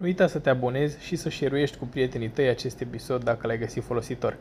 Nu 0.00 0.06
uita 0.06 0.26
să 0.26 0.38
te 0.40 0.50
abonezi 0.50 1.04
și 1.04 1.16
să 1.16 1.28
share 1.28 1.66
cu 1.78 1.84
prietenii 1.84 2.30
tăi 2.30 2.48
acest 2.48 2.80
episod 2.80 3.24
dacă 3.24 3.46
l-ai 3.46 3.58
găsit 3.58 3.82
folositor. 3.82 4.38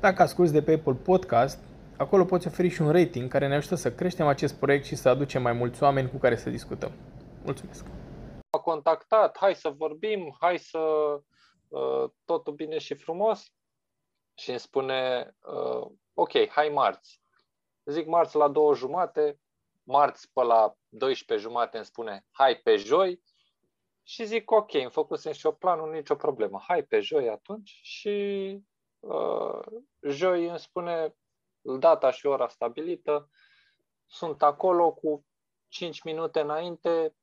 Dacă 0.00 0.22
asculti 0.22 0.52
de 0.52 0.62
pe 0.62 0.72
Apple 0.72 0.92
Podcast, 0.92 1.58
acolo 1.96 2.24
poți 2.24 2.46
oferi 2.46 2.68
și 2.68 2.82
un 2.82 2.92
rating 2.92 3.30
care 3.30 3.48
ne 3.48 3.54
ajută 3.54 3.74
să 3.74 3.92
creștem 3.92 4.26
acest 4.26 4.54
proiect 4.54 4.84
și 4.84 4.94
să 4.96 5.08
aducem 5.08 5.42
mai 5.42 5.52
mulți 5.52 5.82
oameni 5.82 6.10
cu 6.10 6.16
care 6.16 6.36
să 6.36 6.50
discutăm. 6.50 6.92
Mulțumesc! 7.44 7.86
A 8.50 8.58
contactat, 8.58 9.36
hai 9.38 9.54
să 9.54 9.68
vorbim, 9.68 10.36
hai 10.40 10.58
să 10.58 10.78
uh, 11.68 12.10
totul 12.24 12.52
bine 12.52 12.78
și 12.78 12.94
frumos 12.94 13.52
și 14.34 14.50
îmi 14.50 14.58
spune, 14.58 15.30
uh, 15.40 15.86
ok, 16.14 16.48
hai 16.48 16.68
marți. 16.68 17.20
Zic 17.84 18.06
marți 18.06 18.36
la 18.36 18.48
două 18.48 18.74
jumate, 18.74 19.38
marți 19.82 20.30
pe 20.32 20.42
la 20.42 20.74
12 20.88 21.46
jumate 21.46 21.76
îmi 21.76 21.86
spune, 21.86 22.24
hai 22.30 22.54
pe 22.54 22.76
joi, 22.76 23.22
și 24.06 24.24
zic, 24.24 24.50
ok, 24.50 24.74
îmi 24.74 24.90
făcusem 24.90 25.32
și 25.32 25.46
o 25.46 25.52
planul, 25.52 25.90
nicio 25.92 26.16
problemă. 26.16 26.60
Hai 26.66 26.82
pe 26.84 27.00
joi 27.00 27.28
atunci 27.28 27.78
și 27.82 28.58
uh, 29.00 29.60
joi 30.02 30.46
îmi 30.48 30.58
spune 30.58 31.16
data 31.78 32.10
și 32.10 32.26
ora 32.26 32.48
stabilită. 32.48 33.30
Sunt 34.06 34.42
acolo 34.42 34.92
cu 34.92 35.26
5 35.68 36.02
minute 36.02 36.40
înainte, 36.40 37.16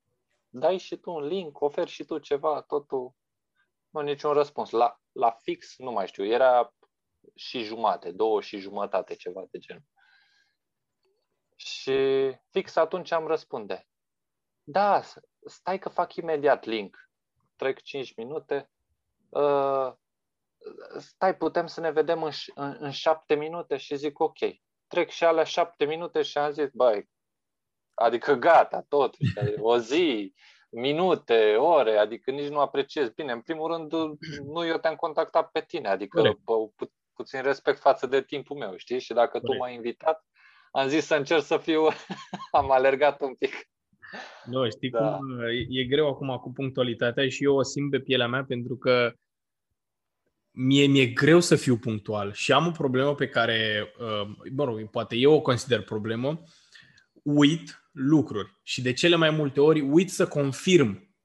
dai 0.49 0.77
și 0.77 0.97
tu 0.97 1.11
un 1.11 1.23
link, 1.23 1.61
oferi 1.61 1.89
și 1.89 2.03
tu 2.05 2.17
ceva, 2.17 2.61
totul, 2.61 3.13
nu 3.89 4.01
niciun 4.01 4.33
răspuns. 4.33 4.69
La, 4.69 4.99
la 5.11 5.31
fix, 5.31 5.77
nu 5.77 5.91
mai 5.91 6.07
știu, 6.07 6.25
era 6.25 6.73
și 7.35 7.61
jumate, 7.63 8.11
două 8.11 8.41
și 8.41 8.57
jumătate, 8.57 9.15
ceva 9.15 9.45
de 9.51 9.57
genul. 9.57 9.85
Și 11.55 12.31
fix 12.49 12.75
atunci 12.75 13.11
am 13.11 13.27
răspunde. 13.27 13.90
Da, 14.63 15.01
stai 15.45 15.79
că 15.79 15.89
fac 15.89 16.15
imediat 16.15 16.65
link. 16.65 16.97
Trec 17.55 17.81
5 17.81 18.15
minute. 18.15 18.69
Uh, 19.29 19.93
stai, 20.97 21.37
putem 21.37 21.67
să 21.67 21.79
ne 21.79 21.91
vedem 21.91 22.23
în, 22.23 22.31
în, 22.55 22.75
în 22.79 22.91
7 22.91 23.35
minute 23.35 23.77
și 23.77 23.95
zic 23.95 24.19
ok. 24.19 24.37
Trec 24.87 25.09
și 25.09 25.23
alea 25.23 25.43
7 25.43 25.85
minute 25.85 26.21
și 26.21 26.37
am 26.37 26.51
zis, 26.51 26.69
băi, 26.73 27.09
adică 27.93 28.33
gata, 28.33 28.85
tot, 28.87 29.15
o 29.59 29.77
zi, 29.77 30.33
minute, 30.69 31.55
ore, 31.55 31.97
adică 31.97 32.31
nici 32.31 32.49
nu 32.49 32.59
apreciez. 32.59 33.09
Bine, 33.09 33.31
în 33.31 33.41
primul 33.41 33.71
rând, 33.71 33.91
nu 34.43 34.65
eu 34.65 34.77
te-am 34.77 34.95
contactat 34.95 35.51
pe 35.51 35.61
tine, 35.61 35.87
adică 35.87 36.21
pu- 36.43 36.73
pu- 36.75 36.93
puțin 37.13 37.41
respect 37.41 37.79
față 37.79 38.07
de 38.07 38.23
timpul 38.23 38.57
meu, 38.57 38.75
știi? 38.75 38.99
Și 38.99 39.13
dacă 39.13 39.29
Corect. 39.29 39.45
tu 39.45 39.57
m-ai 39.57 39.73
invitat, 39.73 40.25
am 40.71 40.87
zis 40.87 41.05
să 41.05 41.15
încerc 41.15 41.43
să 41.43 41.57
fiu, 41.57 41.87
am 42.51 42.71
alergat 42.71 43.21
un 43.21 43.35
pic. 43.35 43.69
Nu, 44.45 44.69
știi 44.69 44.89
da. 44.89 44.99
cum 44.99 45.39
e 45.69 45.83
greu 45.83 46.07
acum 46.07 46.37
cu 46.41 46.51
punctualitatea 46.51 47.29
și 47.29 47.43
eu 47.43 47.55
o 47.55 47.63
simt 47.63 47.91
pe 47.91 47.99
pielea 47.99 48.27
mea 48.27 48.43
pentru 48.43 48.77
că 48.77 49.13
mie 50.51 50.85
mi-e 50.85 51.05
greu 51.05 51.39
să 51.39 51.55
fiu 51.55 51.77
punctual 51.77 52.33
și 52.33 52.51
am 52.51 52.67
o 52.67 52.71
problemă 52.71 53.15
pe 53.15 53.27
care, 53.27 53.91
uh, 53.99 54.49
mă 54.51 54.63
rog, 54.63 54.89
poate 54.89 55.15
eu 55.15 55.33
o 55.33 55.41
consider 55.41 55.81
problemă, 55.81 56.43
uit 57.23 57.81
lucruri 57.91 58.59
și 58.63 58.81
de 58.81 58.93
cele 58.93 59.15
mai 59.15 59.29
multe 59.29 59.59
ori 59.59 59.81
uit 59.81 60.09
să 60.09 60.27
confirm 60.27 61.15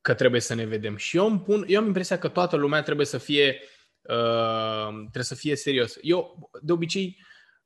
că 0.00 0.14
trebuie 0.14 0.40
să 0.40 0.54
ne 0.54 0.64
vedem. 0.64 0.96
Și 0.96 1.16
eu, 1.16 1.26
îmi 1.26 1.40
pun, 1.40 1.64
eu 1.68 1.80
am 1.80 1.86
impresia 1.86 2.18
că 2.18 2.28
toată 2.28 2.56
lumea 2.56 2.82
trebuie 2.82 3.06
să 3.06 3.18
fie 3.18 3.60
uh, 4.02 4.88
trebuie 4.88 5.24
să 5.24 5.34
fie 5.34 5.56
serios. 5.56 5.98
Eu, 6.02 6.50
de 6.62 6.72
obicei, 6.72 7.18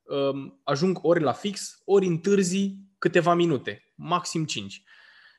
uh, 0.03 0.53
ajung 0.63 0.99
ori 1.03 1.21
la 1.21 1.33
fix, 1.33 1.83
ori 1.85 2.07
întârzi 2.07 2.88
câteva 2.99 3.35
minute 3.35 3.93
maxim 3.95 4.45
5. 4.45 4.83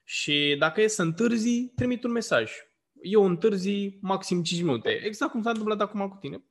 Și 0.04 0.56
dacă 0.60 0.82
e 0.82 0.88
să 0.88 1.02
întârzi, 1.02 1.72
trimit 1.76 2.04
un 2.04 2.12
mesaj. 2.12 2.52
Eu 3.02 3.26
întârzi 3.26 3.98
maxim 4.02 4.44
5 4.44 4.62
minute. 4.62 4.90
Exact 4.90 5.32
cum 5.32 5.42
s-a 5.42 5.50
întâmplat 5.50 5.82
acum 5.82 6.08
cu 6.10 6.18
tine. 6.20 6.44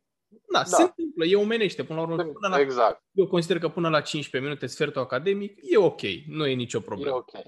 Da, 0.52 0.58
da. 0.58 0.64
se 0.64 0.82
întâmplă, 0.82 1.24
e 1.24 1.36
omenește. 1.36 1.84
Până 1.84 2.00
la 2.00 2.06
urmă, 2.06 2.22
până 2.22 2.48
la, 2.48 2.60
exact. 2.60 3.02
Eu 3.12 3.26
consider 3.26 3.58
că 3.58 3.68
până 3.68 3.88
la 3.88 4.00
15 4.00 4.50
minute, 4.50 4.66
sfertul 4.66 5.02
academic, 5.02 5.58
e 5.62 5.76
ok, 5.76 6.00
nu 6.26 6.46
e 6.46 6.54
nicio 6.54 6.80
problemă. 6.80 7.16
E 7.16 7.38
ok, 7.38 7.44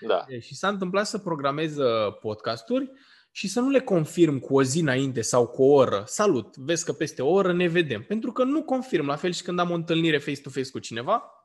da. 0.00 0.24
Și 0.40 0.54
s-a 0.54 0.68
întâmplat 0.68 1.06
să 1.06 1.18
programez 1.18 1.76
uh, 1.76 2.18
podcasturi 2.20 2.90
și 3.30 3.48
să 3.48 3.60
nu 3.60 3.68
le 3.68 3.80
confirm 3.80 4.38
cu 4.38 4.54
o 4.54 4.62
zi 4.62 4.80
înainte 4.80 5.20
sau 5.20 5.46
cu 5.46 5.62
o 5.62 5.72
oră. 5.72 6.02
Salut, 6.06 6.56
vezi 6.56 6.84
că 6.84 6.92
peste 6.92 7.22
o 7.22 7.30
oră 7.30 7.52
ne 7.52 7.68
vedem. 7.68 8.02
Pentru 8.02 8.32
că 8.32 8.44
nu 8.44 8.62
confirm, 8.62 9.06
la 9.06 9.16
fel 9.16 9.32
și 9.32 9.42
când 9.42 9.58
am 9.58 9.70
o 9.70 9.74
întâlnire 9.74 10.18
face-to-face 10.18 10.70
cu 10.70 10.78
cineva, 10.78 11.41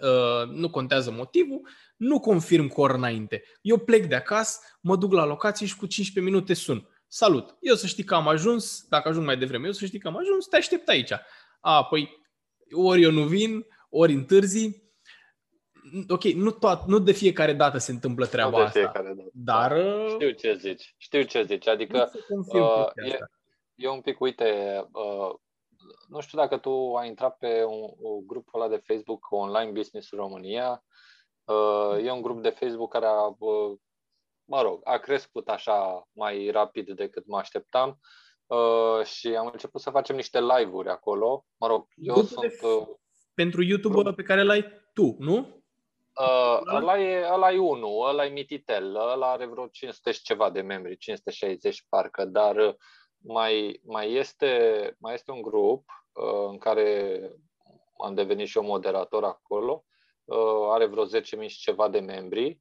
Uh, 0.00 0.48
nu 0.48 0.70
contează 0.70 1.10
motivul, 1.10 1.68
nu 1.96 2.20
confirm 2.20 2.68
cu 2.68 2.80
ori 2.80 2.94
înainte. 2.94 3.42
Eu 3.60 3.78
plec 3.78 4.06
de 4.06 4.14
acasă, 4.14 4.60
mă 4.80 4.96
duc 4.96 5.12
la 5.12 5.24
locație 5.24 5.66
și 5.66 5.76
cu 5.76 5.86
15 5.86 6.32
minute 6.32 6.54
sun. 6.54 6.88
Salut! 7.06 7.56
Eu 7.60 7.74
să 7.74 7.86
știi 7.86 8.04
că 8.04 8.14
am 8.14 8.28
ajuns, 8.28 8.86
dacă 8.88 9.08
ajung 9.08 9.26
mai 9.26 9.36
devreme, 9.36 9.66
eu 9.66 9.72
să 9.72 9.86
știi 9.86 9.98
că 9.98 10.08
am 10.08 10.16
ajuns, 10.16 10.46
te 10.46 10.56
aștept 10.56 10.88
aici. 10.88 11.12
A, 11.60 11.84
păi, 11.84 12.24
ori 12.72 13.02
eu 13.02 13.10
nu 13.10 13.22
vin, 13.22 13.66
ori 13.90 14.12
întârzi. 14.12 14.84
Ok, 16.08 16.24
nu, 16.24 16.50
toat, 16.50 16.86
nu 16.86 16.98
de 16.98 17.12
fiecare 17.12 17.52
dată 17.52 17.78
se 17.78 17.90
întâmplă 17.90 18.26
treaba 18.26 18.64
asta. 18.64 18.80
Dată. 18.80 19.30
Dar... 19.32 19.72
Uh, 19.72 20.08
știu 20.08 20.30
ce 20.30 20.54
zici, 20.54 20.94
știu 20.96 21.22
ce 21.22 21.42
zici. 21.42 21.68
Adică 21.68 22.10
uh, 22.28 22.86
e, 22.94 23.18
e 23.74 23.88
un 23.88 24.00
pic, 24.00 24.20
uite, 24.20 24.44
uh, 24.92 25.34
nu 26.08 26.20
știu 26.20 26.38
dacă 26.38 26.58
tu 26.58 26.94
ai 26.94 27.08
intrat 27.08 27.36
pe 27.38 27.64
un, 27.64 27.90
un 27.98 28.26
grup 28.26 28.54
ăla 28.54 28.68
de 28.68 28.82
Facebook 28.86 29.26
Online 29.30 29.70
Business 29.70 30.10
România. 30.10 30.84
Uh, 31.44 32.04
e 32.04 32.10
un 32.10 32.22
grup 32.22 32.42
de 32.42 32.48
Facebook 32.48 32.92
care 32.92 33.06
a, 33.06 33.26
uh, 33.38 33.78
mă 34.44 34.62
rog, 34.62 34.80
a 34.84 34.96
crescut 34.96 35.48
așa 35.48 36.08
mai 36.12 36.50
rapid 36.50 36.90
decât 36.90 37.26
mă 37.26 37.38
așteptam 37.38 38.00
uh, 38.46 39.04
și 39.04 39.28
am 39.28 39.50
început 39.52 39.80
să 39.80 39.90
facem 39.90 40.16
niște 40.16 40.40
live-uri 40.40 40.88
acolo. 40.88 41.44
Mă 41.56 41.66
rog, 41.66 41.86
eu 41.94 42.14
Grupul 42.14 42.50
sunt... 42.50 42.72
Uh, 42.72 42.86
pentru 43.34 43.62
YouTube 43.62 44.02
grup. 44.02 44.16
pe 44.16 44.22
care 44.22 44.42
l-ai 44.42 44.64
tu, 44.94 45.16
nu? 45.18 45.64
Uh, 46.20 46.60
ăla, 46.74 47.00
e, 47.00 47.28
ăla 47.32 47.52
e 47.52 47.58
unul, 47.58 48.08
ăla 48.08 48.24
e 48.24 48.28
Mititel, 48.28 48.94
ăla 48.94 49.30
are 49.30 49.46
vreo 49.46 49.66
500 49.66 50.12
și 50.12 50.22
ceva 50.22 50.50
de 50.50 50.60
membri, 50.60 50.96
560 50.96 51.86
parcă, 51.88 52.24
dar 52.24 52.56
uh, 52.56 52.74
mai, 53.18 53.80
mai, 53.84 54.12
este, 54.12 54.96
mai 54.98 55.14
este 55.14 55.30
un 55.30 55.42
grup 55.42 55.84
uh, 56.12 56.48
în 56.48 56.58
care 56.58 57.20
am 58.04 58.14
devenit 58.14 58.46
și 58.48 58.58
eu 58.58 58.64
moderator 58.64 59.24
acolo, 59.24 59.84
uh, 60.24 60.68
are 60.68 60.86
vreo 60.86 61.06
10.000 61.06 61.46
și 61.46 61.58
ceva 61.58 61.88
de 61.88 62.00
membri 62.00 62.60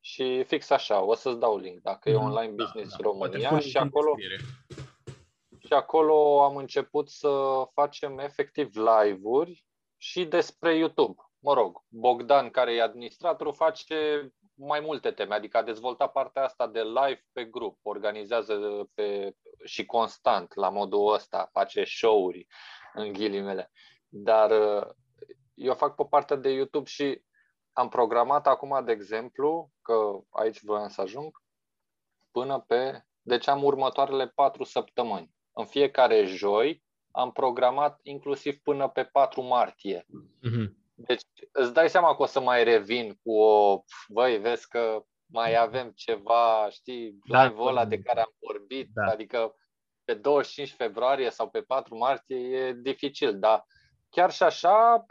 și 0.00 0.44
fix 0.44 0.70
așa, 0.70 1.02
o 1.02 1.14
să-ți 1.14 1.38
dau 1.38 1.58
link, 1.58 1.82
dacă 1.82 2.10
mm, 2.10 2.14
e 2.14 2.18
Online 2.18 2.54
da, 2.54 2.64
Business 2.64 2.90
da, 2.90 2.96
România 3.00 3.58
și 3.58 3.76
acolo, 3.76 4.14
și 5.58 5.72
acolo 5.72 6.42
am 6.42 6.56
început 6.56 7.08
să 7.08 7.62
facem 7.72 8.18
efectiv 8.18 8.70
live-uri 8.74 9.64
și 9.96 10.24
despre 10.24 10.76
YouTube. 10.76 11.22
Mă 11.38 11.54
rog, 11.54 11.82
Bogdan, 11.88 12.50
care 12.50 12.74
e 12.74 12.82
administratorul, 12.82 13.52
face 13.52 14.32
mai 14.66 14.80
multe 14.80 15.10
teme, 15.10 15.34
adică 15.34 15.56
a 15.56 15.62
dezvoltat 15.62 16.12
partea 16.12 16.44
asta 16.44 16.66
de 16.66 16.82
live 16.82 17.24
pe 17.32 17.44
grup, 17.44 17.78
organizează 17.82 18.88
pe, 18.94 19.36
și 19.64 19.86
constant 19.86 20.54
la 20.54 20.68
modul 20.68 21.12
ăsta, 21.12 21.48
face 21.52 21.84
show-uri 21.84 22.46
în 22.94 23.12
ghilimele. 23.12 23.70
Dar 24.08 24.50
uh, 24.50 24.86
eu 25.54 25.74
fac 25.74 25.94
pe 25.94 26.04
partea 26.10 26.36
de 26.36 26.50
YouTube 26.50 26.88
și 26.88 27.22
am 27.72 27.88
programat 27.88 28.46
acum, 28.46 28.84
de 28.84 28.92
exemplu, 28.92 29.70
că 29.82 30.18
aici 30.30 30.62
voiam 30.62 30.88
să 30.88 31.00
ajung, 31.00 31.42
până 32.30 32.64
pe... 32.66 33.04
Deci 33.24 33.48
am 33.48 33.64
următoarele 33.64 34.26
patru 34.28 34.64
săptămâni. 34.64 35.34
În 35.52 35.64
fiecare 35.64 36.24
joi 36.24 36.84
am 37.10 37.32
programat 37.32 38.00
inclusiv 38.02 38.58
până 38.62 38.88
pe 38.88 39.04
4 39.04 39.42
martie. 39.42 40.06
Mm-hmm. 40.06 40.81
Deci 41.06 41.22
îți 41.52 41.72
dai 41.72 41.90
seama 41.90 42.16
că 42.16 42.22
o 42.22 42.26
să 42.26 42.40
mai 42.40 42.64
revin 42.64 43.18
cu 43.22 43.32
o, 43.32 43.82
băi, 44.08 44.38
vezi 44.38 44.68
că 44.68 45.04
mai 45.26 45.56
avem 45.56 45.90
ceva, 45.94 46.68
știi, 46.70 47.18
da, 47.28 47.44
live-ul 47.44 47.68
ăla 47.68 47.84
de 47.84 47.98
care 47.98 48.20
am 48.20 48.34
vorbit, 48.40 48.88
da. 48.92 49.10
adică 49.10 49.54
pe 50.04 50.14
25 50.14 50.74
februarie 50.76 51.30
sau 51.30 51.50
pe 51.50 51.60
4 51.60 51.96
martie 51.96 52.36
e 52.36 52.72
dificil, 52.72 53.38
dar 53.38 53.66
chiar 54.10 54.30
și 54.30 54.42
așa, 54.42 55.06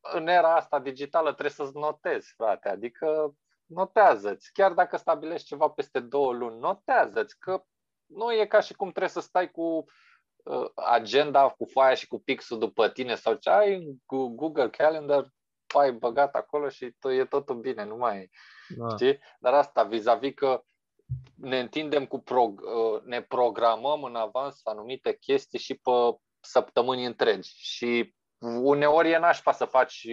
în 0.00 0.26
era 0.26 0.54
asta 0.54 0.80
digitală 0.80 1.30
trebuie 1.30 1.50
să-ți 1.50 1.76
notezi, 1.76 2.32
frate, 2.36 2.68
adică 2.68 3.34
notează-ți, 3.66 4.52
chiar 4.52 4.72
dacă 4.72 4.96
stabilești 4.96 5.46
ceva 5.46 5.68
peste 5.68 6.00
două 6.00 6.32
luni, 6.32 6.58
notează-ți, 6.58 7.38
că 7.38 7.64
nu 8.06 8.32
e 8.32 8.46
ca 8.46 8.60
și 8.60 8.74
cum 8.74 8.88
trebuie 8.88 9.10
să 9.10 9.20
stai 9.20 9.50
cu 9.50 9.62
Uh, 9.62 9.92
agenda 10.74 11.48
cu 11.48 11.64
foaia 11.64 11.94
și 11.94 12.06
cu 12.06 12.18
pixul 12.18 12.58
după 12.58 12.88
tine 12.88 13.14
sau 13.14 13.34
ce 13.34 13.50
ai 13.50 13.74
în 13.74 13.96
Google 14.36 14.70
Calendar, 14.70 15.28
ai 15.66 15.92
băgat 15.92 16.34
acolo 16.34 16.68
și 16.68 16.94
tu, 16.98 17.08
e 17.08 17.24
totul 17.24 17.56
bine, 17.56 17.84
nu 17.84 17.96
mai 17.96 18.30
da. 18.76 18.88
știi? 18.88 19.18
Dar 19.38 19.54
asta 19.54 19.82
vis-a-vis 19.82 20.34
că 20.34 20.62
ne 21.34 21.58
întindem 21.58 22.06
cu 22.06 22.18
prog- 22.18 22.60
uh, 22.60 23.02
ne 23.02 23.22
programăm 23.22 24.02
în 24.02 24.16
avans 24.16 24.60
anumite 24.64 25.16
chestii 25.16 25.58
și 25.58 25.74
pe 25.74 25.90
săptămâni 26.40 27.04
întregi 27.04 27.50
și 27.56 28.14
uneori 28.44 29.10
e 29.10 29.18
nașpa 29.18 29.52
să 29.52 29.64
faci 29.64 30.06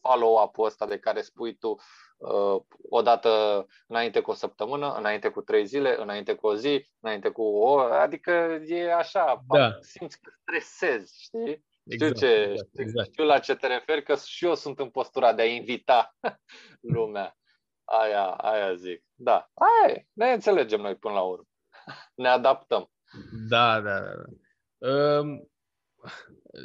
follow-up-ul 0.00 0.66
ăsta 0.66 0.86
de 0.86 0.98
care 0.98 1.20
spui 1.20 1.56
tu 1.56 1.76
uh, 2.16 2.62
o 2.88 3.02
dată 3.02 3.66
înainte 3.86 4.20
cu 4.20 4.30
o 4.30 4.34
săptămână, 4.34 4.94
înainte 4.94 5.28
cu 5.28 5.40
trei 5.40 5.66
zile, 5.66 6.00
înainte 6.00 6.34
cu 6.34 6.46
o 6.46 6.54
zi, 6.54 6.86
înainte 7.00 7.28
cu 7.28 7.42
o 7.42 7.70
oră, 7.70 7.94
adică 7.94 8.30
e 8.66 8.94
așa, 8.94 9.44
da. 9.48 9.76
simți 9.80 10.20
că 10.20 10.30
stresezi, 10.40 11.22
știi? 11.22 11.64
Exact, 11.88 12.16
știu, 12.16 12.28
ce, 12.28 12.42
exact, 12.42 12.78
exact. 12.78 13.08
știu 13.12 13.24
la 13.24 13.38
ce 13.38 13.54
te 13.54 13.66
referi, 13.66 14.02
că 14.02 14.14
și 14.14 14.44
eu 14.44 14.54
sunt 14.54 14.78
în 14.78 14.90
postura 14.90 15.32
de 15.32 15.42
a 15.42 15.46
invita 15.46 16.16
lumea. 16.94 17.36
Aia, 17.84 18.26
aia 18.26 18.74
zic. 18.74 19.04
Da, 19.14 19.50
aia 19.54 19.94
e. 19.94 20.06
Ne 20.12 20.32
înțelegem 20.32 20.80
noi 20.80 20.96
până 20.96 21.14
la 21.14 21.22
urmă. 21.22 21.48
Ne 22.14 22.28
adaptăm. 22.28 22.90
Da, 23.48 23.80
da, 23.80 24.00
da. 24.00 24.24
Um, 24.88 25.50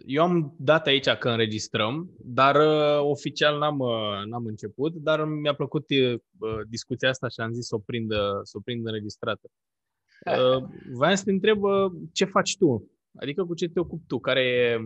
eu 0.06 0.24
am 0.24 0.56
dat 0.58 0.88
aici 0.88 1.10
că 1.10 1.30
înregistrăm, 1.30 2.10
dar 2.20 2.56
uh, 2.56 3.10
oficial 3.10 3.58
n-am, 3.58 3.80
uh, 3.80 4.26
n-am 4.26 4.46
început, 4.46 4.94
dar 4.94 5.26
mi-a 5.26 5.54
plăcut 5.56 5.90
uh, 5.90 6.20
discuția 6.68 7.10
asta 7.10 7.28
și 7.28 7.40
am 7.40 7.54
zis 7.54 7.68
să 7.68 7.76
o 7.76 7.80
prind, 7.80 8.12
să 8.44 8.58
o 8.58 8.60
prind 8.60 8.86
înregistrată. 8.86 9.48
Uh, 10.26 10.64
vreau 10.94 11.16
să 11.16 11.24
te 11.24 11.32
întreb 11.32 11.62
ce 12.14 12.26
faci 12.26 12.58
tu? 12.58 12.92
Adică 13.20 13.46
cu 13.46 13.54
ce 13.54 13.70
te 13.70 13.80
ocupi 13.80 14.06
tu? 14.08 14.20
Care 14.20 14.42
e 14.42 14.80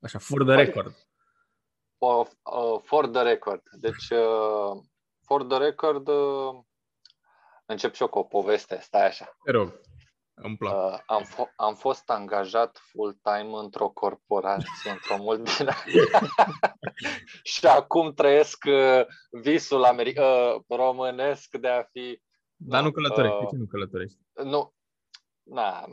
așa, 0.00 0.18
for 0.18 0.44
the 0.44 0.54
record? 0.54 0.94
For, 1.98 2.26
uh, 2.26 2.80
for 2.82 3.08
the 3.08 3.22
record. 3.22 3.62
Deci, 3.80 4.10
uh, 4.10 4.82
for 5.22 5.44
the 5.44 5.58
record, 5.58 6.08
uh, 6.08 6.58
încep 7.66 7.94
și 7.94 8.02
eu 8.02 8.08
cu 8.08 8.18
o 8.18 8.22
poveste. 8.22 8.78
Stai 8.80 9.06
așa. 9.06 9.36
Te 9.44 9.50
rog. 9.50 9.80
Îmi 10.42 10.56
plac. 10.56 10.92
Uh, 10.92 10.98
am, 11.06 11.24
f- 11.24 11.52
am 11.56 11.74
fost 11.74 12.10
angajat 12.10 12.80
full-time 12.90 13.50
într-o 13.52 13.88
corporație, 13.88 14.90
într-o 14.90 15.16
multinațională. 15.16 16.28
și 17.42 17.66
acum 17.66 18.12
trăiesc 18.12 18.64
uh, 18.68 19.06
visul 19.30 19.84
americ- 19.84 20.18
uh, 20.18 20.62
românesc 20.68 21.56
de 21.56 21.68
a 21.68 21.82
fi... 21.82 22.22
Dar 22.56 22.82
nu 22.82 22.90
călătorești. 22.90 23.36
Uh, 23.36 23.40
de 23.40 23.46
ce 23.50 23.56
nu 23.56 23.66
călătorești? 23.66 24.18
Nu. 24.44 24.74
Na, 25.42 25.84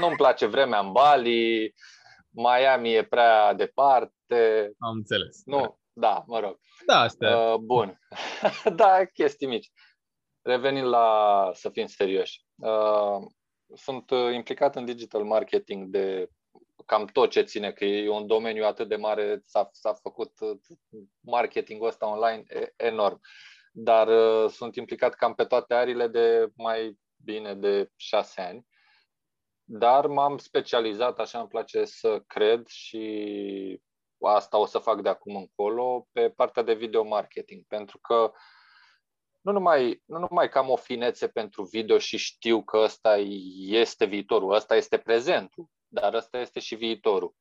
nu-mi 0.00 0.16
place 0.16 0.46
vremea 0.46 0.78
în 0.78 0.92
Bali, 0.92 1.74
Miami 2.30 2.94
e 2.94 3.04
prea 3.04 3.54
departe. 3.54 4.72
Am 4.78 4.94
înțeles. 4.96 5.42
Nu, 5.44 5.78
da, 5.92 6.24
mă 6.26 6.40
rog. 6.40 6.58
Da, 6.86 7.00
asta 7.00 7.36
uh, 7.36 7.58
Bun. 7.58 7.98
da, 8.76 9.04
chestii 9.04 9.46
mici. 9.46 9.70
Revenind 10.42 10.86
la 10.86 11.50
să 11.54 11.70
fim 11.70 11.86
serioși. 11.86 12.44
Uh, 12.54 13.26
sunt 13.74 14.10
uh, 14.10 14.34
implicat 14.34 14.76
în 14.76 14.84
digital 14.84 15.24
marketing 15.24 15.88
de 15.88 16.30
cam 16.86 17.04
tot 17.04 17.30
ce 17.30 17.42
ține, 17.42 17.72
că 17.72 17.84
e 17.84 18.08
un 18.08 18.26
domeniu 18.26 18.64
atât 18.64 18.88
de 18.88 18.96
mare, 18.96 19.42
s-a, 19.44 19.68
s-a 19.72 19.92
făcut 19.92 20.32
uh, 20.40 20.58
marketingul 21.20 21.86
ăsta 21.86 22.06
online 22.06 22.42
enorm. 22.76 23.20
Dar 23.72 24.08
uh, 24.08 24.50
sunt 24.50 24.76
implicat 24.76 25.14
cam 25.14 25.34
pe 25.34 25.44
toate 25.44 25.74
arile 25.74 26.06
de 26.08 26.52
mai 26.56 26.98
bine 27.24 27.54
de 27.54 27.90
șase 27.96 28.40
ani. 28.40 28.66
Dar 29.64 30.06
m-am 30.06 30.38
specializat, 30.38 31.18
așa 31.18 31.38
îmi 31.38 31.48
place 31.48 31.84
să 31.84 32.22
cred 32.26 32.66
și 32.66 33.80
asta 34.20 34.58
o 34.58 34.66
să 34.66 34.78
fac 34.78 35.02
de 35.02 35.08
acum 35.08 35.36
încolo, 35.36 36.08
pe 36.12 36.30
partea 36.30 36.62
de 36.62 36.74
video 36.74 37.04
marketing, 37.04 37.64
pentru 37.66 37.98
că 37.98 38.14
uh, 38.14 38.30
nu 39.40 39.52
numai, 39.52 40.02
nu 40.04 40.18
numai 40.18 40.48
că 40.48 40.58
am 40.58 40.70
o 40.70 40.76
finețe 40.76 41.28
pentru 41.28 41.62
video 41.62 41.98
și 41.98 42.16
știu 42.16 42.62
că 42.64 42.76
ăsta 42.76 43.16
este 43.56 44.04
viitorul, 44.04 44.52
ăsta 44.52 44.76
este 44.76 44.98
prezentul, 44.98 45.66
dar 45.86 46.14
ăsta 46.14 46.38
este 46.38 46.60
și 46.60 46.74
viitorul. 46.74 47.34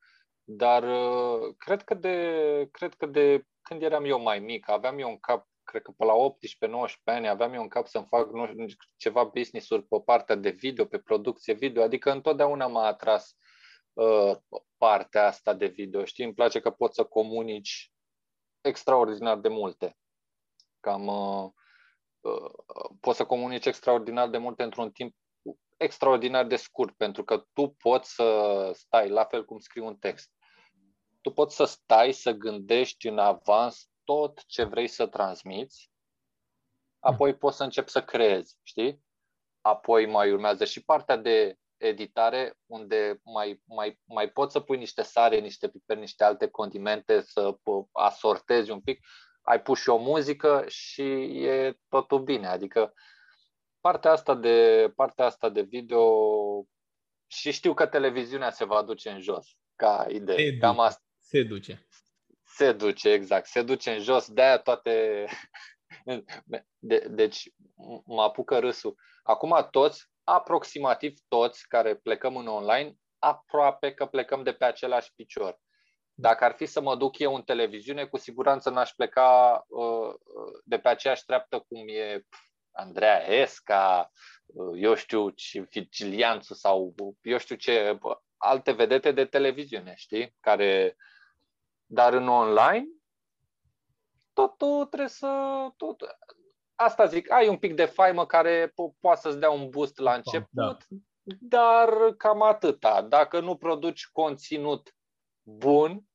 Dar 0.44 0.84
uh, 0.84 1.56
cred 1.58 1.82
că 1.82 1.94
de, 1.94 2.68
cred 2.72 2.94
că 2.94 3.06
de 3.06 3.44
când 3.62 3.82
eram 3.82 4.06
eu 4.06 4.22
mai 4.22 4.40
mic, 4.40 4.70
aveam 4.70 5.00
eu 5.00 5.10
în 5.10 5.20
cap, 5.20 5.48
cred 5.64 5.82
că 5.82 5.92
pe 5.92 6.06
la 6.06 6.14
18-19 6.14 7.04
ani, 7.04 7.28
aveam 7.28 7.54
eu 7.54 7.62
în 7.62 7.68
cap 7.68 7.88
să-mi 7.88 8.06
fac 8.10 8.32
nu 8.32 8.46
știu, 8.46 8.68
ceva 8.98 9.24
business-uri 9.24 9.84
pe 9.84 10.02
partea 10.06 10.36
de 10.36 10.50
video, 10.50 10.86
pe 10.86 11.00
producție 11.00 11.54
video, 11.54 11.84
adică 11.84 12.12
întotdeauna 12.12 12.68
m-a 12.68 12.86
atras 12.86 13.36
uh, 13.94 14.36
partea 14.78 15.26
asta 15.26 15.54
de 15.54 15.66
video. 15.66 16.06
Știi, 16.06 16.24
îmi 16.24 16.34
place 16.34 16.60
că 16.60 16.70
poți 16.70 16.96
să 16.96 17.04
comunici 17.04 17.92
extraordinar 18.62 19.38
de 19.38 19.48
multe. 19.48 19.98
Cam 20.80 21.08
uh, 21.08 21.50
Uh, 21.50 21.54
poți 23.00 23.18
să 23.18 23.26
comunici 23.26 23.66
extraordinar 23.66 24.30
de 24.30 24.38
mult 24.38 24.60
într-un 24.60 24.92
timp 24.92 25.16
extraordinar 25.78 26.46
de 26.46 26.56
scurt, 26.56 26.96
pentru 26.96 27.24
că 27.24 27.46
tu 27.54 27.68
poți 27.68 28.14
să 28.14 28.72
stai, 28.74 29.10
la 29.10 29.24
fel 29.24 29.46
cum 29.46 29.60
scrii 29.60 29.84
un 29.84 29.96
text, 29.96 30.32
tu 31.22 31.32
poți 31.32 31.56
să 31.56 31.66
stai, 31.66 32.12
să 32.12 32.32
gândești 32.32 33.08
în 33.08 33.20
avans 33.20 33.90
tot 34.04 34.46
ce 34.46 34.64
vrei 34.64 34.88
să 34.88 35.08
transmiți, 35.08 35.92
apoi 37.00 37.36
poți 37.36 37.58
să 37.58 37.64
începi 37.64 37.90
să 37.90 38.04
creezi, 38.04 38.58
știi? 38.64 39.02
Apoi 39.62 40.06
mai 40.06 40.32
urmează 40.32 40.66
și 40.66 40.84
partea 40.84 41.16
de 41.16 41.58
editare, 41.78 42.58
unde 42.66 43.20
mai, 43.24 43.62
mai, 43.66 44.00
mai 44.04 44.30
poți 44.30 44.52
să 44.52 44.60
pui 44.60 44.78
niște 44.78 45.02
sare, 45.02 45.40
niște 45.40 45.70
piperi, 45.70 46.00
niște 46.00 46.24
alte 46.24 46.48
condimente, 46.48 47.22
să 47.22 47.58
asortezi 47.92 48.72
un 48.72 48.82
pic, 48.82 49.06
ai 49.48 49.62
pus 49.62 49.80
și 49.80 49.90
o 49.90 49.98
muzică 49.98 50.66
și 50.68 51.02
e 51.46 51.80
totul 51.90 52.24
bine. 52.24 52.48
Adică 52.48 52.94
partea 53.80 54.12
asta 54.12 54.36
de, 54.36 54.92
partea 54.96 55.26
asta 55.26 55.50
de 55.50 55.62
video 55.62 56.04
și 57.28 57.52
știu 57.52 57.74
că 57.74 57.86
televiziunea 57.86 58.52
se 58.52 58.66
va 58.66 58.82
duce 58.82 59.10
în 59.10 59.22
jos 59.22 59.48
ca 59.76 60.06
idee. 60.10 60.36
Se 60.36 60.58
Cam 60.58 60.80
asta. 60.80 61.04
Se 61.20 61.44
duce. 61.44 61.88
Se 62.44 62.72
duce, 62.72 63.10
exact. 63.10 63.46
Se 63.46 63.62
duce 63.62 63.92
în 63.92 64.00
jos. 64.00 64.32
De-aia 64.32 64.58
toate... 64.58 65.26
De, 66.80 67.08
deci 67.10 67.50
mă 68.06 68.22
apucă 68.22 68.60
râsul. 68.60 68.96
Acum 69.24 69.68
toți, 69.72 70.10
aproximativ 70.24 71.20
toți 71.28 71.68
care 71.68 71.96
plecăm 71.96 72.38
în 72.38 72.48
online, 72.48 72.96
aproape 73.20 73.94
că 73.94 74.06
plecăm 74.06 74.44
de 74.44 74.54
pe 74.54 74.66
același 74.66 75.14
picior. 75.16 75.60
Dacă 76.20 76.44
ar 76.44 76.54
fi 76.54 76.66
să 76.66 76.82
mă 76.82 76.96
duc 76.96 77.20
eu 77.20 77.36
în 77.36 77.42
televiziune, 77.42 78.06
cu 78.06 78.18
siguranță 78.18 78.70
n-aș 78.70 78.92
pleca 78.92 79.64
uh, 79.68 80.14
de 80.64 80.80
pe 80.80 80.90
aceeași 80.90 81.26
treaptă 81.26 81.66
cum 81.68 81.88
e 81.88 82.26
Andreea 82.72 83.32
Esca, 83.32 84.12
uh, 84.46 84.78
eu 84.82 84.96
știu, 84.96 85.32
și 85.36 85.60
Vigilianțu 85.60 86.54
sau 86.54 86.96
eu 87.22 87.38
știu 87.38 87.56
ce, 87.56 88.00
alte 88.38 88.72
vedete 88.72 89.12
de 89.12 89.26
televiziune, 89.26 89.94
știi? 89.96 90.36
Care... 90.40 90.96
Dar 91.86 92.14
în 92.14 92.28
online, 92.28 92.88
totul 94.34 94.86
trebuie 94.86 95.10
să... 95.10 95.58
Tot... 95.76 96.18
Asta 96.76 97.06
zic, 97.06 97.32
ai 97.32 97.48
un 97.48 97.58
pic 97.58 97.76
de 97.76 97.86
faimă 97.86 98.26
care 98.26 98.68
po- 98.68 99.00
poate 99.00 99.20
să-ți 99.20 99.40
dea 99.40 99.50
un 99.50 99.70
boost 99.70 99.98
la 99.98 100.14
început, 100.14 100.50
da. 100.50 100.78
dar 101.40 102.14
cam 102.18 102.42
atâta. 102.42 103.02
Dacă 103.02 103.40
nu 103.40 103.56
produci 103.56 104.08
conținut 104.12 104.96
bun, 105.42 106.07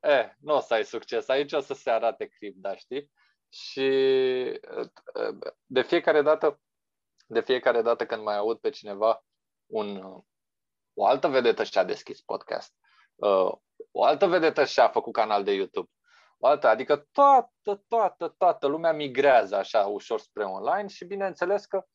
eh, 0.00 0.30
nu 0.38 0.54
o 0.54 0.60
să 0.60 0.74
ai 0.74 0.84
succes. 0.84 1.28
Aici 1.28 1.52
o 1.52 1.60
să 1.60 1.74
se 1.74 1.90
arate 1.90 2.26
cripta, 2.26 2.76
știi? 2.76 3.10
Și 3.48 3.90
de 5.66 5.82
fiecare 5.82 6.22
dată, 6.22 6.60
de 7.26 7.40
fiecare 7.40 7.82
dată 7.82 8.06
când 8.06 8.22
mai 8.22 8.36
aud 8.36 8.58
pe 8.58 8.70
cineva 8.70 9.24
un, 9.66 10.02
o 10.94 11.06
altă 11.06 11.28
vedetă 11.28 11.64
și-a 11.64 11.84
deschis 11.84 12.20
podcast, 12.20 12.74
uh, 13.14 13.52
o 13.90 14.04
altă 14.04 14.26
vedetă 14.26 14.64
și-a 14.64 14.88
făcut 14.88 15.12
canal 15.12 15.44
de 15.44 15.52
YouTube, 15.52 15.90
o 16.38 16.46
altă, 16.46 16.68
adică 16.68 17.08
toată, 17.12 17.84
toată, 17.88 18.34
toată 18.38 18.66
lumea 18.66 18.92
migrează 18.92 19.56
așa 19.56 19.86
ușor 19.86 20.20
spre 20.20 20.44
online 20.44 20.88
și 20.88 21.04
bineînțeles 21.04 21.66
că 21.66 21.86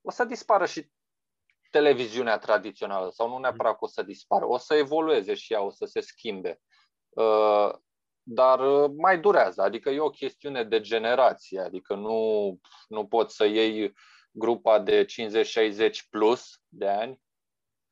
o 0.00 0.10
să 0.10 0.24
dispară 0.24 0.66
și 0.66 0.90
televiziunea 1.70 2.38
tradițională 2.38 3.10
sau 3.10 3.28
nu 3.28 3.38
neapărat 3.38 3.72
că 3.72 3.84
o 3.84 3.86
să 3.86 4.02
dispară, 4.02 4.46
o 4.46 4.56
să 4.56 4.74
evolueze 4.74 5.34
și 5.34 5.52
ea, 5.52 5.60
o 5.60 5.70
să 5.70 5.84
se 5.84 6.00
schimbe. 6.00 6.60
Uh, 6.60 6.75
dar 8.28 8.60
uh, 8.60 8.90
mai 8.96 9.20
durează, 9.20 9.62
adică 9.62 9.90
e 9.90 10.00
o 10.00 10.10
chestiune 10.10 10.64
de 10.64 10.80
generație, 10.80 11.60
adică 11.60 11.94
nu, 11.94 12.60
nu 12.88 13.06
poți 13.06 13.36
să 13.36 13.44
iei 13.44 13.92
grupa 14.30 14.78
de 14.78 15.04
50-60 15.04 15.06
plus 16.10 16.60
de 16.68 16.88
ani 16.88 17.20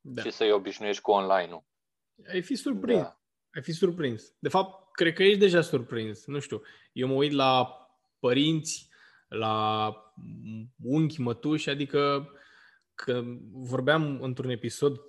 da. 0.01 0.23
și 0.23 0.31
să-i 0.31 0.53
obișnuiești 0.53 1.03
cu 1.03 1.11
online-ul. 1.11 1.65
Ai 2.33 2.43
fi 2.43 2.55
surprins. 2.55 3.01
Da. 3.01 3.21
Ai 3.55 3.63
fi 3.63 3.73
surprins. 3.73 4.35
De 4.39 4.49
fapt, 4.49 4.93
cred 4.93 5.15
că 5.15 5.23
ești 5.23 5.39
deja 5.39 5.61
surprins. 5.61 6.27
Nu 6.27 6.39
știu, 6.39 6.63
eu 6.93 7.09
mă 7.09 7.15
uit 7.15 7.33
la 7.33 7.79
părinți, 8.19 8.89
la 9.29 9.95
unchi, 10.83 11.21
mătuși, 11.21 11.71
adică 11.71 12.31
că 12.95 13.23
vorbeam 13.53 14.23
într-un 14.23 14.51
episod 14.51 15.01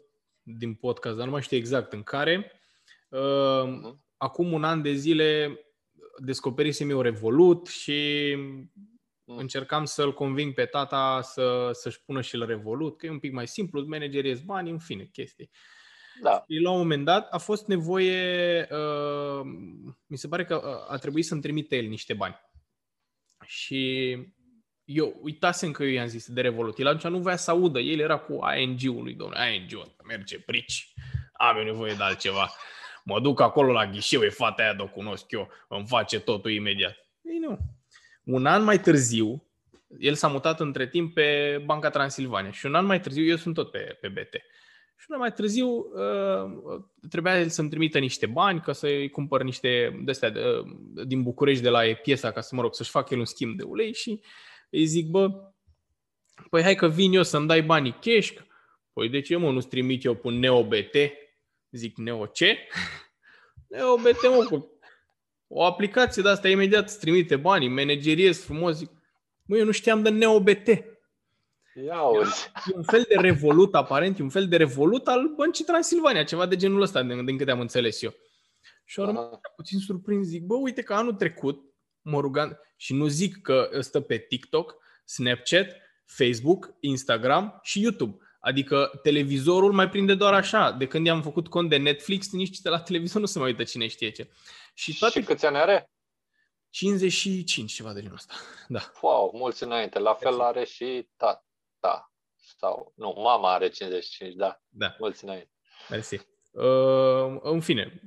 din 0.41 0.73
podcast, 0.73 1.15
dar 1.15 1.25
nu 1.25 1.31
mai 1.31 1.41
știu 1.41 1.57
exact 1.57 1.93
în 1.93 2.03
care, 2.03 2.51
uh, 3.09 3.63
uh-huh. 3.65 4.04
Acum 4.25 4.53
un 4.53 4.63
an 4.63 4.81
de 4.81 4.93
zile 4.93 5.59
descoperisem 6.17 6.89
eu 6.89 7.01
Revolut 7.01 7.67
și 7.67 8.35
uh-huh. 8.35 9.37
încercam 9.37 9.85
să-l 9.85 10.13
conving 10.13 10.53
pe 10.53 10.65
tata 10.65 11.21
să, 11.21 11.69
să-și 11.73 12.03
pună 12.03 12.21
și 12.21 12.35
el 12.35 12.45
Revolut, 12.45 12.97
că 12.97 13.05
e 13.05 13.09
un 13.09 13.19
pic 13.19 13.31
mai 13.31 13.47
simplu, 13.47 13.85
manageriezi 13.87 14.43
bani, 14.43 14.69
în 14.69 14.79
fine, 14.79 15.09
chestii. 15.11 15.49
Da. 16.21 16.43
Și 16.49 16.59
la 16.59 16.71
un 16.71 16.77
moment 16.77 17.05
dat 17.05 17.27
a 17.31 17.37
fost 17.37 17.67
nevoie, 17.67 18.67
uh, 18.71 19.41
mi 20.05 20.17
se 20.17 20.27
pare 20.27 20.45
că 20.45 20.55
uh, 20.55 20.93
a 20.93 20.97
trebuit 20.97 21.25
să-mi 21.25 21.41
trimite 21.41 21.75
el 21.75 21.85
niște 21.85 22.13
bani. 22.13 22.35
Și 23.45 24.15
eu 24.83 25.19
uitasem 25.21 25.71
că 25.71 25.83
eu 25.83 25.89
i-am 25.89 26.07
zis 26.07 26.27
de 26.27 26.41
Revolut. 26.41 26.79
El 26.79 26.87
atunci 26.87 27.13
nu 27.13 27.19
voia 27.19 27.35
să 27.35 27.51
audă. 27.51 27.79
El 27.79 27.99
era 27.99 28.17
cu 28.17 28.39
ING-ul 28.57 29.03
lui, 29.03 29.13
domnule. 29.13 29.55
ING-ul 29.55 29.81
ăsta 29.81 30.03
merge 30.05 30.39
prici. 30.39 30.93
Am 31.33 31.57
eu 31.57 31.63
nevoie 31.63 31.93
de 31.93 32.03
altceva. 32.03 32.51
Mă 33.07 33.19
duc 33.19 33.39
acolo 33.39 33.71
la 33.71 33.85
ghișeu, 33.85 34.21
e 34.21 34.29
fata 34.29 34.61
aia, 34.61 34.75
o 34.79 34.87
cunosc 34.87 35.31
eu, 35.31 35.49
îmi 35.67 35.85
face 35.87 36.19
totul 36.19 36.51
imediat. 36.51 36.95
Ei 37.21 37.37
nu. 37.37 37.57
Un 38.23 38.45
an 38.45 38.63
mai 38.63 38.79
târziu, 38.79 39.47
el 39.99 40.13
s-a 40.13 40.27
mutat 40.27 40.59
între 40.59 40.87
timp 40.87 41.13
pe 41.13 41.61
Banca 41.65 41.89
Transilvania 41.89 42.51
și 42.51 42.65
un 42.65 42.75
an 42.75 42.85
mai 42.85 42.99
târziu, 42.99 43.23
eu 43.23 43.35
sunt 43.35 43.55
tot 43.55 43.71
pe, 43.71 43.97
pe 44.01 44.07
BT. 44.07 44.33
Și 44.97 45.05
un 45.07 45.15
an 45.15 45.19
mai 45.19 45.31
târziu 45.31 45.67
uh, 45.67 46.81
trebuia 47.09 47.39
el 47.39 47.49
să-mi 47.49 47.69
trimită 47.69 47.99
niște 47.99 48.25
bani 48.25 48.61
ca 48.61 48.73
să-i 48.73 49.09
cumpăr 49.09 49.43
niște 49.43 50.01
de 50.03 50.11
astea, 50.11 50.33
uh, 50.35 50.65
din 51.05 51.23
București 51.23 51.63
de 51.63 51.69
la 51.69 51.81
piesa 52.01 52.31
ca 52.31 52.41
să 52.41 52.55
mă 52.55 52.61
rog 52.61 52.75
să-și 52.75 52.89
facă 52.89 53.13
el 53.13 53.19
un 53.19 53.25
schimb 53.25 53.57
de 53.57 53.63
ulei 53.63 53.93
și 53.93 54.21
îi 54.69 54.85
zic, 54.85 55.07
bă, 55.07 55.29
păi 56.49 56.61
hai 56.61 56.75
că 56.75 56.87
vin 56.87 57.13
eu 57.13 57.23
să-mi 57.23 57.47
dai 57.47 57.61
banii 57.61 57.97
cash. 58.01 58.33
Păi 58.93 59.09
de 59.09 59.21
ce 59.21 59.35
mă 59.35 59.51
nu-ți 59.51 59.67
trimit 59.67 60.03
eu 60.03 60.15
pe 60.15 60.29
NeoBT? 60.29 60.95
Zic, 61.75 61.97
Neo 61.97 62.25
ce? 62.25 62.57
NeoBT, 63.69 64.21
mă, 64.21 64.45
cu 64.49 64.79
o 65.47 65.63
aplicație 65.63 66.21
de 66.21 66.29
asta 66.29 66.49
imediat 66.49 66.83
îți 66.83 66.99
trimite 66.99 67.35
banii, 67.35 67.67
manageriez 67.67 68.43
frumos. 68.43 68.75
Zic, 68.75 68.89
mă, 69.45 69.57
eu 69.57 69.65
nu 69.65 69.71
știam 69.71 70.01
de 70.01 70.09
NeoBT. 70.09 70.67
Ia 71.85 71.95
auzi. 71.95 72.51
E 72.71 72.75
un 72.75 72.83
fel 72.83 73.05
de 73.07 73.15
revolut, 73.15 73.75
aparent, 73.75 74.19
e 74.19 74.23
un 74.23 74.29
fel 74.29 74.47
de 74.47 74.57
revolut 74.57 75.07
al 75.07 75.33
băncii 75.35 75.65
Transilvania, 75.65 76.23
ceva 76.23 76.45
de 76.45 76.55
genul 76.55 76.81
ăsta, 76.81 77.03
din, 77.03 77.25
din 77.25 77.37
câte 77.37 77.51
am 77.51 77.59
înțeles 77.59 78.01
eu. 78.01 78.13
Și 78.85 78.99
am 78.99 79.41
puțin 79.55 79.79
surprins, 79.79 80.27
zic, 80.27 80.43
bă, 80.43 80.55
uite 80.55 80.81
că 80.81 80.93
anul 80.93 81.13
trecut 81.13 81.63
mă 82.01 82.19
rugam, 82.19 82.59
și 82.75 82.93
nu 82.93 83.07
zic 83.07 83.41
că 83.41 83.69
stă 83.79 83.99
pe 83.99 84.17
TikTok, 84.17 84.75
Snapchat, 85.05 85.67
Facebook, 86.05 86.75
Instagram 86.79 87.59
și 87.63 87.81
YouTube. 87.81 88.17
Adică 88.45 88.99
televizorul 89.01 89.71
mai 89.71 89.89
prinde 89.89 90.15
doar 90.15 90.33
așa. 90.33 90.71
De 90.71 90.87
când 90.87 91.05
i-am 91.05 91.21
făcut 91.21 91.47
cont 91.47 91.69
de 91.69 91.77
Netflix, 91.77 92.31
nici 92.31 92.59
de 92.59 92.69
la 92.69 92.79
televizor 92.81 93.21
nu 93.21 93.27
se 93.27 93.39
mai 93.39 93.49
uită 93.49 93.63
cine 93.63 93.87
știe 93.87 94.09
ce. 94.09 94.29
Și, 94.73 94.97
toate... 94.97 95.19
și 95.19 95.25
câți 95.25 95.45
ani 95.45 95.57
are? 95.57 95.89
55, 96.69 97.73
ceva 97.73 97.93
de 97.93 98.01
genul 98.01 98.15
ăsta. 98.15 98.33
Da. 98.67 98.91
Wow, 99.01 99.31
mulți 99.33 99.63
înainte. 99.63 99.99
La 99.99 100.13
fel 100.13 100.41
are 100.41 100.63
și 100.63 101.07
tata. 101.17 102.13
Sau, 102.57 102.93
nu, 102.95 103.13
mama 103.17 103.53
are 103.53 103.69
55, 103.69 104.33
da. 104.33 104.61
Da. 104.69 104.95
Mulți 104.99 105.23
înainte. 105.23 105.49
Mersi. 105.89 106.15
Uh, 106.51 107.39
în 107.41 107.61
fine, 107.61 108.01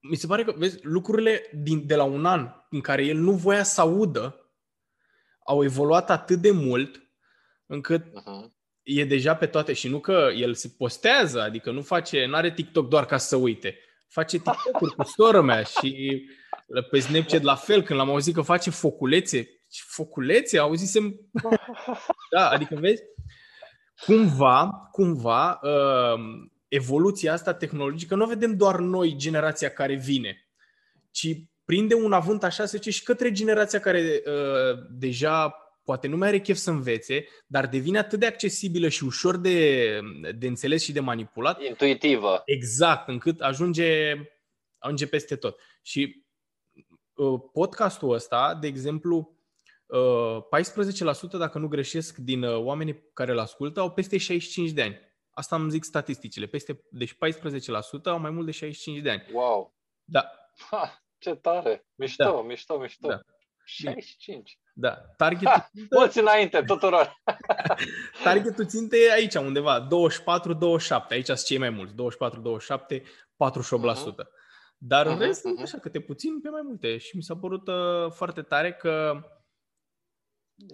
mi 0.00 0.16
se 0.16 0.26
pare 0.26 0.44
că, 0.44 0.52
vezi, 0.56 0.78
lucrurile 0.82 1.50
din, 1.54 1.86
de 1.86 1.96
la 1.96 2.04
un 2.04 2.26
an 2.26 2.52
în 2.70 2.80
care 2.80 3.04
el 3.04 3.16
nu 3.16 3.32
voia 3.32 3.62
să 3.62 3.80
audă 3.80 4.52
au 5.44 5.64
evoluat 5.64 6.10
atât 6.10 6.40
de 6.40 6.50
mult 6.50 7.08
încât 7.66 8.04
uh-huh. 8.06 8.60
E 8.82 9.04
deja 9.04 9.34
pe 9.34 9.46
toate 9.46 9.72
și 9.72 9.88
nu 9.88 10.00
că 10.00 10.30
el 10.36 10.54
se 10.54 10.74
postează, 10.78 11.40
adică 11.40 11.70
nu 11.70 11.82
face, 11.82 12.24
nu 12.26 12.34
are 12.34 12.52
TikTok 12.52 12.88
doar 12.88 13.06
ca 13.06 13.16
să 13.16 13.36
uite. 13.36 13.78
Face 14.08 14.36
TikTok-uri 14.36 14.94
cu 14.94 15.02
sora 15.02 15.40
mea 15.40 15.62
și 15.62 16.22
pe 16.90 16.98
Snapchat 16.98 17.42
la 17.42 17.54
fel, 17.54 17.82
când 17.82 17.98
l-am 17.98 18.10
auzit 18.10 18.34
că 18.34 18.40
face 18.40 18.70
foculețe. 18.70 19.48
Foculețe? 19.86 20.58
Auzisem... 20.58 21.14
Da, 22.30 22.48
adică 22.48 22.74
vezi, 22.74 23.02
cumva, 24.04 24.88
cumva, 24.92 25.60
uh, 25.62 26.20
evoluția 26.68 27.32
asta 27.32 27.54
tehnologică 27.54 28.14
nu 28.14 28.24
o 28.24 28.26
vedem 28.26 28.56
doar 28.56 28.78
noi, 28.78 29.14
generația 29.16 29.70
care 29.70 29.94
vine, 29.94 30.48
ci 31.10 31.28
prinde 31.64 31.94
un 31.94 32.12
avânt 32.12 32.44
așa, 32.44 32.66
să 32.66 32.76
zice, 32.76 32.90
și 32.90 33.02
către 33.02 33.30
generația 33.30 33.80
care 33.80 34.22
uh, 34.26 34.78
deja 34.90 35.54
poate 35.84 36.06
nu 36.06 36.16
mai 36.16 36.28
are 36.28 36.40
chef 36.40 36.56
să 36.56 36.70
învețe, 36.70 37.24
dar 37.46 37.66
devine 37.66 37.98
atât 37.98 38.18
de 38.18 38.26
accesibilă 38.26 38.88
și 38.88 39.04
ușor 39.04 39.36
de, 39.36 40.00
de 40.36 40.46
înțeles 40.46 40.82
și 40.82 40.92
de 40.92 41.00
manipulat. 41.00 41.62
Intuitivă. 41.62 42.42
Exact, 42.44 43.08
încât 43.08 43.40
ajunge, 43.40 44.14
ajunge 44.78 45.06
peste 45.06 45.36
tot. 45.36 45.60
Și 45.82 46.24
uh, 47.14 47.40
podcastul 47.52 48.12
ăsta, 48.12 48.54
de 48.60 48.66
exemplu, 48.66 49.36
uh, 49.86 50.38
14%, 51.26 51.38
dacă 51.38 51.58
nu 51.58 51.68
greșesc, 51.68 52.16
din 52.16 52.42
uh, 52.42 52.58
oamenii 52.58 53.10
care 53.12 53.32
îl 53.32 53.38
ascultă 53.38 53.80
au 53.80 53.92
peste 53.92 54.18
65 54.18 54.70
de 54.70 54.82
ani. 54.82 55.00
Asta 55.30 55.56
îmi 55.56 55.70
zic 55.70 55.84
statisticile. 55.84 56.46
Peste, 56.46 56.84
deci 56.90 57.14
14% 57.14 57.16
au 58.04 58.18
mai 58.18 58.30
mult 58.30 58.46
de 58.46 58.52
65 58.52 59.02
de 59.02 59.10
ani. 59.10 59.26
Wow! 59.32 59.74
Da. 60.04 60.30
Ha, 60.70 61.04
ce 61.18 61.34
tare! 61.34 61.86
Mișto, 61.94 62.24
da. 62.24 62.42
mișto, 62.42 62.78
mișto. 62.78 63.08
Da. 63.08 63.20
65. 63.64 64.58
Da. 64.72 64.90
Targetul 65.16 65.68
țintă... 65.74 65.96
Mulți 65.96 66.18
înainte, 66.18 66.62
tuturor! 66.66 67.22
Targetul 68.24 68.66
ținte 68.66 68.96
e 68.96 69.12
aici 69.12 69.34
undeva, 69.34 69.86
24-27. 69.86 69.88
Aici 71.08 71.26
sunt 71.26 71.38
cei 71.38 71.58
mai 71.58 71.70
mulți. 71.70 71.94
24-27, 71.94 73.00
48%. 73.00 73.02
Uh-huh. 73.02 74.40
Dar 74.76 75.06
în 75.06 75.16
uh-huh, 75.16 75.18
rest, 75.18 75.40
uh-huh. 75.40 75.62
așa, 75.62 75.78
câte 75.78 76.00
puțin 76.00 76.40
pe 76.40 76.48
mai 76.48 76.62
multe. 76.64 76.98
Și 76.98 77.16
mi 77.16 77.22
s-a 77.22 77.36
părut 77.36 77.68
uh, 77.68 78.10
foarte 78.10 78.42
tare 78.42 78.72
că 78.72 79.20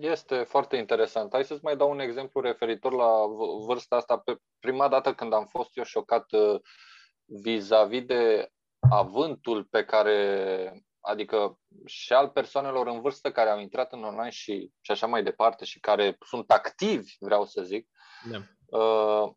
este 0.00 0.42
foarte 0.42 0.76
interesant. 0.76 1.32
Hai 1.32 1.44
să-ți 1.44 1.64
mai 1.64 1.76
dau 1.76 1.90
un 1.90 1.98
exemplu 1.98 2.40
referitor 2.40 2.92
la 2.92 3.10
vârsta 3.66 3.96
asta. 3.96 4.18
Pe 4.18 4.36
prima 4.58 4.88
dată 4.88 5.14
când 5.14 5.32
am 5.32 5.46
fost 5.46 5.76
eu 5.76 5.84
șocat 5.84 6.32
uh, 6.32 6.60
vis-a-vis 7.24 8.04
de 8.04 8.50
avântul 8.90 9.64
pe 9.64 9.84
care, 9.84 10.87
adică 11.08 11.58
și 11.84 12.12
al 12.12 12.28
persoanelor 12.28 12.86
în 12.86 13.00
vârstă 13.00 13.32
care 13.32 13.50
au 13.50 13.60
intrat 13.60 13.92
în 13.92 14.04
online 14.04 14.30
și, 14.30 14.72
și 14.80 14.90
așa 14.90 15.06
mai 15.06 15.22
departe 15.22 15.64
și 15.64 15.80
care 15.80 16.16
sunt 16.26 16.50
activi, 16.50 17.16
vreau 17.18 17.44
să 17.44 17.62
zic, 17.62 17.88
da. 18.30 18.38
Uh, 18.78 19.30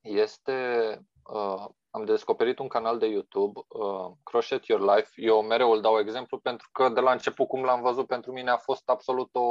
este 0.00 0.98
uh, 1.22 1.64
am 1.96 2.04
descoperit 2.04 2.58
un 2.58 2.68
canal 2.68 2.98
de 2.98 3.06
YouTube, 3.06 3.60
uh, 3.68 4.12
Crochet 4.22 4.66
Your 4.66 4.96
Life. 4.96 5.10
Eu 5.14 5.42
mereu 5.42 5.70
îl 5.70 5.80
dau 5.80 5.98
exemplu 5.98 6.38
pentru 6.38 6.68
că 6.72 6.88
de 6.88 7.00
la 7.00 7.12
început, 7.12 7.48
cum 7.48 7.64
l-am 7.64 7.82
văzut, 7.82 8.06
pentru 8.06 8.32
mine 8.32 8.50
a 8.50 8.56
fost 8.56 8.88
absolut 8.88 9.28
o, 9.32 9.46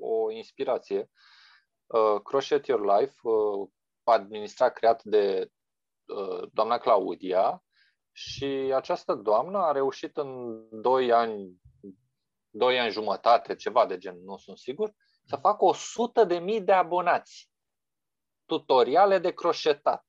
o 0.00 0.30
inspirație. 0.30 1.10
Uh, 1.86 2.20
Crochet 2.22 2.66
Your 2.66 2.98
Life, 2.98 3.14
uh, 3.22 3.68
administrat, 4.04 4.72
creat 4.72 5.02
de 5.02 5.48
uh, 6.04 6.48
doamna 6.52 6.78
Claudia 6.78 7.62
și 8.12 8.72
această 8.74 9.14
doamnă 9.14 9.58
a 9.58 9.72
reușit 9.72 10.16
în 10.16 10.60
2 10.80 11.12
ani, 11.12 11.60
2 12.50 12.80
ani 12.80 12.92
jumătate, 12.92 13.54
ceva 13.54 13.86
de 13.86 13.98
gen, 13.98 14.24
nu 14.24 14.36
sunt 14.36 14.58
sigur, 14.58 14.94
să 15.24 15.36
facă 15.36 15.64
100 15.64 16.24
de 16.24 16.38
mii 16.38 16.60
de 16.60 16.72
abonați. 16.72 17.50
Tutoriale 18.44 19.18
de 19.18 19.32
croșetat 19.32 20.04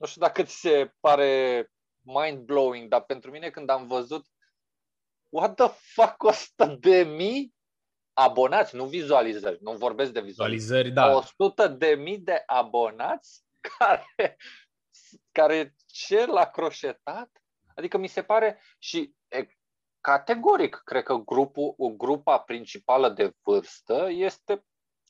nu 0.00 0.06
știu 0.06 0.20
dacă 0.20 0.42
ți 0.42 0.60
se 0.60 0.94
pare 1.00 1.72
mind-blowing, 2.00 2.88
dar 2.88 3.02
pentru 3.02 3.30
mine 3.30 3.50
când 3.50 3.70
am 3.70 3.86
văzut 3.86 4.26
what 5.28 5.54
the 5.54 5.68
fuck, 5.68 6.22
100 6.22 6.76
de 6.80 7.02
mii 7.02 7.54
abonați, 8.12 8.76
nu 8.76 8.86
vizualizări, 8.86 9.58
nu 9.60 9.72
vorbesc 9.72 10.12
de 10.12 10.20
vizualizări, 10.20 10.88
vizualizări 10.88 11.10
da. 11.10 11.16
100 11.16 11.68
de 11.68 11.94
mii 11.94 12.18
de 12.18 12.42
abonați 12.46 13.44
care, 13.78 14.36
care 15.32 15.74
cer 15.86 16.28
la 16.28 16.50
croșetat, 16.50 17.30
adică 17.74 17.98
mi 17.98 18.08
se 18.08 18.22
pare 18.22 18.62
și 18.78 19.14
e, 19.28 19.46
categoric, 20.00 20.80
cred 20.84 21.02
că 21.02 21.14
grupul, 21.14 21.74
grupa 21.96 22.38
principală 22.38 23.08
de 23.08 23.32
vârstă 23.42 24.06
este, 24.10 24.64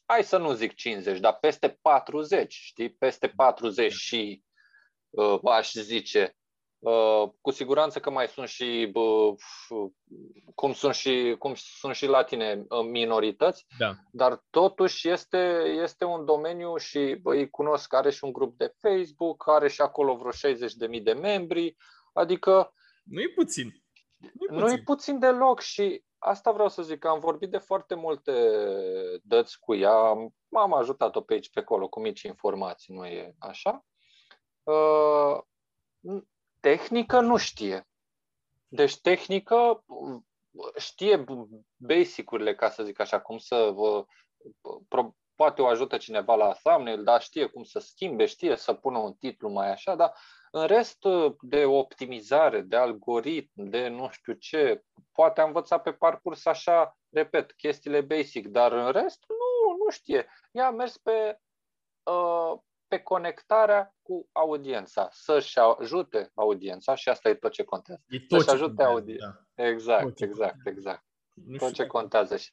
hai 0.06 0.24
să 0.24 0.38
nu 0.38 0.52
zic 0.52 0.74
50, 0.74 1.18
dar 1.20 1.36
peste 1.36 1.78
40, 1.82 2.54
știi, 2.54 2.94
peste 2.94 3.28
40 3.28 3.92
și 3.92 4.44
Uh, 5.10 5.40
aș 5.44 5.72
zice. 5.72 6.36
Uh, 6.80 7.30
cu 7.40 7.50
siguranță 7.50 8.00
că 8.00 8.10
mai 8.10 8.28
sunt 8.28 8.48
și 8.48 8.92
cum 10.54 10.72
sunt 10.72 10.94
și, 10.94 11.36
cum 11.38 11.52
sunt 11.54 11.94
și 11.94 12.06
la 12.06 12.24
tine 12.24 12.64
uh, 12.68 12.84
minorități, 12.90 13.66
da. 13.78 13.94
dar 14.12 14.44
totuși 14.50 15.08
este, 15.08 15.62
este 15.82 16.04
un 16.04 16.24
domeniu 16.24 16.76
și 16.76 17.18
bă, 17.22 17.34
îi 17.34 17.50
cunosc, 17.50 17.94
are 17.94 18.10
și 18.10 18.24
un 18.24 18.32
grup 18.32 18.58
de 18.58 18.74
Facebook, 18.78 19.48
are 19.48 19.68
și 19.68 19.80
acolo 19.80 20.16
vreo 20.16 20.54
60.000 20.92 21.02
de 21.02 21.12
membri, 21.12 21.76
adică 22.12 22.74
nu 23.02 23.20
e 23.20 23.28
puțin. 23.34 23.82
Nu 24.18 24.56
e 24.56 24.58
puțin. 24.58 24.76
Nu 24.76 24.82
puțin 24.82 25.18
deloc 25.18 25.60
și 25.60 26.04
asta 26.18 26.50
vreau 26.50 26.68
să 26.68 26.82
zic, 26.82 26.98
că 26.98 27.08
am 27.08 27.18
vorbit 27.18 27.50
de 27.50 27.58
foarte 27.58 27.94
multe 27.94 28.32
dăți 29.22 29.58
cu 29.58 29.74
ea, 29.74 30.12
m-am 30.48 30.72
ajutat-o 30.72 31.20
pe 31.20 31.32
aici, 31.32 31.50
pe 31.50 31.60
acolo, 31.60 31.88
cu 31.88 32.00
mici 32.00 32.22
informații, 32.22 32.94
nu 32.94 33.06
e 33.06 33.34
așa. 33.38 33.84
Uh, 34.62 35.38
tehnică 36.60 37.20
nu 37.20 37.36
știe. 37.36 37.88
Deci 38.68 39.00
tehnică 39.00 39.84
știe 40.76 41.24
basic-urile, 41.76 42.54
ca 42.54 42.70
să 42.70 42.82
zic 42.82 43.00
așa, 43.00 43.20
cum 43.20 43.38
să 43.38 43.74
pro, 44.88 45.14
poate 45.34 45.62
o 45.62 45.66
ajută 45.66 45.96
cineva 45.96 46.34
la 46.34 46.52
thumbnail, 46.52 47.04
dar 47.04 47.22
știe 47.22 47.46
cum 47.46 47.62
să 47.62 47.78
schimbe, 47.78 48.26
știe 48.26 48.56
să 48.56 48.74
pună 48.74 48.98
un 48.98 49.12
titlu 49.12 49.48
mai 49.48 49.70
așa, 49.70 49.94
dar 49.94 50.12
în 50.50 50.66
rest 50.66 50.98
de 51.40 51.64
optimizare, 51.64 52.60
de 52.60 52.76
algoritm, 52.76 53.52
de 53.54 53.88
nu 53.88 54.08
știu 54.10 54.32
ce, 54.32 54.84
poate 55.12 55.40
a 55.40 55.44
învățat 55.44 55.82
pe 55.82 55.92
parcurs 55.92 56.46
așa, 56.46 56.98
repet, 57.10 57.52
chestiile 57.52 58.00
basic, 58.00 58.46
dar 58.46 58.72
în 58.72 58.90
rest 58.90 59.24
nu, 59.28 59.76
nu 59.84 59.90
știe. 59.90 60.26
Ea 60.52 60.66
a 60.66 60.70
mers 60.70 60.96
pe, 60.96 61.40
uh, 62.02 62.58
pe 62.90 62.98
conectarea 62.98 63.94
cu 64.02 64.28
audiența, 64.32 65.08
să-și 65.12 65.58
ajute 65.58 66.30
audiența 66.34 66.94
și 66.94 67.08
asta 67.08 67.28
e 67.28 67.34
tot 67.34 67.52
ce 67.52 67.64
contează. 67.64 68.02
E 68.08 68.18
tot 68.18 68.40
să-și 68.40 68.54
ajute 68.54 68.66
contează, 68.66 68.90
audiența. 68.92 69.46
Da. 69.54 69.66
Exact, 69.66 70.02
tot 70.02 70.20
exact, 70.20 70.52
contează. 70.52 70.78
exact. 70.78 71.04
Nu 71.46 71.56
tot 71.56 71.72
ce 71.72 71.86
contează. 71.86 72.36
Și, 72.36 72.50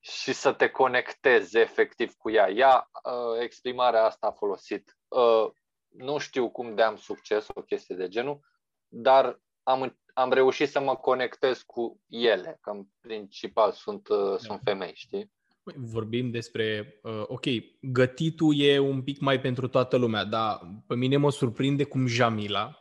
și 0.00 0.32
să 0.32 0.52
te 0.52 0.70
conectezi 0.70 1.58
efectiv 1.58 2.14
cu 2.14 2.30
ea. 2.30 2.50
Ea, 2.50 2.90
uh, 3.04 3.40
exprimarea 3.40 4.04
asta 4.04 4.26
a 4.26 4.32
folosit. 4.32 4.96
Uh, 5.08 5.50
nu 5.88 6.18
știu 6.18 6.50
cum 6.50 6.74
de 6.74 6.82
am 6.82 6.96
succes, 6.96 7.46
o 7.54 7.62
chestie 7.62 7.96
de 7.96 8.08
genul, 8.08 8.40
dar 8.88 9.40
am, 9.62 9.98
am 10.14 10.32
reușit 10.32 10.68
să 10.68 10.80
mă 10.80 10.96
conectez 10.96 11.62
cu 11.62 12.00
ele, 12.08 12.58
că 12.60 12.70
în 12.70 12.84
principal 13.00 13.72
sunt, 13.72 14.08
uh, 14.08 14.30
da. 14.30 14.36
sunt 14.36 14.60
femei, 14.64 14.94
știi? 14.94 15.32
Păi, 15.62 15.74
vorbim 15.78 16.30
despre, 16.30 16.98
uh, 17.02 17.22
ok, 17.26 17.44
gătitul 17.80 18.60
e 18.60 18.78
un 18.78 19.02
pic 19.02 19.20
mai 19.20 19.40
pentru 19.40 19.68
toată 19.68 19.96
lumea, 19.96 20.24
dar 20.24 20.60
pe 20.86 20.94
mine 20.94 21.16
mă 21.16 21.30
surprinde 21.30 21.84
cum 21.84 22.06
Jamila 22.06 22.76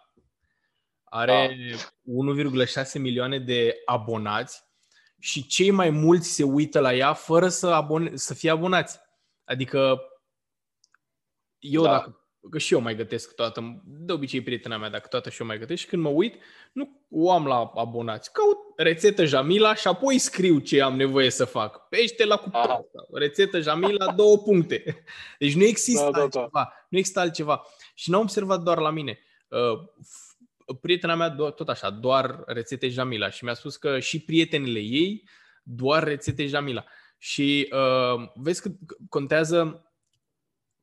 are 1.04 1.58
da. 1.72 2.84
1,6 2.84 3.00
milioane 3.00 3.40
de 3.40 3.82
abonați 3.86 4.64
și 5.20 5.48
cei 5.48 5.72
mai 5.72 5.90
mulți 5.90 6.30
se 6.34 6.44
uită 6.44 6.80
la 6.80 6.94
ea 6.94 7.14
fără 7.14 7.48
să, 7.48 7.68
abone- 7.68 8.16
să 8.16 8.34
fie 8.34 8.50
abonați. 8.50 9.00
Adică 9.44 10.02
eu 11.60 11.84
da. 11.84 11.90
dacă 11.90 12.22
că 12.50 12.58
și 12.58 12.74
eu 12.74 12.80
mai 12.80 12.96
gătesc 12.96 13.36
toată, 13.36 13.82
de 13.86 14.14
obicei 14.14 14.42
prietena 14.42 14.78
mea, 14.78 14.90
dacă 14.90 15.08
toată 15.08 15.30
și 15.30 15.42
eu 15.42 15.48
mai 15.48 15.58
gătesc 15.58 15.82
și 15.82 15.88
când 15.88 16.02
mă 16.02 16.10
uit, 16.10 16.42
nu 16.74 17.06
o 17.10 17.32
am 17.32 17.46
la 17.46 17.72
abonați. 17.76 18.32
Caut 18.32 18.71
rețetă 18.82 19.26
Jamila 19.26 19.76
și 19.76 19.88
apoi 19.88 20.18
scriu 20.18 20.60
ce 20.60 20.82
am 20.82 20.96
nevoie 20.96 21.30
să 21.30 21.46
fac. 21.46 21.88
Pește 21.90 22.26
la 22.26 22.38
cuptor. 22.38 22.86
Rețetă 23.14 23.60
Jamila, 23.60 24.12
două 24.12 24.38
puncte. 24.38 25.04
Deci 25.40 25.56
nu 25.56 25.64
există 25.64 26.10
da, 26.12 26.22
altceva. 26.22 26.50
Da, 26.54 26.60
da. 26.60 26.86
Nu 26.90 26.98
există 26.98 27.20
altceva. 27.20 27.62
Și 27.94 28.10
n-am 28.10 28.22
observat 28.22 28.62
doar 28.62 28.78
la 28.78 28.90
mine. 28.90 29.20
Uh, 29.48 30.76
prietena 30.82 31.16
mea 31.16 31.30
tot 31.30 31.70
așa, 31.70 31.90
doar 31.90 32.44
rețete 32.46 32.88
Jamila 32.88 33.30
și 33.30 33.44
mi-a 33.44 33.54
spus 33.54 33.76
că 33.76 34.00
și 34.00 34.20
prietenele 34.20 34.80
ei 34.80 35.30
doar 35.64 36.04
rețete 36.04 36.46
Jamila. 36.46 36.86
Și 37.18 37.70
uh, 37.72 38.30
vezi 38.36 38.62
că 38.62 38.70
contează 39.10 39.86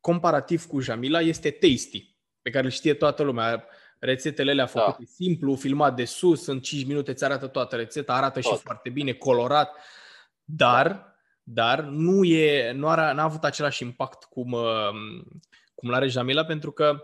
comparativ 0.01 0.65
cu 0.65 0.81
Jamila 0.81 1.21
este 1.21 1.51
Tasty, 1.51 2.17
pe 2.43 2.51
care 2.51 2.65
îl 2.65 2.71
știe 2.71 2.95
toată 2.95 3.23
lumea. 3.23 3.65
Rețetele 3.99 4.51
alea 4.51 4.67
făcute 4.67 4.97
da. 4.99 5.11
simplu, 5.15 5.55
filmat 5.55 5.97
de 5.97 6.05
sus, 6.05 6.47
în 6.47 6.61
5 6.61 6.87
minute 6.87 7.11
îți 7.11 7.25
arată 7.25 7.47
toată 7.47 7.77
rețeta, 7.77 8.15
arată 8.15 8.41
Tot. 8.41 8.53
și 8.53 8.63
foarte 8.63 8.91
bine, 8.91 9.13
colorat, 9.13 9.77
dar, 10.45 11.15
dar 11.43 11.81
nu, 11.81 12.25
e, 12.25 12.73
nu 12.73 12.89
a, 12.89 13.13
n-a 13.13 13.23
avut 13.23 13.45
același 13.45 13.83
impact 13.83 14.25
cum, 14.25 14.53
uh, 14.53 14.91
cum 15.75 15.91
l-are 15.91 16.07
Jamila, 16.07 16.45
pentru 16.45 16.73
că 16.73 17.03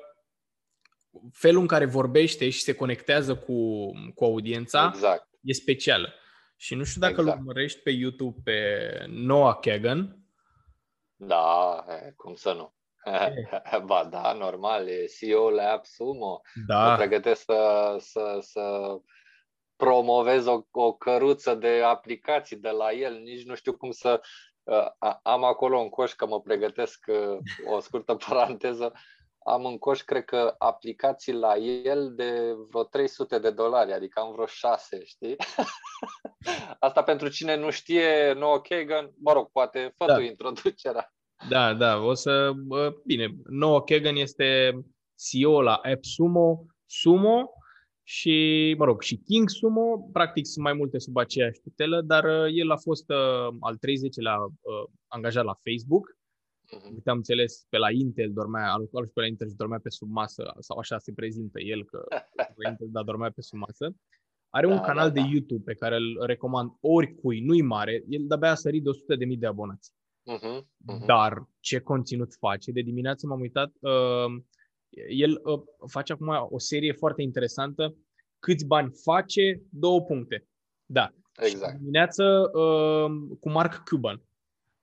felul 1.33 1.61
în 1.61 1.67
care 1.67 1.85
vorbește 1.85 2.51
și 2.51 2.63
se 2.63 2.75
conectează 2.75 3.37
cu, 3.37 3.91
cu 4.15 4.25
audiența 4.25 4.91
exact. 4.95 5.29
e 5.41 5.53
specială. 5.53 6.15
Și 6.57 6.75
nu 6.75 6.85
știu 6.85 7.01
dacă 7.01 7.21
exact. 7.21 7.29
îl 7.29 7.39
urmărești 7.39 7.81
pe 7.81 7.91
YouTube 7.91 8.41
pe 8.45 8.89
Noah 9.09 9.59
Kagan. 9.61 10.19
Da, 11.17 11.85
cum 12.17 12.35
să 12.35 12.53
nu. 12.53 12.75
ba 13.87 14.05
da, 14.05 14.33
normal, 14.33 14.89
e 14.89 15.07
CEO 15.07 15.51
la 15.51 15.71
AppSumo. 15.71 16.41
Da. 16.67 16.89
Mă 16.89 16.97
pregătesc 16.97 17.43
să, 17.43 17.97
să, 17.99 18.39
să 18.41 18.97
promovez 19.77 20.47
o, 20.47 20.61
o 20.71 20.93
căruță 20.93 21.55
de 21.55 21.83
aplicații 21.85 22.57
de 22.57 22.71
la 22.71 22.93
el. 22.93 23.19
Nici 23.19 23.45
nu 23.45 23.55
știu 23.55 23.77
cum 23.77 23.91
să... 23.91 24.21
Uh, 24.63 25.17
am 25.23 25.45
acolo 25.45 25.79
un 25.79 25.89
coș, 25.89 26.13
că 26.13 26.27
mă 26.27 26.41
pregătesc 26.41 27.05
uh, 27.07 27.39
o 27.75 27.81
scurtă 27.81 28.15
paranteză, 28.29 28.93
am 29.45 29.65
în 29.65 29.79
coș, 29.79 30.01
cred 30.01 30.25
că, 30.25 30.55
aplicații 30.59 31.33
la 31.33 31.57
el 31.57 32.15
de 32.15 32.55
vreo 32.69 32.85
300 32.85 33.39
de 33.39 33.51
dolari, 33.51 33.93
adică 33.93 34.21
am 34.21 34.33
vreo 34.33 34.47
6, 34.47 35.05
știi? 35.05 35.37
Asta 36.79 37.03
pentru 37.03 37.29
cine 37.29 37.57
nu 37.57 37.71
știe 37.71 38.33
Noah 38.33 38.61
Kagan, 38.69 39.11
mă 39.21 39.33
rog, 39.33 39.51
poate 39.51 39.93
fă 39.97 40.07
da. 40.07 40.21
introducerea. 40.21 41.14
Da, 41.49 41.75
da, 41.75 41.97
o 41.97 42.15
să... 42.15 42.53
Bine, 43.07 43.37
Noah 43.49 43.83
Kagan 43.87 44.17
este 44.17 44.79
CEO 45.29 45.63
la 45.63 45.75
AppSumo, 45.75 46.67
Sumo 46.87 47.51
și, 48.07 48.75
mă 48.79 48.85
rog, 48.85 49.03
și 49.03 49.17
King 49.17 49.49
Sumo, 49.49 50.09
practic 50.13 50.47
sunt 50.47 50.65
mai 50.65 50.73
multe 50.73 50.99
sub 50.99 51.17
aceeași 51.17 51.61
tutelă, 51.61 52.01
dar 52.01 52.25
uh, 52.25 52.47
el 52.53 52.71
a 52.71 52.77
fost 52.77 53.11
uh, 53.11 53.57
al 53.61 53.77
30-lea 53.77 54.37
uh, 54.37 54.91
angajat 55.09 55.45
la 55.45 55.61
Facebook. 55.63 56.07
Uh-huh. 56.09 56.95
Uite, 56.95 57.11
am 57.11 57.17
înțeles, 57.17 57.67
pe 57.69 57.79
la 57.79 57.91
Intel 57.91 58.33
dormea, 58.33 58.73
al 58.73 58.83
și 58.83 59.13
pe 59.13 59.21
la 59.21 59.27
Intel 59.27 59.49
și 59.49 59.55
dormea 59.55 59.79
pe 59.79 59.89
sub 59.89 60.11
masă, 60.11 60.55
sau 60.59 60.79
așa 60.79 60.99
se 60.99 61.13
prezintă 61.13 61.61
el, 61.61 61.85
că 61.85 62.05
pe 62.57 62.69
Intel, 62.69 62.89
da, 62.91 63.03
dormea 63.03 63.31
pe 63.31 63.41
sub 63.41 63.59
masă. 63.59 63.95
Are 64.49 64.67
da, 64.67 64.73
un 64.73 64.81
canal 64.81 65.11
da, 65.11 65.15
da. 65.15 65.21
de 65.21 65.33
YouTube 65.33 65.63
pe 65.65 65.75
care 65.75 65.97
îl 65.97 66.25
recomand 66.27 66.71
oricui, 66.81 67.41
nu-i 67.41 67.63
mare, 67.63 68.05
el 68.09 68.27
de-abia 68.27 68.51
a 68.51 68.55
sărit 68.55 68.83
de 68.83 68.91
100.000 69.33 69.39
de 69.39 69.47
abonați. 69.47 69.93
Uh-huh, 70.25 70.61
uh-huh. 70.61 71.07
Dar 71.07 71.49
ce 71.61 71.79
conținut 71.81 72.35
face? 72.39 72.71
De 72.71 72.81
dimineață 72.81 73.27
m-am 73.27 73.41
uitat. 73.41 73.73
Uh, 73.81 74.43
el 75.09 75.41
uh, 75.45 75.63
face 75.87 76.13
acum 76.13 76.49
o 76.51 76.59
serie 76.59 76.93
foarte 76.93 77.23
interesantă. 77.23 77.97
Câți 78.39 78.67
bani 78.67 78.93
face? 79.03 79.63
Două 79.71 80.03
puncte. 80.03 80.47
Da. 80.87 81.13
Exact. 81.37 81.73
Și 81.73 81.79
dimineață 81.79 82.51
uh, 82.53 83.37
cu 83.41 83.51
Mark 83.51 83.83
Cuban. 83.85 84.23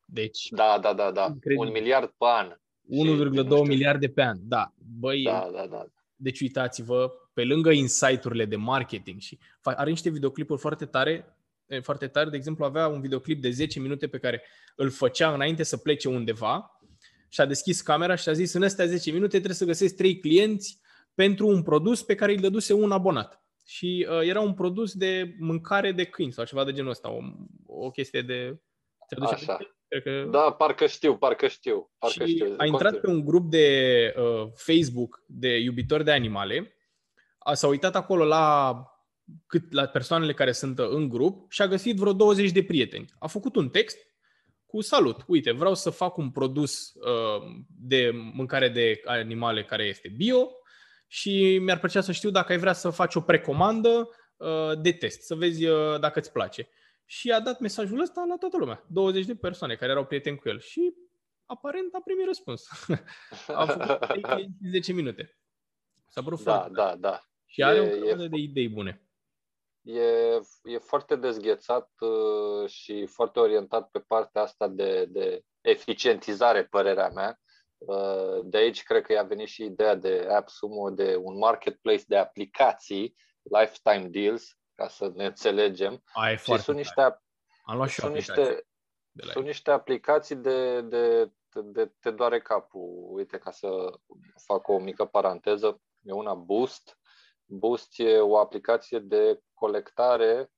Deci. 0.06 0.48
Da, 0.50 0.80
da, 0.82 0.94
da, 0.94 1.12
da. 1.12 1.26
Incredibil. 1.28 1.68
Un 1.68 1.72
miliard 1.72 2.10
pe 2.18 2.26
an. 2.26 2.56
1,2 3.62 3.68
miliarde 3.68 4.08
pe 4.08 4.22
an. 4.22 4.38
Da. 4.42 4.74
Băi, 5.00 5.24
da, 5.24 5.50
da, 5.54 5.68
da. 5.68 5.86
Deci 6.16 6.42
uitați-vă, 6.42 7.12
pe 7.34 7.44
lângă 7.44 7.72
insight-urile 7.72 8.46
de 8.46 8.56
marketing 8.56 9.20
și 9.20 9.40
are 9.62 9.90
niște 9.90 10.10
videoclipuri 10.10 10.60
foarte 10.60 10.86
tare 10.86 11.36
foarte 11.80 12.08
tare. 12.08 12.30
De 12.30 12.36
exemplu, 12.36 12.66
avea 12.66 12.88
un 12.88 13.02
videoclip 13.02 13.42
de 13.42 13.50
10 13.50 13.80
minute 13.80 14.08
pe 14.08 14.18
care 14.18 14.44
îl 14.76 14.90
făcea 14.90 15.34
înainte 15.34 15.64
să 15.64 15.78
plece 15.78 16.08
undeva 16.10 16.80
și 17.30 17.42
a 17.42 17.46
deschis 17.46 17.82
camera 17.82 18.16
și 18.16 18.30
a 18.30 18.34
zis 18.34 18.54
în 18.54 18.64
astea 18.64 18.86
10 18.86 19.12
minute 19.12 19.36
trebuie 19.38 19.56
să 19.56 19.66
găsesc 19.66 19.96
3 19.96 20.20
clienți 20.20 20.80
pentru 21.14 21.48
un 21.48 21.64
produs 21.64 22.04
pe 22.04 22.16
care 22.16 22.32
îl 22.32 22.40
dăduse 22.40 22.74
un 22.74 22.92
abonat. 22.92 23.44
Și 23.66 24.08
uh, 24.10 24.28
era 24.28 24.40
un 24.40 24.54
produs 24.54 24.94
de 24.94 25.36
mâncare 25.40 25.92
de 25.92 26.04
câini 26.04 26.34
sau 26.34 26.46
ceva 26.46 26.64
de 26.64 26.72
genul 26.72 26.90
ăsta, 26.90 27.12
o, 27.12 27.20
o 27.66 27.92
chestie 27.92 28.22
de... 28.22 28.60
Așa. 29.20 29.58
că... 30.04 30.28
Da, 30.32 30.52
parcă 30.52 30.86
știu, 30.86 31.18
parcă 31.18 31.48
știu. 31.48 31.92
Parcă 31.98 32.26
și 32.26 32.32
știu. 32.32 32.54
a 32.58 32.66
intrat 32.66 33.00
pe 33.00 33.08
un 33.08 33.26
grup 33.26 33.50
de 33.50 34.14
uh, 34.18 34.48
Facebook 34.56 35.24
de 35.28 35.58
iubitori 35.58 36.04
de 36.04 36.12
animale, 36.12 36.76
a, 37.38 37.54
s-a 37.54 37.68
uitat 37.68 37.96
acolo 37.96 38.24
la 38.24 38.76
cât 39.48 39.72
la 39.72 39.86
persoanele 39.86 40.34
care 40.34 40.52
sunt 40.52 40.80
în 40.80 41.10
grup 41.10 41.52
și 41.52 41.62
a 41.62 41.68
găsit 41.68 41.98
vreo 41.98 42.14
20 42.14 42.52
de 42.52 42.64
prieteni. 42.64 43.06
A 43.20 43.28
făcut 43.28 43.56
un 43.56 43.70
text 43.70 43.98
cu 44.72 44.82
salut, 44.82 45.24
uite, 45.28 45.52
vreau 45.52 45.76
să 45.76 45.90
fac 45.90 46.18
un 46.18 46.32
produs 46.32 46.94
uh, 46.94 47.42
de 47.68 48.12
mâncare 48.14 48.70
de 48.70 49.02
animale 49.06 49.64
care 49.64 49.84
este 49.84 50.08
bio 50.08 50.52
și 51.08 51.58
mi-ar 51.62 51.80
plăcea 51.80 52.02
să 52.02 52.12
știu 52.12 52.30
dacă 52.30 52.52
ai 52.52 52.58
vrea 52.58 52.74
să 52.74 52.90
faci 52.90 53.16
o 53.16 53.22
precomandă 53.22 54.10
uh, 54.38 54.82
de 54.82 54.92
test, 54.92 55.22
să 55.22 55.36
vezi 55.36 55.66
uh, 55.66 56.00
dacă 56.00 56.20
îți 56.20 56.32
place. 56.32 56.70
Și 57.06 57.32
a 57.32 57.40
dat 57.40 57.60
mesajul 57.60 58.02
ăsta 58.02 58.26
la 58.30 58.38
toată 58.38 58.58
lumea, 58.58 58.86
20 58.88 59.26
de 59.26 59.36
persoane 59.36 59.76
care 59.76 59.92
erau 59.92 60.06
prieteni 60.06 60.38
cu 60.38 60.50
el 60.50 60.60
și 60.60 60.94
aparent 61.46 61.94
a 61.94 62.02
primit 62.04 62.26
răspuns. 62.26 62.68
a 63.48 63.66
făcut 63.66 64.08
10 64.72 64.94
minute. 64.94 65.38
S-a 66.08 66.22
părut 66.22 66.44
da, 66.44 66.68
da, 66.72 66.96
da. 67.00 67.20
Și 67.46 67.64
are 67.64 67.78
e, 67.78 67.80
o 67.80 67.98
grămadă 67.98 68.28
de 68.28 68.38
idei 68.38 68.70
bune 68.70 69.11
e, 69.82 70.40
e 70.64 70.78
foarte 70.78 71.16
dezghețat 71.16 71.90
uh, 72.00 72.70
și 72.70 73.06
foarte 73.06 73.40
orientat 73.40 73.90
pe 73.90 74.00
partea 74.00 74.42
asta 74.42 74.68
de, 74.68 75.06
de 75.06 75.42
eficientizare, 75.62 76.64
părerea 76.64 77.10
mea. 77.10 77.40
Uh, 77.78 78.40
de 78.44 78.58
aici 78.58 78.84
cred 78.84 79.04
că 79.06 79.14
i-a 79.14 79.24
venit 79.24 79.48
și 79.48 79.64
ideea 79.64 79.96
de 79.96 80.28
AppSumo, 80.30 80.90
de 80.90 81.16
un 81.16 81.38
marketplace 81.38 82.04
de 82.08 82.18
aplicații, 82.18 83.16
lifetime 83.42 84.08
deals, 84.08 84.58
ca 84.76 84.88
să 84.88 85.12
ne 85.16 85.26
înțelegem. 85.26 86.04
A, 86.14 86.32
e 86.32 86.36
și 86.36 86.58
sunt 86.58 86.78
niște, 86.78 87.02
Am 87.64 87.76
luat 87.76 87.90
sunt 87.90 88.14
niște, 88.14 88.68
sunt 89.32 89.46
niște 89.46 89.72
aplicații 89.72 90.36
de, 90.36 90.82
de, 90.82 91.32
de 91.64 91.92
te 92.00 92.12
doare 92.12 92.40
capul. 92.40 93.08
Uite, 93.12 93.38
ca 93.38 93.52
să 93.52 93.70
fac 94.46 94.68
o 94.68 94.80
mică 94.80 95.06
paranteză, 95.06 95.82
e 96.04 96.12
una 96.12 96.34
Boost, 96.34 97.00
Boost 97.46 98.00
e 98.00 98.20
o 98.20 98.38
aplicație 98.38 99.00
de 99.00 99.42
colectare 99.62 100.52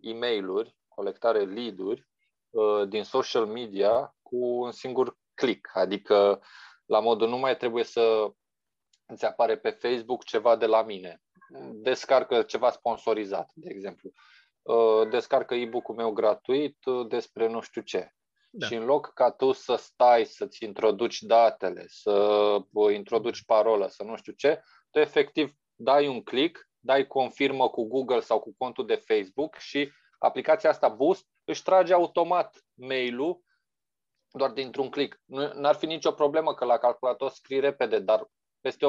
e 0.00 0.12
mail 0.12 0.76
colectare 0.88 1.44
lead-uri 1.44 2.08
uh, 2.50 2.88
din 2.88 3.02
social 3.02 3.46
media 3.46 4.14
cu 4.22 4.36
un 4.36 4.70
singur 4.72 5.16
click, 5.34 5.76
adică 5.76 6.42
la 6.86 7.00
modul 7.00 7.28
nu 7.28 7.38
mai 7.38 7.56
trebuie 7.56 7.84
să 7.84 8.32
îți 9.06 9.24
apare 9.24 9.58
pe 9.58 9.70
Facebook 9.70 10.24
ceva 10.24 10.56
de 10.56 10.66
la 10.66 10.82
mine. 10.82 11.22
Descarcă 11.72 12.42
ceva 12.42 12.70
sponsorizat, 12.70 13.50
de 13.54 13.70
exemplu. 13.70 14.12
Uh, 14.62 15.08
descarcă 15.08 15.54
e-book-ul 15.54 15.94
meu 15.94 16.10
gratuit 16.12 16.84
uh, 16.84 17.06
despre 17.08 17.48
nu 17.48 17.60
știu 17.60 17.82
ce. 17.82 18.14
Da. 18.50 18.66
Și 18.66 18.74
în 18.74 18.84
loc 18.84 19.12
ca 19.14 19.30
tu 19.30 19.52
să 19.52 19.74
stai 19.74 20.24
să-ți 20.24 20.64
introduci 20.64 21.22
datele, 21.22 21.84
să 21.88 22.12
uh, 22.72 22.94
introduci 22.94 23.44
parolă, 23.44 23.86
să 23.86 24.02
nu 24.02 24.16
știu 24.16 24.32
ce, 24.32 24.62
tu 24.90 24.98
efectiv 24.98 25.52
dai 25.74 26.06
un 26.06 26.22
click, 26.22 26.69
dai 26.80 27.06
confirmă 27.06 27.68
cu 27.68 27.88
Google 27.88 28.20
sau 28.20 28.40
cu 28.40 28.54
contul 28.58 28.86
de 28.86 28.94
Facebook 28.94 29.56
și 29.56 29.92
aplicația 30.18 30.70
asta 30.70 30.88
Boost 30.88 31.26
își 31.44 31.62
trage 31.62 31.92
automat 31.92 32.64
mail-ul 32.74 33.42
doar 34.32 34.50
dintr-un 34.50 34.90
click. 34.90 35.20
Nu 35.24 35.68
ar 35.68 35.74
fi 35.74 35.86
nicio 35.86 36.12
problemă 36.12 36.54
că 36.54 36.64
la 36.64 36.78
calculator 36.78 37.30
scrii 37.30 37.60
repede, 37.60 37.98
dar 37.98 38.30
peste 38.60 38.86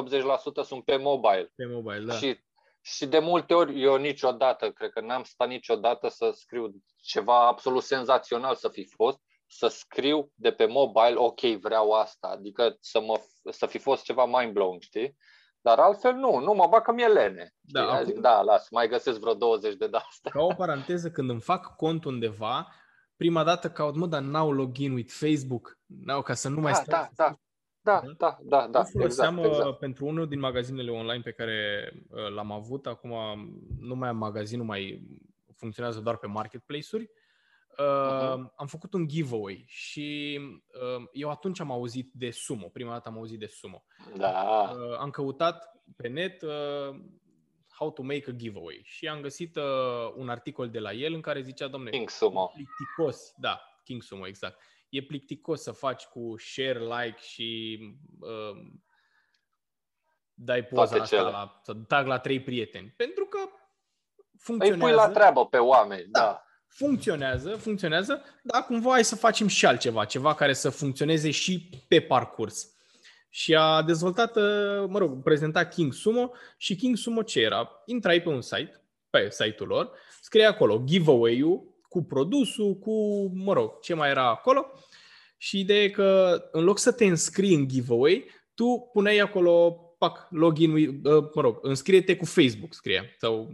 80% 0.61 0.65
sunt 0.65 0.83
pe 0.83 0.97
mobile. 0.97 1.51
Pe 1.55 1.65
mobile, 1.65 2.05
da. 2.05 2.13
Și, 2.13 2.39
și 2.81 3.05
de 3.05 3.19
multe 3.19 3.53
ori 3.53 3.81
eu 3.81 3.95
niciodată, 3.95 4.71
cred 4.71 4.91
că 4.91 5.01
n-am 5.01 5.23
stat 5.23 5.47
niciodată 5.47 6.07
să 6.07 6.31
scriu 6.33 6.71
ceva 6.95 7.47
absolut 7.47 7.83
senzațional 7.83 8.55
să 8.55 8.69
fi 8.69 8.85
fost, 8.85 9.19
să 9.47 9.67
scriu 9.67 10.31
de 10.35 10.51
pe 10.51 10.65
mobile, 10.65 11.15
ok, 11.15 11.39
vreau 11.39 11.91
asta, 11.91 12.27
adică 12.27 12.77
să, 12.79 13.01
mă, 13.01 13.21
să 13.49 13.65
fi 13.65 13.77
fost 13.77 14.03
ceva 14.03 14.25
mind-blowing, 14.25 14.81
știi? 14.81 15.17
Dar 15.61 15.79
altfel 15.79 16.13
nu, 16.13 16.39
nu 16.39 16.53
mă 16.53 16.67
bag 16.69 16.83
că 16.83 16.91
mi-e 16.91 17.07
lene. 17.07 17.53
Da, 17.61 17.91
acum... 17.91 18.05
zic, 18.05 18.19
da, 18.19 18.41
las, 18.41 18.69
mai 18.69 18.87
găsesc 18.87 19.19
vreo 19.19 19.33
20 19.33 19.75
de 19.75 19.87
dasta. 19.87 20.29
Ca 20.29 20.41
o 20.41 20.53
paranteză, 20.53 21.11
când 21.11 21.29
îmi 21.29 21.41
fac 21.41 21.75
cont 21.75 22.05
undeva, 22.05 22.67
prima 23.15 23.43
dată 23.43 23.69
caut, 23.69 23.95
mă, 23.95 24.07
dar 24.07 24.21
n-au 24.21 24.51
login 24.51 24.93
with 24.93 25.11
Facebook, 25.11 25.77
n-au, 25.85 26.21
ca 26.21 26.33
să 26.33 26.49
nu 26.49 26.61
mai 26.61 26.71
da, 26.71 26.77
stau. 26.77 27.09
Da, 27.15 27.35
da, 27.81 28.01
da, 28.01 28.11
da, 28.17 28.37
da, 28.41 28.67
da. 28.67 28.83
foloseam 28.83 29.37
exact, 29.37 29.55
exact. 29.55 29.79
pentru 29.79 30.05
unul 30.05 30.27
din 30.27 30.39
magazinele 30.39 30.91
online 30.91 31.21
pe 31.23 31.31
care 31.31 31.91
uh, 32.09 32.29
l-am 32.35 32.51
avut, 32.51 32.85
acum 32.85 33.11
nu 33.79 33.95
mai 33.95 34.09
am 34.09 34.17
magazinul, 34.17 34.65
mai 34.65 35.07
funcționează 35.55 35.99
doar 35.99 36.17
pe 36.17 36.27
marketplace-uri. 36.27 37.09
Uh-huh. 37.71 38.53
Am 38.55 38.67
făcut 38.67 38.93
un 38.93 39.07
giveaway 39.07 39.63
și 39.67 40.39
uh, 40.97 41.03
eu 41.11 41.29
atunci 41.29 41.59
am 41.59 41.71
auzit 41.71 42.11
de 42.13 42.31
Sumo, 42.31 42.67
prima 42.67 42.91
dată 42.91 43.09
am 43.09 43.17
auzit 43.17 43.39
de 43.39 43.45
Sumo. 43.45 43.83
Da. 44.15 44.71
Uh, 44.73 44.97
am 44.97 45.09
căutat 45.09 45.71
pe 45.95 46.07
net 46.07 46.41
uh, 46.41 46.99
how 47.77 47.91
to 47.91 48.01
make 48.01 48.23
a 48.27 48.31
giveaway 48.31 48.81
și 48.83 49.07
am 49.07 49.21
găsit 49.21 49.55
uh, 49.55 50.13
un 50.15 50.29
articol 50.29 50.69
de 50.69 50.79
la 50.79 50.93
el 50.93 51.13
în 51.13 51.21
care 51.21 51.41
zicea, 51.41 51.67
domnule, 51.67 51.91
King 51.91 52.09
Sumo. 52.09 52.51
plicticos, 52.53 53.33
da, 53.37 53.61
King 53.83 54.01
Sumo, 54.01 54.27
exact. 54.27 54.61
E 54.89 55.03
plicticos 55.03 55.61
să 55.61 55.71
faci 55.71 56.03
cu 56.05 56.35
share, 56.37 56.79
like 56.79 57.17
și 57.19 57.79
uh, 58.19 58.71
dai 60.33 60.63
poza 60.63 60.95
Toate 60.95 61.01
asta, 61.01 61.29
la, 61.29 61.59
să 61.63 61.73
tag 61.73 62.05
la 62.05 62.19
trei 62.19 62.41
prieteni. 62.41 62.93
Pentru 62.97 63.25
că 63.25 63.39
funcționează. 64.37 64.85
Îi 64.85 64.91
pui 64.91 65.05
la 65.05 65.09
treabă 65.09 65.47
pe 65.47 65.57
oameni, 65.57 66.07
da. 66.07 66.19
da. 66.19 66.43
Funcționează, 66.73 67.49
funcționează, 67.49 68.23
dar 68.43 68.65
cumva 68.65 68.93
ai 68.93 69.03
să 69.03 69.15
facem 69.15 69.47
și 69.47 69.65
altceva, 69.65 70.05
ceva 70.05 70.35
care 70.35 70.53
să 70.53 70.69
funcționeze 70.69 71.31
și 71.31 71.69
pe 71.87 71.99
parcurs 71.99 72.71
și 73.33 73.55
a 73.55 73.81
dezvoltat, 73.81 74.35
uh, 74.35 74.85
mă 74.87 74.97
rog, 74.97 75.23
prezenta 75.23 75.65
King 75.65 75.93
Sumo 75.93 76.31
și 76.57 76.75
King 76.75 76.97
Sumo 76.97 77.23
ce 77.23 77.39
era? 77.39 77.69
Intrai 77.85 78.21
pe 78.21 78.29
un 78.29 78.41
site, 78.41 78.81
pe 79.09 79.27
site-ul 79.29 79.67
lor, 79.67 79.91
scrie 80.21 80.45
acolo 80.45 80.81
giveaway-ul 80.85 81.79
cu 81.89 82.03
produsul, 82.03 82.75
cu, 82.75 83.25
mă 83.35 83.53
rog, 83.53 83.79
ce 83.79 83.93
mai 83.93 84.09
era 84.09 84.29
acolo 84.29 84.65
și 85.37 85.59
ideea 85.59 85.83
e 85.83 85.89
că 85.89 86.41
în 86.51 86.63
loc 86.63 86.79
să 86.79 86.91
te 86.91 87.05
înscrii 87.05 87.55
în 87.55 87.67
giveaway, 87.67 88.25
tu 88.53 88.89
puneai 88.93 89.17
acolo 89.17 89.71
pac, 89.97 90.27
login, 90.29 90.71
with, 90.71 90.89
uh, 91.03 91.29
mă 91.33 91.41
rog, 91.41 91.59
înscrie-te 91.61 92.15
cu 92.15 92.25
Facebook, 92.25 92.73
scrie, 92.73 93.15
sau 93.17 93.51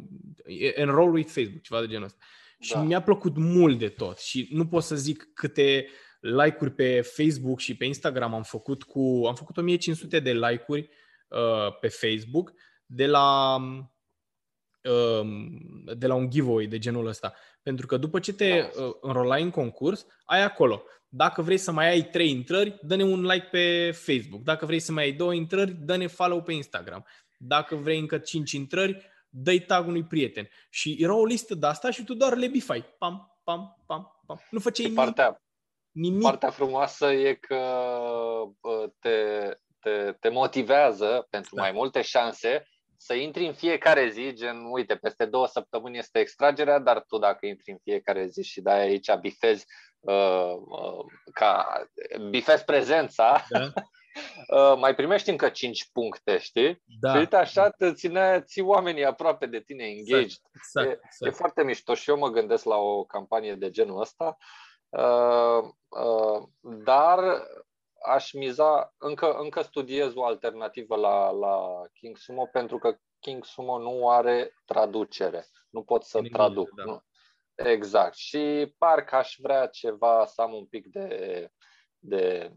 enroll 0.75 1.13
with 1.13 1.31
Facebook, 1.31 1.61
ceva 1.61 1.79
de 1.79 1.87
genul 1.87 2.05
ăsta. 2.05 2.17
Da. 2.19 2.25
Și 2.59 2.77
mi-a 2.77 3.01
plăcut 3.01 3.37
mult 3.37 3.79
de 3.79 3.89
tot 3.89 4.19
și 4.19 4.47
nu 4.51 4.67
pot 4.67 4.83
să 4.83 4.95
zic 4.95 5.33
câte 5.33 5.87
like-uri 6.19 6.71
pe 6.71 7.01
Facebook 7.01 7.59
și 7.59 7.75
pe 7.77 7.85
Instagram 7.85 8.33
am 8.33 8.43
făcut 8.43 8.83
cu 8.83 9.23
am 9.27 9.35
făcut 9.35 9.57
1500 9.57 10.19
de 10.19 10.33
like-uri 10.33 10.89
uh, 11.27 11.77
pe 11.79 11.87
Facebook 11.87 12.53
de 12.85 13.05
la 13.05 13.55
uh, 14.83 15.27
de 15.97 16.07
la 16.07 16.13
un 16.13 16.29
giveaway 16.29 16.65
de 16.65 16.77
genul 16.77 17.07
ăsta. 17.07 17.33
Pentru 17.61 17.85
că 17.85 17.97
după 17.97 18.19
ce 18.19 18.33
te 18.33 18.59
uh, 18.59 18.91
înrolai 19.01 19.41
în 19.41 19.49
concurs, 19.49 20.05
ai 20.25 20.43
acolo. 20.43 20.83
Dacă 21.09 21.41
vrei 21.41 21.57
să 21.57 21.71
mai 21.71 21.89
ai 21.89 22.01
trei 22.01 22.29
intrări, 22.29 22.79
dă-ne 22.81 23.03
un 23.03 23.21
like 23.21 23.47
pe 23.51 23.91
Facebook. 23.91 24.41
Dacă 24.43 24.65
vrei 24.65 24.79
să 24.79 24.91
mai 24.91 25.03
ai 25.03 25.11
două 25.11 25.33
intrări, 25.33 25.71
dă-ne 25.71 26.07
follow 26.07 26.41
pe 26.41 26.53
Instagram. 26.53 27.05
Dacă 27.37 27.75
vrei 27.75 27.99
încă 27.99 28.17
cinci 28.17 28.51
intrări, 28.51 29.05
dă-i 29.29 29.59
tag 29.59 29.87
unui 29.87 30.03
prieten. 30.03 30.49
Și 30.69 30.97
era 30.99 31.15
o 31.15 31.25
listă 31.25 31.55
de 31.55 31.67
asta 31.67 31.91
și 31.91 32.03
tu 32.03 32.13
doar 32.13 32.35
le 32.35 32.47
bifai. 32.47 32.85
Pam, 32.97 33.39
pam, 33.43 33.83
pam, 33.85 34.23
pam. 34.25 34.41
Nu 34.49 34.59
făceai 34.59 34.85
nimic. 34.85 35.03
Partea, 35.03 35.41
Nimic. 35.97 36.21
Partea 36.21 36.49
frumoasă 36.49 37.11
e 37.11 37.33
că 37.33 37.61
te, 38.99 39.49
te, 39.79 40.11
te 40.19 40.29
motivează 40.29 41.27
pentru 41.29 41.55
da. 41.55 41.61
mai 41.61 41.71
multe 41.71 42.01
șanse 42.01 42.67
să 42.97 43.13
intri 43.13 43.45
în 43.45 43.53
fiecare 43.53 44.09
zi, 44.09 44.33
gen, 44.33 44.57
uite, 44.71 44.95
peste 44.95 45.25
două 45.25 45.47
săptămâni 45.47 45.97
este 45.97 46.19
extragerea, 46.19 46.79
dar 46.79 47.03
tu 47.07 47.17
dacă 47.17 47.45
intri 47.45 47.71
în 47.71 47.77
fiecare 47.83 48.25
zi 48.25 48.43
și 48.43 48.61
dai 48.61 48.79
aici 48.79 49.13
bifezi 49.19 49.65
uh, 49.99 50.53
uh, 50.67 51.05
ca 51.33 51.83
bifezi 52.29 52.63
prezența, 52.63 53.45
da. 53.49 53.59
uh, 54.47 54.73
mai 54.77 54.95
primești 54.95 55.29
încă 55.29 55.49
5 55.49 55.89
puncte, 55.91 56.37
știi? 56.37 56.83
Da. 56.99 57.11
Și 57.11 57.17
uite 57.17 57.35
așa 57.35 57.69
te 57.69 57.93
ține, 57.93 58.41
ții 58.41 58.61
oamenii 58.61 59.05
aproape 59.05 59.45
de 59.45 59.59
tine 59.59 59.83
engaged. 59.83 60.23
Exact, 60.23 60.49
exact, 60.55 60.87
exact. 60.87 61.15
E, 61.19 61.27
e 61.27 61.31
foarte 61.31 61.63
mișto 61.63 61.93
și 61.93 62.09
eu 62.09 62.17
mă 62.17 62.29
gândesc 62.29 62.63
la 62.63 62.75
o 62.75 63.03
campanie 63.03 63.55
de 63.55 63.69
genul 63.69 64.01
ăsta. 64.01 64.37
Uh, 64.89 65.63
uh, 65.87 66.43
dar 66.61 67.19
aș 68.05 68.31
miza, 68.31 68.93
încă, 68.97 69.33
încă 69.33 69.61
studiez 69.61 70.15
o 70.15 70.25
alternativă 70.25 70.95
la, 70.95 71.29
la 71.29 71.81
King 71.93 72.17
Sumo 72.17 72.45
pentru 72.45 72.77
că 72.77 72.97
King 73.19 73.45
Sumo 73.45 73.79
nu 73.79 74.09
are 74.09 74.53
traducere. 74.65 75.47
Nu 75.69 75.83
pot 75.83 76.03
să 76.03 76.17
Nimic, 76.17 76.33
traduc. 76.33 76.69
Da. 76.75 76.83
Nu. 76.83 77.01
Exact. 77.55 78.15
Și 78.15 78.73
parcă 78.77 79.15
aș 79.15 79.35
vrea 79.37 79.65
ceva 79.65 80.25
să 80.25 80.41
am 80.41 80.53
un 80.53 80.65
pic 80.65 80.87
de, 80.87 81.51
de 81.99 82.51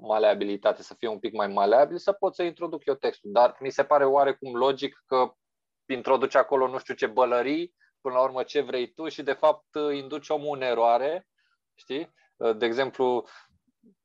maleabilitate, 0.00 0.82
să 0.82 0.94
fie 0.98 1.08
un 1.08 1.18
pic 1.18 1.32
mai 1.32 1.46
maleabil, 1.46 1.98
să 1.98 2.12
pot 2.12 2.34
să 2.34 2.42
introduc 2.42 2.86
eu 2.86 2.94
textul. 2.94 3.32
Dar 3.32 3.56
mi 3.60 3.70
se 3.70 3.84
pare 3.84 4.04
oarecum 4.04 4.56
logic 4.56 5.02
că 5.06 5.32
introduci 5.86 6.34
acolo 6.34 6.68
nu 6.68 6.78
știu 6.78 6.94
ce 6.94 7.06
bălării, 7.06 7.74
până 8.00 8.14
la 8.14 8.22
urmă 8.22 8.42
ce 8.42 8.60
vrei 8.60 8.92
tu 8.92 9.08
și 9.08 9.22
de 9.22 9.32
fapt 9.32 9.66
induci 9.92 10.28
omul 10.28 10.56
în 10.56 10.62
eroare 10.62 11.28
știi? 11.80 12.14
Uh, 12.36 12.56
de 12.56 12.66
exemplu, 12.66 13.26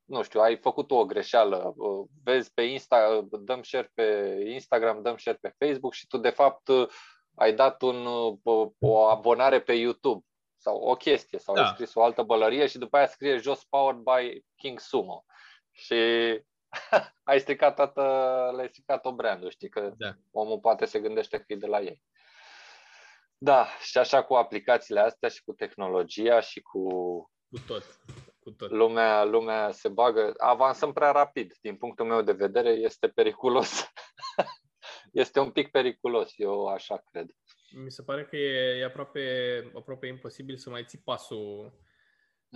nu 0.05 0.23
știu, 0.23 0.39
ai 0.39 0.57
făcut 0.57 0.91
o 0.91 1.05
greșeală, 1.05 1.73
uh, 1.77 2.07
vezi 2.23 2.53
pe 2.53 2.61
Insta, 2.61 3.27
dăm 3.39 3.63
share 3.63 3.91
pe 3.93 4.37
Instagram, 4.47 5.01
dăm 5.01 5.17
share 5.17 5.37
pe 5.41 5.55
Facebook 5.65 5.93
și 5.93 6.07
tu 6.07 6.17
de 6.17 6.29
fapt 6.29 6.67
uh, 6.67 6.87
ai 7.35 7.53
dat 7.53 7.81
un, 7.81 8.05
o 8.79 9.05
abonare 9.07 9.61
pe 9.61 9.73
YouTube 9.73 10.25
sau 10.65 10.77
o 10.77 10.95
chestie 10.95 11.39
sau 11.39 11.55
da. 11.55 11.61
ai 11.61 11.71
scris 11.73 11.95
o 11.95 12.03
altă 12.03 12.21
bălărie 12.23 12.67
și 12.67 12.77
după 12.77 12.97
aia 12.97 13.07
scrie 13.07 13.37
jos 13.37 13.63
powered 13.63 14.01
by 14.01 14.45
King 14.55 14.79
Sumo. 14.79 15.25
Și 15.71 15.95
ai 17.29 17.39
stricat 17.39 17.75
toată, 17.75 18.01
le-ai 18.55 18.67
stricat 18.67 19.05
o 19.05 19.15
brandul, 19.15 19.49
știi, 19.49 19.69
că 19.69 19.91
da. 19.97 20.13
omul 20.31 20.59
poate 20.59 20.85
se 20.85 20.99
gândește 20.99 21.37
că 21.37 21.45
e 21.47 21.55
de 21.55 21.65
la 21.65 21.81
ei. 21.81 22.03
Da, 23.37 23.67
și 23.81 23.97
așa 23.97 24.23
cu 24.23 24.33
aplicațiile 24.33 24.99
astea 24.99 25.29
și 25.29 25.43
cu 25.43 25.53
tehnologia 25.53 26.39
și 26.39 26.61
cu 26.61 26.83
cu 27.49 27.59
tot. 27.67 27.83
Cu 28.39 28.51
tot. 28.51 28.71
Lumea, 28.71 29.23
lumea 29.23 29.71
se 29.71 29.89
bagă. 29.89 30.33
Avansăm 30.37 30.93
prea 30.93 31.11
rapid. 31.11 31.53
Din 31.61 31.75
punctul 31.75 32.05
meu 32.05 32.21
de 32.21 32.31
vedere, 32.31 32.69
este 32.69 33.07
periculos. 33.07 33.89
este 35.23 35.39
un 35.39 35.51
pic 35.51 35.71
periculos, 35.71 36.33
eu 36.35 36.67
așa 36.67 37.03
cred. 37.11 37.27
Mi 37.71 37.91
se 37.91 38.03
pare 38.03 38.25
că 38.25 38.37
e, 38.37 38.79
e 38.79 38.83
aproape, 38.83 39.71
aproape 39.75 40.07
imposibil 40.07 40.57
să 40.57 40.69
mai 40.69 40.85
ții 40.85 41.01
pasul. 41.03 41.73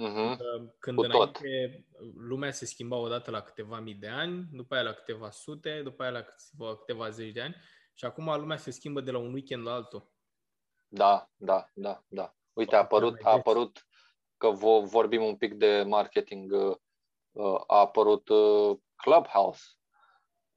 Uh-huh. 0.08 0.38
Când 0.80 0.98
Cu 0.98 1.04
înainte 1.04 1.86
tot. 1.92 2.16
lumea 2.16 2.52
se 2.52 2.66
schimba 2.66 2.96
odată 2.96 3.32
la 3.32 3.42
câteva 3.42 3.80
mii 3.80 3.94
de 3.94 4.08
ani, 4.08 4.48
după 4.52 4.74
aia 4.74 4.84
la 4.84 4.94
câteva 4.94 5.30
sute, 5.30 5.82
după 5.82 6.02
aia 6.02 6.12
la 6.12 6.22
câteva, 6.22 6.76
câteva 6.78 7.10
zeci 7.10 7.34
de 7.34 7.42
ani 7.42 7.56
și 7.94 8.06
acum 8.06 8.26
lumea 8.26 8.58
se 8.58 8.72
schimbă 8.72 9.02
de 9.02 9.12
la 9.12 9.18
un 9.18 9.34
weekend 9.34 9.66
la 9.66 9.74
altul. 9.74 10.12
Da, 10.88 11.30
da, 11.36 11.70
da, 11.74 12.04
da. 12.08 12.36
Uite, 12.54 12.76
a 12.76 12.80
apărut, 12.80 13.20
a 13.24 13.30
apărut 13.30 13.88
că 14.38 14.50
vorbim 14.84 15.24
un 15.24 15.36
pic 15.36 15.54
de 15.54 15.84
marketing, 15.88 16.52
uh, 16.52 16.76
uh, 17.32 17.62
a 17.68 17.80
apărut 17.80 18.30
uh, 18.30 18.78
Clubhouse. 18.96 19.62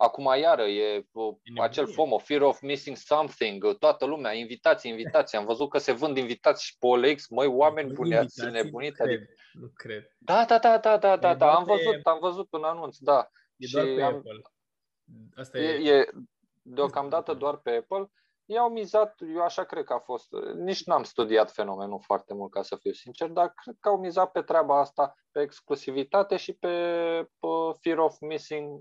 Acum 0.03 0.25
iară 0.39 0.63
e, 0.63 1.07
uh, 1.13 1.35
E 1.43 1.63
acel 1.63 1.85
nebunie. 1.85 1.95
FOMO, 1.95 2.19
Fear 2.19 2.41
of 2.41 2.61
Missing 2.61 2.97
Something, 2.97 3.65
uh, 3.65 3.77
toată 3.79 4.05
lumea, 4.05 4.33
invitații, 4.33 4.91
invitații. 4.91 5.39
Am 5.39 5.45
văzut 5.45 5.71
că 5.71 5.79
se 5.79 5.93
vând 5.93 6.17
invitați 6.17 6.65
și 6.65 6.77
pe 6.79 6.87
OLX, 6.87 7.29
măi, 7.29 7.47
oameni 7.47 7.89
Nu 7.89 7.95
buni, 7.95 8.17
ați 8.17 8.39
invitații, 8.41 8.63
nebunit. 8.65 8.99
Nu 8.99 9.05
Adică, 9.05 9.25
cred. 9.25 9.37
Nu 9.53 9.69
cred. 9.75 10.05
da, 10.19 10.45
da, 10.45 10.59
da, 10.59 10.79
da, 10.79 10.97
da, 10.97 11.17
da, 11.17 11.31
E 11.31 11.35
da, 11.35 11.35
doar 11.35 11.55
am 11.55 11.65
pe- 11.65 11.73
văzut, 11.73 12.07
am 12.07 12.19
văzut 12.21 12.53
un 12.53 12.63
anunț, 12.65 12.97
da. 12.99 13.29
E 13.57 13.67
Și 13.67 13.73
doar 13.75 13.85
pe 13.87 14.03
am- 14.03 14.15
Apple. 14.15 14.41
Asta 15.37 15.59
E, 15.59 15.63
e, 15.63 15.93
e 15.99 16.09
deocamdată 16.63 17.35
doar 17.35 17.57
pe 17.57 17.71
Apple. 17.71 18.07
I-au 18.45 18.71
mizat, 18.71 19.15
eu 19.35 19.43
așa 19.43 19.65
cred 19.65 19.85
că 19.85 19.93
a 19.93 19.99
fost, 19.99 20.29
nici 20.55 20.85
n-am 20.85 21.03
studiat 21.03 21.51
fenomenul 21.53 22.01
foarte 22.03 22.35
mult, 22.35 22.51
ca 22.51 22.63
să 22.63 22.77
fiu 22.77 22.93
sincer, 22.93 23.29
dar 23.29 23.53
cred 23.63 23.77
că 23.81 23.89
au 23.89 23.99
mizat 23.99 24.31
pe 24.31 24.43
treaba 24.43 24.79
asta, 24.81 25.15
pe 25.31 25.41
exclusivitate 25.41 26.37
și 26.37 26.53
pe, 26.53 26.69
pe 27.39 27.47
fear 27.81 27.99
of 27.99 28.17
missing, 28.21 28.81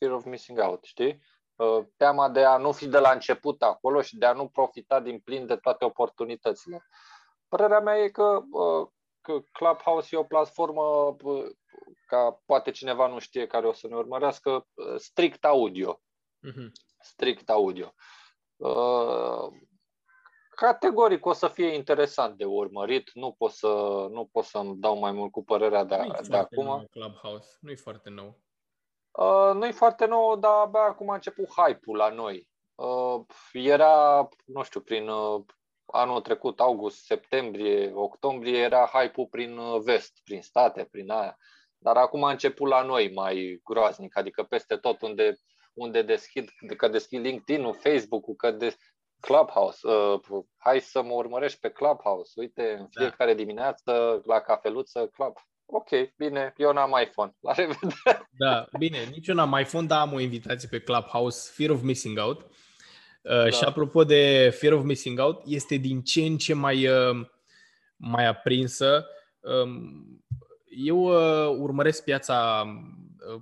fear 0.00 0.12
of 0.12 0.24
missing 0.24 0.58
out, 0.60 0.84
știi? 0.84 1.22
Uh, 1.56 1.84
Teama 1.96 2.28
de 2.28 2.44
a 2.44 2.56
nu 2.56 2.72
fi 2.72 2.88
de 2.88 2.98
la 2.98 3.10
început 3.10 3.62
acolo 3.62 4.00
și 4.02 4.16
de 4.18 4.26
a 4.26 4.32
nu 4.32 4.48
profita 4.48 5.00
din 5.00 5.18
plin 5.20 5.46
de 5.46 5.56
toate 5.56 5.84
oportunitățile. 5.84 6.86
Părerea 7.48 7.80
mea 7.80 7.96
e 7.98 8.08
că, 8.08 8.40
uh, 8.50 8.88
că 9.20 9.40
Clubhouse 9.52 10.16
e 10.16 10.18
o 10.18 10.24
platformă, 10.24 10.82
uh, 11.22 11.44
ca 12.06 12.40
poate 12.46 12.70
cineva 12.70 13.06
nu 13.06 13.18
știe 13.18 13.46
care 13.46 13.66
o 13.66 13.72
să 13.72 13.86
ne 13.88 13.96
urmărească, 13.96 14.50
uh, 14.74 14.94
strict 14.96 15.44
audio 15.44 16.00
Mhm. 16.42 16.72
strict 17.00 17.50
audio. 17.50 17.94
Uh, 18.56 19.48
Categoric 20.56 21.26
o 21.26 21.32
să 21.32 21.48
fie 21.48 21.74
interesant 21.74 22.36
de 22.36 22.44
urmărit, 22.44 23.10
nu 23.14 23.32
pot 23.32 23.50
să 23.50 23.66
nu 24.10 24.28
pot 24.32 24.44
să-mi 24.44 24.76
dau 24.76 24.98
mai 24.98 25.12
mult 25.12 25.30
cu 25.32 25.44
părerea 25.44 25.84
de, 25.84 25.96
Nu-i 25.96 26.06
de 26.10 26.22
foarte 26.22 26.54
acum. 26.54 26.64
nou 26.64 26.86
Clubhouse. 26.90 27.48
Nu 27.60 27.70
e 27.70 27.74
foarte 27.74 28.10
nou. 28.10 28.40
Uh, 29.10 29.50
nu 29.54 29.66
e 29.66 29.70
foarte 29.70 30.04
nou, 30.06 30.36
dar 30.36 30.52
abia 30.52 30.80
acum 30.80 31.10
a 31.10 31.14
început 31.14 31.48
hype-ul 31.48 31.96
la 31.96 32.08
noi. 32.08 32.48
Uh, 32.74 33.24
era, 33.52 34.28
nu 34.44 34.62
știu, 34.62 34.80
prin 34.80 35.08
uh, 35.08 35.44
anul 35.84 36.20
trecut, 36.20 36.60
august, 36.60 37.04
septembrie, 37.04 37.92
octombrie, 37.94 38.58
era 38.58 38.86
hype-ul 38.86 39.26
prin 39.26 39.56
uh, 39.56 39.80
vest, 39.80 40.20
prin 40.24 40.42
state, 40.42 40.88
prin 40.90 41.10
aia. 41.10 41.36
Dar 41.78 41.96
acum 41.96 42.24
a 42.24 42.30
început 42.30 42.68
la 42.68 42.82
noi 42.82 43.12
mai 43.12 43.60
groaznic, 43.64 44.16
adică 44.16 44.42
peste 44.42 44.76
tot 44.76 45.02
unde, 45.02 45.36
unde 45.74 46.02
deschid, 46.02 46.48
că 46.76 46.88
deschid 46.88 47.20
LinkedIn-ul, 47.20 47.74
Facebook-ul, 47.74 48.34
că 48.34 48.50
de 48.50 48.76
Clubhouse. 49.20 49.88
Uh, 49.88 50.44
hai 50.58 50.80
să 50.80 51.02
mă 51.02 51.12
urmărești 51.12 51.60
pe 51.60 51.70
Clubhouse. 51.70 52.32
Uite, 52.40 52.72
în 52.72 52.86
Da. 52.90 53.00
fiecare 53.00 53.34
dimineață, 53.34 54.20
la 54.24 54.40
cafeluță, 54.40 55.06
Club. 55.06 55.36
Ok, 55.72 55.88
bine, 56.16 56.54
eu 56.56 56.72
n-am 56.72 56.98
iPhone. 57.02 57.36
La 57.40 57.52
revedere. 57.52 58.28
Da, 58.30 58.66
bine, 58.78 59.04
nici 59.10 59.26
eu 59.28 59.34
n-am 59.34 59.58
iPhone, 59.60 59.86
dar 59.86 60.00
am 60.00 60.12
o 60.12 60.20
invitație 60.20 60.68
pe 60.68 60.80
Clubhouse, 60.80 61.50
Fear 61.54 61.70
of 61.70 61.82
Missing 61.82 62.18
Out. 62.18 62.46
Uh, 63.22 63.52
Și 63.52 63.64
apropo 63.64 64.04
de 64.04 64.50
Fear 64.58 64.72
of 64.72 64.84
Missing 64.84 65.18
Out, 65.18 65.42
este 65.46 65.76
din 65.76 66.02
ce 66.02 66.20
în 66.20 66.36
ce 66.38 66.54
mai, 66.54 66.86
uh, 66.86 67.26
mai 67.96 68.26
aprinsă. 68.26 69.06
Um, 69.40 70.24
Eu 70.86 70.98
uh, 71.02 71.56
urmăresc 71.58 72.04
piața, 72.04 72.64
uh, 73.34 73.40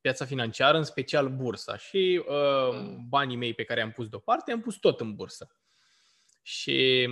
piața 0.00 0.24
financiară, 0.24 0.76
în 0.76 0.84
special 0.84 1.28
bursa 1.28 1.76
și 1.76 2.22
uh, 2.28 2.34
Mm. 2.72 3.06
banii 3.08 3.36
mei 3.36 3.54
pe 3.54 3.64
care 3.64 3.80
am 3.80 3.90
pus 3.90 4.08
deoparte, 4.08 4.52
am 4.52 4.60
pus 4.60 4.76
tot 4.76 5.00
în 5.00 5.14
bursă. 5.14 5.56
Și 6.42 7.08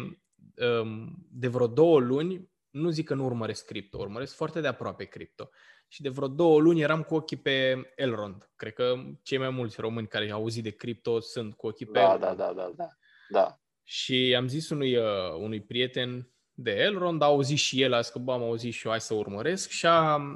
um, 0.83 1.27
de 1.31 1.49
vreo 1.49 1.67
două 1.67 1.99
luni, 2.01 2.49
nu 2.81 2.91
zic 2.91 3.07
că 3.07 3.15
nu 3.15 3.25
urmăresc 3.25 3.65
cripto, 3.65 3.99
urmăresc 3.99 4.35
foarte 4.35 4.61
de 4.61 4.67
aproape 4.67 5.05
cripto. 5.05 5.51
Și 5.89 6.03
de 6.03 6.09
vreo 6.09 6.29
două 6.29 6.61
luni 6.61 6.81
eram 6.81 7.03
cu 7.03 7.15
ochii 7.15 7.37
pe 7.37 7.93
Elrond. 7.97 8.51
Cred 8.57 8.73
că 8.73 8.95
cei 9.23 9.39
mai 9.39 9.51
mulți 9.51 9.81
români 9.81 10.09
care 10.09 10.31
au 10.31 10.41
auzit 10.41 10.63
de 10.63 10.71
cripto 10.71 11.21
sunt 11.21 11.55
cu 11.55 11.67
ochii 11.67 11.87
pe 11.87 11.93
Da, 11.93 12.01
Elrond. 12.01 12.21
da, 12.21 12.35
da, 12.35 12.53
da, 12.53 12.73
da. 12.77 12.89
Da. 13.29 13.61
Și 13.83 14.35
am 14.37 14.49
zis 14.49 14.71
unui, 14.71 14.97
uh, 14.97 15.33
unui 15.39 15.61
prieten 15.61 16.31
de 16.53 16.71
Elrond, 16.71 17.23
a 17.23 17.25
auzit 17.25 17.59
și 17.59 17.83
el, 17.83 17.93
a 17.93 18.01
zis 18.01 18.11
că 18.11 18.19
bă, 18.19 18.33
am 18.33 18.43
auzit 18.43 18.73
și 18.73 18.85
eu, 18.85 18.91
hai 18.91 19.01
să 19.01 19.15
urmăresc 19.15 19.71
și 19.71 19.87
a, 19.87 19.93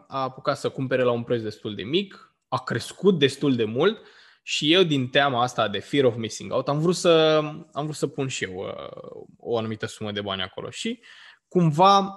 a 0.08 0.22
apucat 0.22 0.56
să 0.56 0.68
cumpere 0.68 1.02
la 1.02 1.10
un 1.10 1.22
preț 1.22 1.42
destul 1.42 1.74
de 1.74 1.82
mic, 1.82 2.34
a 2.48 2.62
crescut 2.62 3.18
destul 3.18 3.54
de 3.54 3.64
mult 3.64 4.02
și 4.42 4.72
eu 4.72 4.82
din 4.82 5.08
teama 5.08 5.42
asta 5.42 5.68
de 5.68 5.78
fear 5.78 6.04
of 6.04 6.16
missing 6.16 6.52
out 6.52 6.68
am 6.68 6.78
vrut 6.78 6.94
să, 6.94 7.40
am 7.72 7.84
vrut 7.84 7.94
să 7.94 8.06
pun 8.06 8.28
și 8.28 8.44
eu 8.44 8.54
uh, 8.54 9.22
o 9.38 9.58
anumită 9.58 9.86
sumă 9.86 10.12
de 10.12 10.20
bani 10.20 10.42
acolo 10.42 10.70
și 10.70 11.00
cumva 11.48 12.10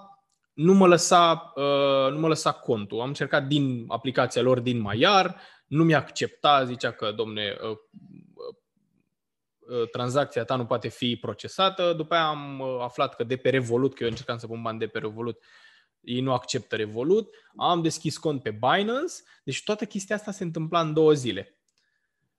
nu 0.55 0.73
mă 0.73 0.87
lăsa, 0.87 1.53
uh, 1.55 2.11
nu 2.11 2.19
mă 2.19 2.27
lăsa 2.27 2.51
contul. 2.51 2.99
Am 3.01 3.07
încercat 3.07 3.47
din 3.47 3.85
aplicația 3.87 4.41
lor 4.41 4.59
din 4.59 4.79
Maiar, 4.79 5.41
nu 5.67 5.83
mi-a 5.83 5.97
acceptat, 5.97 6.67
zicea 6.67 6.91
că, 6.91 7.11
domne, 7.11 7.57
uh, 7.61 7.77
uh, 9.59 9.89
tranzacția 9.89 10.43
ta 10.43 10.55
nu 10.55 10.65
poate 10.65 10.87
fi 10.87 11.15
procesată. 11.15 11.93
După 11.93 12.13
aia 12.13 12.27
am 12.27 12.59
uh, 12.59 12.77
aflat 12.81 13.15
că 13.15 13.23
de 13.23 13.37
pe 13.37 13.49
Revolut, 13.49 13.95
că 13.95 14.03
eu 14.03 14.09
încercam 14.09 14.37
să 14.37 14.47
pun 14.47 14.61
bani 14.61 14.79
de 14.79 14.87
pe 14.87 14.99
Revolut, 14.99 15.43
ei 16.01 16.21
nu 16.21 16.33
acceptă 16.33 16.75
Revolut. 16.75 17.35
Am 17.55 17.81
deschis 17.81 18.17
cont 18.17 18.41
pe 18.41 18.51
Binance. 18.51 19.13
Deci 19.43 19.63
toată 19.63 19.85
chestia 19.85 20.15
asta 20.15 20.31
se 20.31 20.43
întâmpla 20.43 20.81
în 20.81 20.93
două 20.93 21.13
zile. 21.13 21.57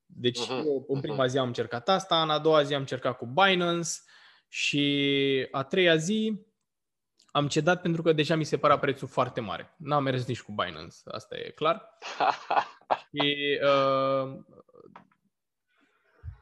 Deci 0.07 0.39
Mhm, 0.39 0.53
eu 0.53 0.85
în 0.89 1.01
prima 1.01 1.23
mhm. 1.23 1.29
zi 1.29 1.39
am 1.39 1.47
încercat 1.47 1.89
asta, 1.89 2.23
în 2.23 2.31
a 2.31 2.39
doua 2.39 2.63
zi 2.63 2.75
am 2.75 2.81
încercat 2.81 3.17
cu 3.17 3.27
Binance 3.27 3.91
și 4.49 5.49
a 5.51 5.63
treia 5.63 5.97
zi 5.97 6.46
am 7.37 7.49
cedat 7.49 7.81
pentru 7.81 8.03
că 8.03 8.13
deja 8.13 8.35
mi 8.35 8.45
se 8.45 8.57
părea 8.57 8.79
prețul 8.79 9.09
foarte 9.09 9.41
mare. 9.41 9.75
N-am 9.77 10.03
mers 10.03 10.27
nici 10.27 10.43
cu 10.43 10.53
Binance, 10.53 10.97
asta 11.05 11.37
e 11.37 11.51
clar. 11.51 11.99
Și, 13.13 13.59
uh, 13.63 14.39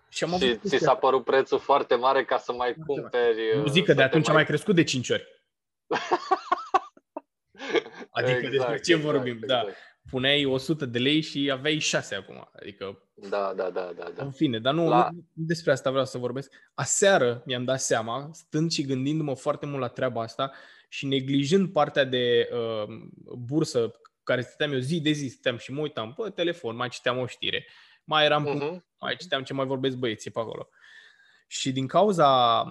și 0.09 0.25
am 0.25 0.35
avut 0.35 0.47
și 0.49 0.55
ți 0.55 0.61
chestia 0.61 0.79
s-a 0.79 0.95
părut 0.95 1.25
prețul 1.25 1.59
foarte 1.59 1.95
mare 1.95 2.25
ca 2.25 2.39
să 2.39 2.53
mai 2.53 2.75
Foarte 2.75 2.93
cumperi... 2.93 3.57
Nu 3.57 3.63
uh, 3.63 3.71
zic 3.71 3.85
că 3.85 3.91
să 3.91 3.97
de 3.97 4.03
te 4.03 4.07
atunci 4.07 4.29
a 4.29 4.33
mai 4.33 4.45
crescut 4.45 4.75
de 4.75 4.83
5 4.83 5.11
ori. 5.11 5.27
Adică 8.11 8.49
despre 8.49 8.79
ce 8.79 8.95
vorbim, 8.95 9.39
da. 9.47 9.65
Puneai 10.11 10.45
100 10.45 10.87
de 10.87 10.99
lei 10.99 11.21
și 11.21 11.51
aveai 11.53 11.79
6 11.79 12.15
acum. 12.15 12.49
Adică, 12.61 13.03
Da, 13.15 13.53
da, 13.57 13.71
da, 13.71 13.93
da, 13.97 14.11
da. 14.17 14.25
în 14.25 14.31
fine, 14.31 14.59
dar 14.59 14.75
nu, 14.75 14.89
La- 14.89 15.09
nu 15.13 15.19
nu 15.33 15.45
despre 15.47 15.73
asta 15.73 15.91
vreau 15.91 16.05
să 16.05 16.19
vorbesc. 16.19 16.53
Aseară 16.75 17.43
mi-am 17.47 17.65
dat 17.65 17.81
seama, 17.81 18.29
stând 18.33 18.71
și 18.71 18.85
gândindu-mă 18.85 19.37
foarte 19.37 19.67
mult 19.67 19.81
la 19.81 19.89
treaba 19.89 20.23
asta 20.23 20.53
și 20.95 21.07
neglijând 21.07 21.73
partea 21.73 22.05
de 22.05 22.49
uh, 22.53 22.95
bursă 23.39 23.91
care 24.23 24.41
stăteam 24.41 24.73
eu 24.73 24.79
zi 24.79 25.01
de 25.01 25.11
zi, 25.11 25.29
stăteam 25.29 25.57
și 25.57 25.73
mă 25.73 25.81
uitam 25.81 26.13
pe 26.13 26.31
telefon, 26.31 26.77
mai 26.77 26.89
citeam 26.89 27.19
o 27.19 27.27
știre, 27.27 27.67
mai 28.05 28.25
eram 28.25 28.47
uh-huh. 28.47 28.61
Mhm. 28.61 28.87
mai 28.99 29.17
citeam 29.17 29.43
ce 29.43 29.53
mai 29.53 29.67
vorbesc 29.67 29.97
băieții 29.97 30.31
pe 30.31 30.41
acolo. 30.41 30.69
Și 31.47 31.73
din 31.73 31.87
cauza 31.87 32.27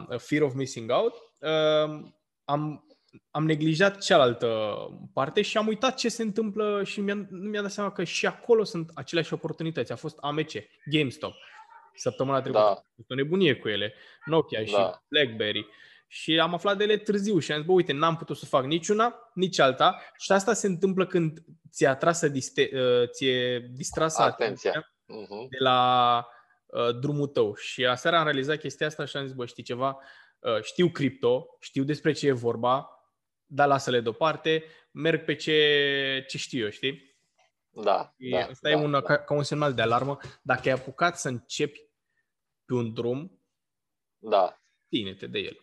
uh, 0.10 0.20
fear 0.20 0.42
of 0.42 0.54
missing 0.54 0.92
out, 0.92 1.14
uh, 1.40 2.12
am, 2.44 2.88
am 3.32 3.46
neglijat 3.46 4.02
cealaltă 4.02 4.76
parte 5.14 5.42
și 5.42 5.58
am 5.58 5.68
uitat 5.68 5.96
ce 5.98 6.10
se 6.10 6.22
întâmplă 6.22 6.84
și 6.84 7.00
mi-am, 7.00 7.28
nu 7.30 7.50
mi-am 7.50 7.64
dat 7.64 7.72
seama 7.72 7.92
că 7.92 8.04
și 8.04 8.26
acolo 8.26 8.64
sunt 8.64 8.92
aceleași 8.94 9.34
oportunități. 9.34 9.92
A 9.92 9.96
fost 9.96 10.18
AMC, 10.18 10.52
GameStop, 10.86 11.34
săptămâna 11.96 12.42
trecută. 12.42 12.64
Da. 12.64 12.70
A 12.70 12.94
fost 12.96 13.10
o 13.10 13.16
nebunie 13.16 13.56
cu 13.56 13.70
ele, 13.70 13.94
Nokia 14.26 14.66
și 14.66 14.72
Da. 14.72 15.04
BlackBerry. 15.08 15.66
Și 16.14 16.40
am 16.40 16.54
aflat 16.54 16.78
de 16.78 16.84
ele 16.84 16.98
târziu 16.98 17.40
și 17.40 17.52
am 17.52 17.58
zis, 17.58 17.68
bă, 17.68 17.74
uite, 17.74 17.94
n-am 17.94 18.18
putut 18.18 18.38
să 18.38 18.46
fac 18.46 18.66
niciuna, 18.66 19.32
nici 19.34 19.60
alta. 19.60 20.02
Și 20.18 20.32
asta 20.32 20.54
se 20.54 20.68
întâmplă 20.68 21.06
când 21.06 21.40
ți-e 21.72 21.88
atrasă, 21.88 22.28
diste, 22.28 22.70
uh, 22.74 23.10
ți-e 23.10 23.60
distrasă 23.72 24.22
Atenția. 24.22 24.94
Mhm. 25.06 25.48
de 25.50 25.58
la 25.60 26.28
uh, 26.66 27.00
drumul 27.00 27.28
tău. 27.28 27.56
Și 27.56 27.86
aseară 27.86 28.18
am 28.18 28.24
realizat 28.24 28.58
chestia 28.58 28.88
asta 28.88 29.06
și 29.06 29.18
am 29.18 29.26
zis, 29.26 29.36
bă, 29.36 29.46
știi 29.46 29.64
ceva, 29.64 29.98
uh, 30.40 30.62
știu 30.62 30.90
cripto, 30.90 31.58
știu 31.60 31.84
despre 31.84 32.12
ce 32.12 32.28
e 32.28 32.32
vorba, 32.32 32.90
dar 33.46 33.68
lasă-le 33.68 34.02
deoparte, 34.02 34.64
merg 34.92 35.26
pe 35.26 35.36
ce, 35.36 36.26
ce 36.28 36.38
știu 36.38 36.64
eu, 36.64 36.70
știi? 36.70 37.18
Da, 37.70 38.14
Și 38.20 38.30
da, 38.30 38.38
asta 38.40 38.58
da, 38.62 38.70
e 38.70 38.76
un, 38.76 38.92
da. 38.92 39.02
ca, 39.02 39.18
ca 39.18 39.34
un 39.34 39.44
semnal 39.44 39.74
de 39.74 39.82
alarmă. 39.82 40.18
Dacă 40.42 40.62
ai 40.66 40.74
apucat 40.74 41.18
să 41.20 41.28
începi 41.28 41.80
pe 42.66 42.74
un 42.74 42.94
drum, 42.94 43.40
da. 44.18 44.62
ține-te 44.90 45.28
de 45.28 45.40
el. 45.40 45.58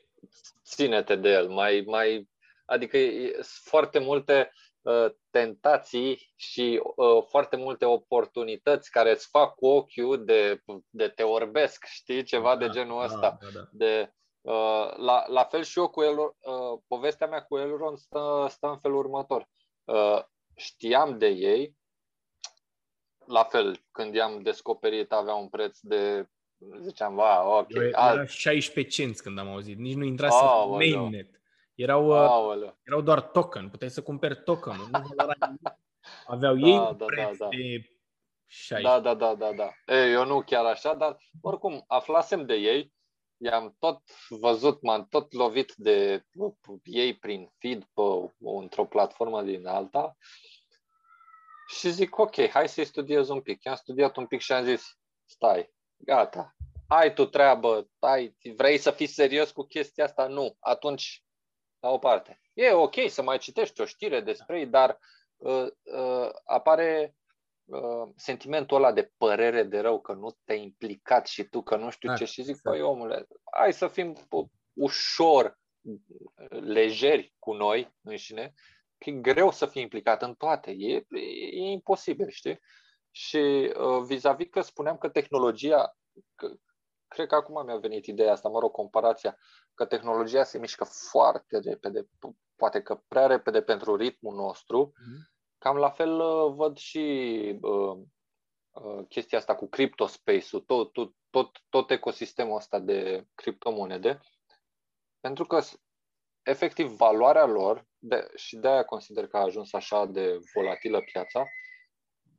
Ține-te 0.64 1.16
de 1.16 1.28
el. 1.28 1.48
Mai, 1.48 1.82
mai, 1.86 2.28
adică 2.64 2.96
e- 2.96 3.32
sunt 3.32 3.46
foarte 3.46 3.98
multe 3.98 4.52
uh, 4.82 5.06
tentații 5.30 6.32
și 6.36 6.82
uh, 6.96 7.24
foarte 7.28 7.56
multe 7.56 7.84
oportunități 7.84 8.90
care 8.90 9.10
îți 9.10 9.28
fac 9.28 9.54
cu 9.54 9.66
ochiul 9.66 10.24
de, 10.24 10.62
de 10.88 11.08
te 11.08 11.22
orbesc, 11.22 11.84
știi, 11.84 12.22
ceva 12.22 12.56
de 12.56 12.68
genul 12.68 13.02
ăsta. 13.02 13.20
Da, 13.20 13.38
da, 13.40 13.48
da. 13.54 13.68
De, 13.72 14.14
uh, 14.40 14.96
la, 14.96 15.24
la 15.26 15.44
fel 15.44 15.62
și 15.62 15.78
eu 15.78 15.88
cu 15.88 16.02
el, 16.02 16.18
uh, 16.18 16.80
povestea 16.86 17.26
mea 17.26 17.42
cu 17.42 17.58
Elrond 17.58 17.98
stă, 17.98 18.46
stă 18.50 18.66
în 18.66 18.78
felul 18.78 18.98
următor. 18.98 19.48
Uh, 19.84 20.22
știam 20.56 21.18
de 21.18 21.26
ei, 21.26 21.78
la 23.26 23.44
fel, 23.44 23.84
când 23.90 24.14
i-am 24.14 24.42
descoperit 24.42 25.12
avea 25.12 25.34
un 25.34 25.48
preț 25.48 25.78
de, 25.80 26.28
ziceam, 26.80 27.14
va, 27.14 27.58
ok, 27.58 27.70
Eu 27.74 27.90
alt, 27.92 28.14
era 28.16 28.26
16 28.26 29.02
cenți 29.02 29.22
când 29.22 29.38
am 29.38 29.48
auzit, 29.48 29.78
nici 29.78 29.94
nu 29.94 30.04
intrase 30.04 30.42
în 30.42 30.48
Aoleu. 30.48 31.00
mainnet. 31.00 31.40
Erau, 31.74 32.06
uh, 32.08 32.14
aoleu. 32.16 32.78
erau 32.82 33.00
doar 33.00 33.20
token, 33.20 33.68
puteai 33.68 33.90
să 33.90 34.02
cumperi 34.02 34.42
token 34.44 34.76
nu 34.76 34.84
valora 34.90 35.34
nimic. 35.46 35.78
Aveau 36.26 36.58
ei 36.58 36.72
Da, 36.76 36.80
un 36.82 36.96
da, 36.96 37.04
preț 37.04 37.36
da, 37.36 37.44
da. 37.44 37.48
de 37.56 37.84
Da, 38.82 39.00
da, 39.00 39.14
da, 39.14 39.34
da, 39.34 39.52
da. 39.52 39.94
E, 39.94 40.10
eu 40.10 40.24
nu 40.24 40.42
chiar 40.42 40.64
așa, 40.64 40.94
dar 40.94 41.16
oricum 41.40 41.84
aflasem 41.86 42.46
de 42.46 42.54
ei, 42.54 42.92
i-am 43.36 43.76
tot 43.78 44.00
văzut, 44.28 44.82
m-am 44.82 45.06
tot 45.06 45.32
lovit 45.32 45.74
de 45.74 46.24
ei 46.82 47.14
prin 47.14 47.52
feed 47.58 47.84
pe, 47.94 48.02
într-o 48.38 48.84
platformă 48.84 49.42
din 49.42 49.66
alta 49.66 50.16
și 51.68 51.90
zic, 51.90 52.18
ok, 52.18 52.48
hai 52.48 52.68
să-i 52.68 52.84
studiez 52.84 53.28
un 53.28 53.40
pic. 53.40 53.64
I-am 53.64 53.74
studiat 53.76 54.16
un 54.16 54.26
pic 54.26 54.40
și 54.40 54.52
am 54.52 54.64
zis, 54.64 54.98
stai, 55.24 55.72
gata, 56.04 56.54
ai 56.88 57.14
tu 57.14 57.26
treabă, 57.26 57.88
ai, 57.98 58.36
vrei 58.56 58.78
să 58.78 58.90
fii 58.90 59.06
serios 59.06 59.50
cu 59.50 59.62
chestia 59.62 60.04
asta? 60.04 60.26
Nu. 60.26 60.56
Atunci, 60.58 61.24
la 61.80 61.90
o 61.90 61.98
parte. 61.98 62.40
E 62.52 62.72
ok 62.72 62.94
să 63.08 63.22
mai 63.22 63.38
citești 63.38 63.80
o 63.80 63.84
știre 63.84 64.20
despre 64.20 64.58
ei, 64.58 64.66
dar 64.66 64.98
uh, 65.36 65.66
uh, 65.82 66.28
apare 66.44 67.16
uh, 67.64 68.08
sentimentul 68.16 68.76
ăla 68.76 68.92
de 68.92 69.12
părere 69.16 69.62
de 69.62 69.80
rău 69.80 70.00
că 70.00 70.12
nu 70.12 70.36
te-ai 70.44 70.62
implicat 70.62 71.26
și 71.26 71.44
tu, 71.44 71.62
că 71.62 71.76
nu 71.76 71.90
știu 71.90 72.08
da, 72.08 72.16
ce. 72.16 72.24
Și 72.24 72.42
zic, 72.42 72.60
păi 72.60 72.80
omule, 72.80 73.26
hai 73.58 73.72
să 73.72 73.88
fim 73.88 74.16
ușor 74.72 75.58
lejeri 76.48 77.34
cu 77.38 77.52
noi 77.52 77.94
înșine, 78.02 78.54
că 78.98 79.10
e 79.10 79.12
greu 79.12 79.50
să 79.50 79.66
fii 79.66 79.82
implicat 79.82 80.22
în 80.22 80.34
toate. 80.34 80.70
E, 80.70 80.94
e 81.50 81.70
imposibil, 81.70 82.28
știi? 82.28 82.60
Și 83.10 83.72
uh, 83.76 84.02
vis-a-vis 84.06 84.48
că 84.50 84.60
spuneam 84.60 84.98
că 84.98 85.08
tehnologia, 85.08 85.96
că, 86.34 86.52
cred 87.08 87.26
că 87.26 87.34
acum 87.34 87.64
mi-a 87.64 87.76
venit 87.76 88.06
ideea 88.06 88.32
asta, 88.32 88.48
mă 88.48 88.58
rog, 88.58 88.70
comparația, 88.70 89.38
că 89.74 89.84
tehnologia 89.86 90.44
se 90.44 90.58
mișcă 90.58 90.84
foarte 90.84 91.58
repede, 91.58 92.08
poate 92.56 92.82
că 92.82 93.02
prea 93.08 93.26
repede 93.26 93.62
pentru 93.62 93.96
ritmul 93.96 94.34
nostru. 94.34 94.92
Mm-hmm. 94.92 95.38
Cam 95.58 95.76
la 95.76 95.90
fel 95.90 96.20
uh, 96.20 96.52
văd 96.54 96.76
și 96.76 96.98
uh, 97.60 97.98
uh, 98.70 99.06
chestia 99.08 99.38
asta 99.38 99.54
cu 99.54 99.68
cryptospace-ul, 99.68 100.60
tot, 100.60 100.92
tot, 100.92 101.14
tot, 101.30 101.50
tot 101.68 101.90
ecosistemul 101.90 102.56
ăsta 102.56 102.78
de 102.78 103.26
criptomonede, 103.34 104.20
pentru 105.20 105.44
că 105.44 105.60
efectiv 106.42 106.86
valoarea 106.86 107.44
lor, 107.44 107.86
de, 107.98 108.30
și 108.34 108.56
de 108.56 108.68
aia 108.68 108.84
consider 108.84 109.26
că 109.26 109.36
a 109.36 109.42
ajuns 109.42 109.72
așa 109.72 110.06
de 110.06 110.38
volatilă 110.54 111.00
piața, 111.00 111.44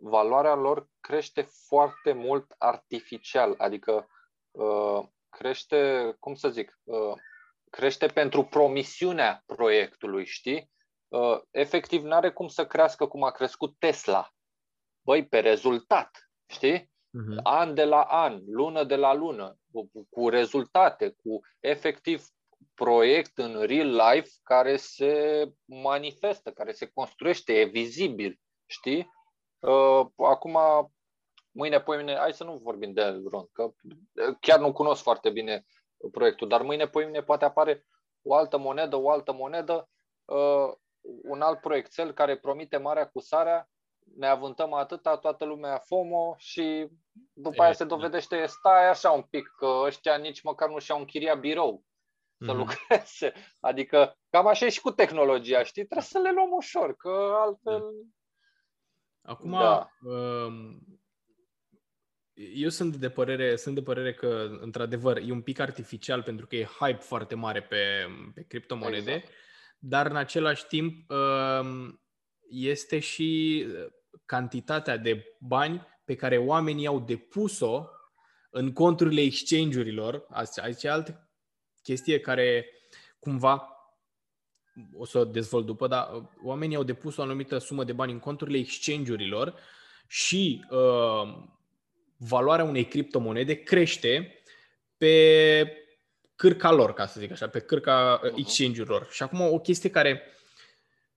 valoarea 0.01 0.55
lor 0.55 0.87
crește 0.99 1.41
foarte 1.41 2.11
mult 2.13 2.55
artificial, 2.57 3.55
adică 3.57 4.07
uh, 4.51 5.03
crește, 5.29 6.15
cum 6.19 6.33
să 6.33 6.49
zic, 6.49 6.79
uh, 6.83 7.13
crește 7.69 8.07
pentru 8.07 8.43
promisiunea 8.43 9.43
proiectului, 9.45 10.25
știi? 10.25 10.71
Uh, 11.07 11.39
efectiv, 11.51 12.03
nu 12.03 12.15
are 12.15 12.31
cum 12.31 12.47
să 12.47 12.65
crească 12.65 13.07
cum 13.07 13.23
a 13.23 13.31
crescut 13.31 13.75
Tesla. 13.79 14.29
Băi, 15.01 15.27
pe 15.27 15.39
rezultat, 15.39 16.29
știi? 16.47 16.79
Uh-huh. 16.79 17.41
An 17.43 17.73
de 17.73 17.83
la 17.83 18.01
an, 18.01 18.41
lună 18.45 18.83
de 18.83 18.95
la 18.95 19.13
lună, 19.13 19.57
cu, 19.71 19.91
cu 20.09 20.29
rezultate, 20.29 21.09
cu 21.09 21.39
efectiv 21.59 22.25
proiect 22.73 23.37
în 23.37 23.61
real 23.61 23.95
life 23.95 24.29
care 24.43 24.77
se 24.77 25.43
manifestă, 25.65 26.51
care 26.51 26.71
se 26.71 26.91
construiește, 26.93 27.59
e 27.59 27.65
vizibil, 27.65 28.39
știi? 28.65 29.11
Uh, 29.61 30.05
acum, 30.15 30.57
mâine, 31.51 31.83
mine, 31.87 32.15
hai 32.15 32.33
să 32.33 32.43
nu 32.43 32.57
vorbim 32.57 32.93
de 32.93 33.01
Elrond, 33.01 33.47
că 33.51 33.71
chiar 34.39 34.59
nu 34.59 34.73
cunosc 34.73 35.01
foarte 35.01 35.29
bine 35.29 35.65
proiectul, 36.11 36.47
dar 36.47 36.61
mâine, 36.61 36.89
mine 36.93 37.23
poate 37.23 37.45
apare 37.45 37.85
o 38.21 38.33
altă 38.33 38.57
monedă, 38.57 38.95
o 38.95 39.09
altă 39.09 39.33
monedă, 39.33 39.89
uh, 40.25 40.73
un 41.23 41.41
alt 41.41 41.59
proiectel 41.59 42.13
care 42.13 42.37
promite 42.37 42.77
marea 42.77 43.07
cu 43.07 43.19
sarea, 43.19 43.69
ne 44.15 44.27
avântăm 44.27 44.73
atâta, 44.73 45.17
toată 45.17 45.45
lumea 45.45 45.77
FOMO 45.77 46.35
și 46.37 46.87
după 47.33 47.63
aia 47.63 47.73
se 47.73 47.83
dovedește, 47.83 48.45
stai 48.45 48.89
așa 48.89 49.11
un 49.11 49.21
pic, 49.21 49.53
că 49.57 49.65
ăștia 49.65 50.15
nici 50.15 50.41
măcar 50.41 50.69
nu 50.69 50.79
și-au 50.79 50.99
închiriat 50.99 51.39
birou 51.39 51.83
să 52.45 52.51
mm-hmm. 52.51 52.55
lucreze. 52.55 53.33
Adică 53.59 54.17
cam 54.29 54.47
așa 54.47 54.65
e 54.65 54.69
și 54.69 54.81
cu 54.81 54.91
tehnologia, 54.91 55.63
știi? 55.63 55.85
Trebuie 55.85 56.05
să 56.05 56.19
le 56.19 56.31
luăm 56.31 56.51
ușor, 56.51 56.95
că 56.95 57.33
altfel... 57.35 57.83
Acum, 59.21 59.51
da. 59.51 59.89
Um, 60.01 60.85
eu 62.33 62.69
sunt 62.69 62.95
de 62.95 63.09
părere, 63.09 63.55
sunt 63.55 63.75
de 63.75 63.81
părere 63.81 64.13
că, 64.13 64.57
într-adevăr, 64.59 65.17
e 65.17 65.31
un 65.31 65.41
pic 65.41 65.59
artificial 65.59 66.23
pentru 66.23 66.47
că 66.47 66.55
e 66.55 66.67
hype 66.79 66.99
foarte 66.99 67.35
mare 67.35 67.61
pe, 67.61 68.07
pe 68.33 68.43
criptomonede, 68.43 69.11
exact. 69.11 69.33
dar 69.79 70.05
în 70.05 70.15
același 70.15 70.65
timp 70.67 71.09
um, 71.09 72.01
este 72.49 72.99
și 72.99 73.65
cantitatea 74.25 74.97
de 74.97 75.23
bani 75.39 75.87
pe 76.05 76.15
care 76.15 76.37
oamenii 76.37 76.87
au 76.87 76.99
depus-o 76.99 77.85
în 78.49 78.73
conturile 78.73 79.21
exchange-urilor, 79.21 80.25
aici 80.61 80.83
e 80.83 80.89
altă 80.89 81.29
chestie 81.81 82.19
care 82.19 82.65
cumva 83.19 83.71
o 84.93 85.05
să 85.05 85.17
o 85.17 85.25
dezvolt 85.25 85.65
după, 85.65 85.87
dar 85.87 86.31
oamenii 86.43 86.75
au 86.75 86.83
depus 86.83 87.17
o 87.17 87.21
anumită 87.21 87.57
sumă 87.57 87.83
de 87.83 87.93
bani 87.93 88.11
în 88.11 88.19
conturile 88.19 88.57
exchange-urilor 88.57 89.55
și 90.07 90.65
uh, 90.69 91.37
valoarea 92.17 92.65
unei 92.65 92.85
criptomonede 92.85 93.53
crește 93.53 94.35
pe 94.97 95.75
cârca 96.35 96.71
lor, 96.71 96.93
ca 96.93 97.05
să 97.05 97.19
zic 97.19 97.31
așa, 97.31 97.47
pe 97.47 97.59
cârca 97.59 98.21
uh, 98.23 98.31
exchange-urilor. 98.35 99.07
Și 99.11 99.23
acum 99.23 99.41
o 99.41 99.59
chestie 99.59 99.89
care 99.89 100.23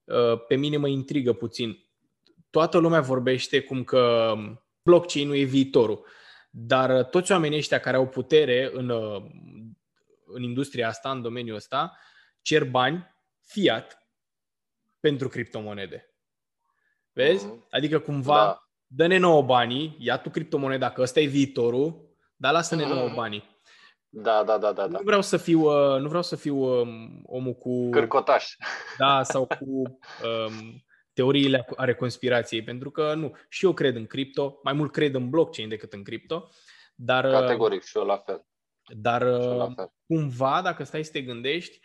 uh, 0.05 0.45
pe 0.49 0.57
mine 0.57 0.77
mă 0.77 0.89
intrigă 0.89 1.33
puțin. 1.33 1.85
Toată 2.51 2.79
lumea 2.79 3.01
vorbește 3.01 3.61
cum 3.61 3.85
că 3.85 4.35
blockchain-ul 4.83 5.37
e 5.37 5.43
viitorul, 5.43 6.07
dar 6.51 6.99
uh, 6.99 7.05
toți 7.05 7.33
oamenii 7.33 7.59
ăștia 7.59 7.81
care 7.81 7.97
au 7.97 8.09
putere 8.09 8.71
în, 8.73 8.91
în 10.27 10.43
industria 10.43 10.89
asta, 10.89 11.11
în 11.11 11.23
domeniul 11.23 11.57
ăsta, 11.57 11.99
cer 12.43 12.65
bani 12.65 13.14
fiat 13.45 14.07
pentru 15.01 15.29
criptomonede. 15.29 16.15
Vezi? 17.13 17.47
Mm-hmm. 17.47 17.69
Adică 17.71 17.99
cumva 17.99 18.45
da 18.45 18.65
dă-ne 18.97 19.19
nouă 19.19 19.43
banii, 19.43 19.97
ia 19.99 20.19
tu 20.19 20.31
criptomoneda, 20.31 20.91
că 20.91 21.01
ăsta 21.01 21.21
e 21.21 21.27
viitorul, 21.27 22.17
dar 22.37 22.53
lasă-ne 22.53 22.87
nouă 22.87 23.09
mm. 23.09 23.15
banii. 23.15 23.53
Da, 24.09 24.43
da, 24.45 24.59
da, 24.59 24.73
da, 24.73 24.87
da. 24.87 24.99
Nu 24.99 25.05
vreau 25.05 25.23
să 25.23 25.37
fiu, 25.37 25.61
uh, 25.61 26.01
nu 26.01 26.09
vreau 26.09 26.23
să 26.23 26.37
fiu 26.37 26.57
um, 26.57 27.23
omul 27.27 27.55
cu... 27.55 27.91
Cârcotaș. 27.91 28.57
Da, 28.99 29.23
sau 29.33 29.47
cu 29.47 29.65
um, 29.65 30.85
teoriile 31.13 31.67
ale 31.77 31.95
conspirației, 31.95 32.63
pentru 32.63 32.91
că 32.91 33.15
nu. 33.15 33.37
Și 33.49 33.65
eu 33.65 33.73
cred 33.73 33.97
în 33.97 34.07
cripto, 34.07 34.61
mai 34.63 34.73
mult 34.73 34.93
cred 34.93 35.15
în 35.15 35.31
blockchain 35.31 35.69
decât 35.69 35.93
în 35.93 36.03
cripto, 36.03 36.49
dar... 36.95 37.25
Uh, 37.25 37.31
Categoric, 37.31 37.83
și 37.83 37.99
eu 37.99 38.05
la 38.05 38.17
fel. 38.17 38.47
Dar 38.97 39.23
la 39.23 39.65
uh, 39.65 39.73
fel. 39.77 39.93
cumva, 40.07 40.61
dacă 40.63 40.85
stai 40.85 41.05
să 41.05 41.11
te 41.11 41.21
gândești, 41.23 41.81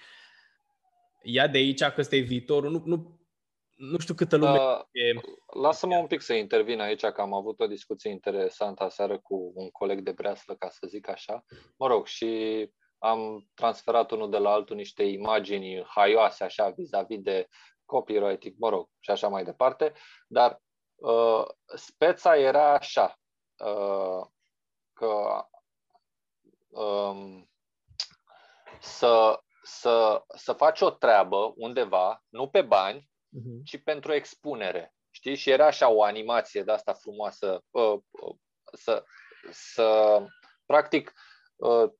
ia 1.21 1.47
de 1.47 1.57
aici 1.57 1.83
că 1.83 1.93
ăsta 1.97 2.15
e 2.15 2.19
viitorul, 2.19 2.71
nu, 2.71 2.81
nu 2.85 3.19
nu 3.79 3.97
știu 3.97 4.13
câtă 4.13 4.35
lume 4.35 4.57
uh, 4.57 4.79
e... 4.91 5.19
Lasă-mă 5.59 5.97
un 5.97 6.07
pic 6.07 6.21
să 6.21 6.33
intervin 6.33 6.79
aici, 6.79 7.05
că 7.05 7.21
am 7.21 7.33
avut 7.33 7.59
o 7.59 7.67
discuție 7.67 8.09
interesantă 8.09 8.83
aseară 8.83 9.19
cu 9.19 9.51
un 9.55 9.69
coleg 9.69 10.01
de 10.01 10.11
breaslă, 10.11 10.55
ca 10.55 10.69
să 10.69 10.87
zic 10.87 11.09
așa. 11.09 11.43
Mă 11.77 11.87
rog, 11.87 12.05
și 12.05 12.71
am 12.97 13.49
transferat 13.53 14.11
unul 14.11 14.29
de 14.29 14.37
la 14.37 14.49
altul 14.49 14.75
niște 14.75 15.03
imagini 15.03 15.83
haioase, 15.87 16.43
așa, 16.43 16.69
vis-a-vis 16.69 17.19
de 17.19 17.47
copywriting, 17.85 18.55
mă 18.57 18.69
rog, 18.69 18.89
și 18.99 19.11
așa 19.11 19.27
mai 19.27 19.43
departe, 19.43 19.93
dar 20.27 20.61
uh, 20.95 21.45
speța 21.75 22.37
era 22.37 22.73
așa, 22.73 23.19
uh, 23.57 24.27
că 24.93 25.45
um, 26.67 27.49
să, 28.79 29.43
să, 29.69 30.23
să 30.35 30.53
faci 30.53 30.81
o 30.81 30.89
treabă 30.89 31.53
undeva, 31.55 32.23
nu 32.29 32.49
pe 32.49 32.61
bani, 32.61 32.99
uh-huh. 32.99 33.63
ci 33.63 33.83
pentru 33.83 34.13
expunere. 34.13 34.93
Știi? 35.11 35.35
Și 35.35 35.49
era 35.49 35.65
așa 35.65 35.89
o 35.89 36.03
animație 36.03 36.63
de 36.63 36.71
asta 36.71 36.93
frumoasă. 36.93 37.63
Uh, 37.69 37.99
uh, 38.09 38.35
să, 38.73 39.03
să, 39.51 40.19
practic, 40.65 41.13
uh, 41.55 41.91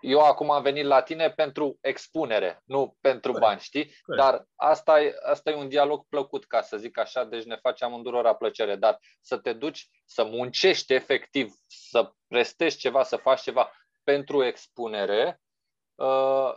eu 0.00 0.20
acum 0.20 0.50
am 0.50 0.62
venit 0.62 0.84
la 0.84 1.02
tine 1.02 1.30
pentru 1.30 1.78
expunere, 1.80 2.62
nu 2.64 2.96
pentru 3.00 3.32
Corect. 3.32 3.48
bani, 3.48 3.60
știi? 3.60 3.94
Corect. 4.02 4.24
Dar 4.24 4.46
asta 4.54 5.00
e, 5.00 5.14
asta 5.22 5.50
e 5.50 5.54
un 5.54 5.68
dialog 5.68 6.06
plăcut, 6.08 6.44
ca 6.44 6.60
să 6.60 6.76
zic 6.76 6.98
așa, 6.98 7.24
deci 7.24 7.44
ne 7.44 7.56
face 7.56 7.84
amândurora 7.84 8.34
plăcere. 8.34 8.76
Dar 8.76 8.98
să 9.20 9.38
te 9.38 9.52
duci, 9.52 9.88
să 10.04 10.24
muncești 10.24 10.92
efectiv, 10.92 11.54
să 11.66 12.12
prestezi 12.26 12.76
ceva, 12.78 13.02
să 13.02 13.16
faci 13.16 13.40
ceva 13.40 13.72
pentru 14.02 14.44
expunere, 14.44 15.26
uh, 15.28 15.42
Uh, 15.94 16.54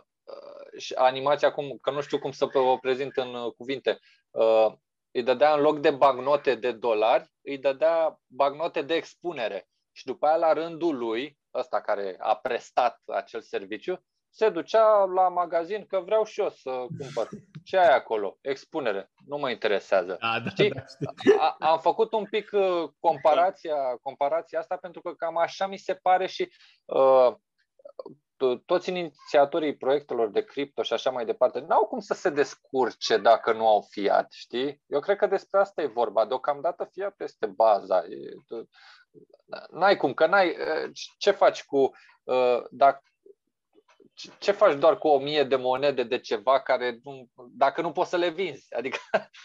și 0.76 0.94
animația, 0.94 1.52
cum, 1.52 1.78
că 1.82 1.90
nu 1.90 2.00
știu 2.00 2.18
cum 2.18 2.30
să 2.30 2.48
o 2.52 2.76
prezint 2.76 3.16
în 3.16 3.34
uh, 3.34 3.52
cuvinte, 3.56 3.98
uh, 4.30 4.72
îi 5.10 5.22
dădea 5.22 5.54
în 5.54 5.60
loc 5.60 5.78
de 5.78 5.90
bagnote 5.90 6.54
de 6.54 6.72
dolari, 6.72 7.32
îi 7.40 7.58
dădea 7.58 8.20
bagnote 8.26 8.82
de 8.82 8.94
expunere. 8.94 9.68
Și 9.92 10.04
după 10.04 10.26
aia, 10.26 10.36
la 10.36 10.52
rândul 10.52 10.96
lui, 10.98 11.38
ăsta 11.54 11.80
care 11.80 12.16
a 12.18 12.36
prestat 12.36 13.02
acel 13.06 13.40
serviciu, 13.40 14.04
se 14.30 14.48
ducea 14.48 15.04
la 15.04 15.28
magazin 15.28 15.86
că 15.86 16.00
vreau 16.00 16.24
și 16.24 16.40
eu 16.40 16.50
să 16.50 16.70
cumpăr. 16.98 17.28
ce 17.64 17.76
ai 17.76 17.94
acolo? 17.94 18.38
Expunere. 18.40 19.10
Nu 19.26 19.36
mă 19.36 19.50
interesează. 19.50 20.16
Da, 20.20 20.40
da, 20.40 20.50
Știi? 20.50 20.70
da, 20.70 20.84
știu. 20.86 21.36
A, 21.38 21.56
am 21.58 21.78
făcut 21.78 22.12
un 22.12 22.24
pic 22.24 22.50
uh, 22.52 22.88
comparația, 23.00 23.76
comparația 24.02 24.58
asta 24.58 24.76
pentru 24.76 25.00
că 25.00 25.14
cam 25.14 25.36
așa 25.36 25.66
mi 25.66 25.76
se 25.76 25.94
pare 25.94 26.26
și 26.26 26.52
uh, 26.84 27.32
to- 27.32 28.26
toți 28.66 28.88
inițiatorii 28.88 29.76
proiectelor 29.76 30.30
de 30.30 30.44
cripto 30.44 30.82
și 30.82 30.92
așa 30.92 31.10
mai 31.10 31.24
departe 31.24 31.60
n-au 31.60 31.86
cum 31.86 31.98
să 32.00 32.14
se 32.14 32.30
descurce 32.30 33.16
dacă 33.16 33.52
nu 33.52 33.66
au 33.68 33.86
fiat, 33.90 34.32
știi? 34.32 34.82
Eu 34.86 35.00
cred 35.00 35.16
că 35.16 35.26
despre 35.26 35.60
asta 35.60 35.82
e 35.82 35.86
vorba. 35.86 36.26
Deocamdată 36.26 36.88
fiat 36.92 37.14
este 37.20 37.46
baza. 37.46 37.96
E, 37.96 38.34
tu- 38.46 38.68
n-ai 39.70 39.96
cum, 39.96 40.14
că 40.14 40.26
n-ai... 40.26 40.48
uh, 40.48 40.90
Ce 41.18 41.30
faci 41.30 41.64
cu... 41.64 41.90
uh, 42.24 42.62
Dacă, 42.70 43.02
ce- 44.14 44.32
ce 44.38 44.52
faci 44.52 44.74
doar 44.78 44.98
cu 44.98 45.08
o 45.08 45.18
mie 45.18 45.44
de 45.44 45.56
monede 45.56 46.02
de 46.02 46.18
ceva 46.18 46.60
care 46.60 46.98
nu, 47.04 47.28
dacă 47.50 47.80
nu 47.80 47.92
poți 47.92 48.10
să 48.10 48.16
le 48.16 48.28
vinzi? 48.30 48.74
Adică 48.74 48.98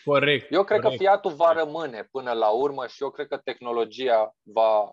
Corect. 0.03 0.51
eu 0.51 0.63
cred 0.63 0.81
corect. 0.81 0.97
că 0.99 1.03
fiatul 1.03 1.31
va 1.33 1.51
rămâne 1.53 2.03
până 2.11 2.31
la 2.31 2.49
urmă 2.49 2.87
și 2.87 3.03
eu 3.03 3.09
cred 3.09 3.27
că 3.27 3.37
tehnologia 3.37 4.35
va. 4.41 4.89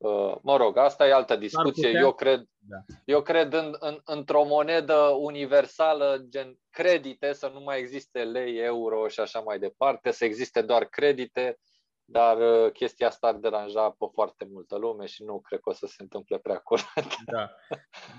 Uh, 0.00 0.34
Mă 0.42 0.56
rog, 0.56 0.76
asta 0.76 1.06
e 1.06 1.12
altă 1.12 1.36
discuție. 1.36 1.86
putea- 1.88 2.00
Eu 2.00 2.12
cred, 2.12 2.44
Da. 2.58 2.76
eu 3.04 3.22
cred 3.22 3.52
în, 3.52 3.76
în, 3.78 4.00
într-o 4.04 4.44
monedă 4.44 4.94
universală, 5.18 6.24
gen 6.28 6.58
credite, 6.70 7.32
să 7.32 7.50
nu 7.54 7.60
mai 7.60 7.78
existe 7.78 8.22
lei, 8.24 8.56
euro 8.58 9.08
și 9.08 9.20
așa 9.20 9.38
mai 9.40 9.58
departe, 9.58 10.10
să 10.10 10.24
existe 10.24 10.62
doar 10.62 10.84
credite, 10.84 11.58
dar 12.04 12.36
uh, 12.64 12.72
chestia 12.72 13.06
asta 13.06 13.26
ar 13.26 13.34
deranja 13.34 13.90
pe 13.90 14.06
foarte 14.12 14.46
multă 14.52 14.76
lume 14.76 15.06
și 15.06 15.22
nu 15.22 15.40
cred 15.40 15.60
că 15.60 15.68
o 15.68 15.72
să 15.72 15.86
se 15.86 16.02
întâmple 16.02 16.38
prea 16.38 16.56
curând. 16.58 16.86
Da, 17.34 17.50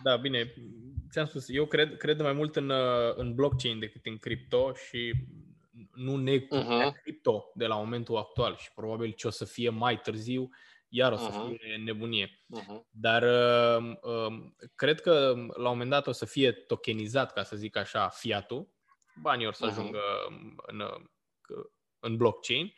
da, 0.04 0.16
bine. 0.18 0.54
Ți-am 1.12 1.26
spus, 1.26 1.46
eu 1.50 1.66
cred, 1.66 1.98
cred 1.98 2.22
mai 2.22 2.34
mult 2.34 2.56
în, 2.56 2.70
uh, 2.70 3.14
în 3.16 3.34
blockchain 3.36 3.80
decât 3.80 4.06
în 4.06 4.18
cripto 4.18 4.74
și 4.74 5.14
nu 5.96 6.16
neg 6.16 6.48
puterea 6.48 6.86
Mhm. 6.88 7.02
cripto 7.02 7.52
de 7.54 7.66
la 7.66 7.76
momentul 7.76 8.18
actual 8.18 8.56
și 8.56 8.74
probabil 8.74 9.12
ce 9.12 9.28
o 9.28 9.30
să 9.30 9.46
fie 9.46 9.70
mai 9.70 10.00
târziu, 10.00 10.50
iar 10.94 11.12
o 11.12 11.16
să 11.18 11.30
Mhm. 11.32 11.56
fie 11.56 11.76
nebunie. 11.86 12.28
Uh-huh. 12.28 12.82
Dar 12.90 13.22
uh, 13.24 13.94
uh, 14.02 14.52
cred 14.76 15.02
că 15.02 15.34
la 15.56 15.70
un 15.70 15.72
moment 15.78 15.90
dat 15.90 16.08
o 16.08 16.12
să 16.12 16.26
fie 16.26 16.52
tokenizat, 16.52 17.34
ca 17.34 17.44
să 17.44 17.56
zic 17.56 17.76
așa, 17.78 18.10
fiatul. 18.10 18.70
Banii 19.22 19.46
or 19.46 19.54
să 19.54 19.66
Mhm. 19.66 19.80
ajungă 19.80 20.00
în, 20.66 20.80
uh, 20.80 21.02
în 22.00 22.18
blockchain 22.18 22.74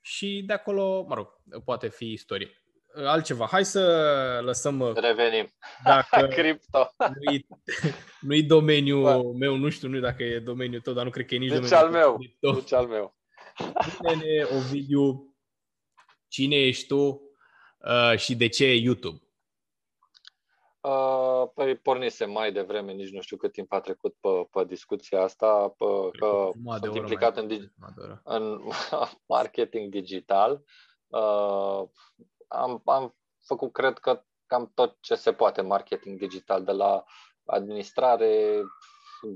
și 0.00 0.42
de 0.46 0.52
acolo, 0.52 1.04
mă 1.08 1.14
rog, 1.14 1.28
poate 1.64 1.88
fi 1.88 2.12
istorie. 2.12 2.62
Altceva, 2.94 3.46
hai 3.46 3.64
să 3.64 4.40
lăsăm 4.44 4.80
uh, 4.80 4.94
Revenim. 4.94 5.48
dacă 5.84 6.26
Cripto. 6.40 6.94
nu-i, 7.24 7.46
nu-i 8.20 8.42
domeniul 8.42 9.02
Bă. 9.02 9.32
meu, 9.38 9.56
nu 9.56 9.68
știu, 9.68 9.88
nu 9.88 9.94
știu 9.94 10.06
dacă 10.08 10.22
e 10.22 10.38
domeniul 10.38 10.80
tău, 10.80 10.92
dar 10.92 11.04
nu 11.04 11.10
cred 11.10 11.26
că 11.26 11.34
e 11.34 11.38
nici 11.38 11.50
Nici 11.50 11.68
domeniul 11.68 11.84
al 11.84 11.90
meu. 11.90 12.16
cripto. 12.16 12.52
Nici 12.52 12.72
al 12.72 12.86
meu. 12.86 13.16
Spune-ne, 13.90 14.42
Ovidiu, 14.56 15.36
cine 16.28 16.56
ești 16.56 16.86
tu 16.86 17.20
uh, 17.78 18.18
și 18.18 18.36
de 18.36 18.48
ce 18.48 18.74
YouTube? 18.74 19.22
Uh, 20.80 21.48
Păi 21.54 21.76
pornise 21.76 22.24
mai 22.24 22.52
devreme, 22.52 22.92
nici 22.92 23.10
nu 23.10 23.20
știu 23.20 23.36
cât 23.36 23.52
timp 23.52 23.72
a 23.72 23.80
trecut 23.80 24.16
pe, 24.20 24.28
pe 24.50 24.64
discuția 24.64 25.22
asta, 25.22 25.68
pe, 25.68 25.84
că 26.18 26.50
Jumătate 26.54 26.80
de 26.80 26.86
sunt 26.86 26.90
oră 26.90 26.98
implicat 26.98 27.34
mai 27.34 27.44
în, 27.44 27.48
dig- 27.50 27.72
jumătate 27.74 27.94
de 27.96 28.02
oră. 28.02 28.20
în 28.24 28.60
marketing 29.34 29.90
digital. 29.90 30.62
Uh, 31.06 31.82
am, 32.48 32.82
am 32.84 33.16
făcut, 33.44 33.72
cred 33.72 33.98
că, 33.98 34.24
cam 34.46 34.70
tot 34.74 34.96
ce 35.00 35.14
se 35.14 35.32
poate 35.32 35.60
în 35.60 35.66
marketing 35.66 36.18
digital, 36.18 36.64
de 36.64 36.72
la 36.72 37.04
administrare, 37.44 38.62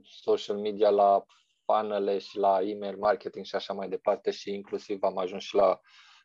social 0.02 0.56
media, 0.56 0.90
la 0.90 1.24
funnele 1.64 2.18
și 2.18 2.38
la 2.38 2.60
email 2.62 2.96
marketing 2.96 3.44
și 3.44 3.54
așa 3.54 3.72
mai 3.72 3.88
departe 3.88 4.30
și 4.30 4.54
inclusiv 4.54 5.02
am 5.02 5.18
ajuns 5.18 5.42
și 5.42 5.54
la 5.54 5.80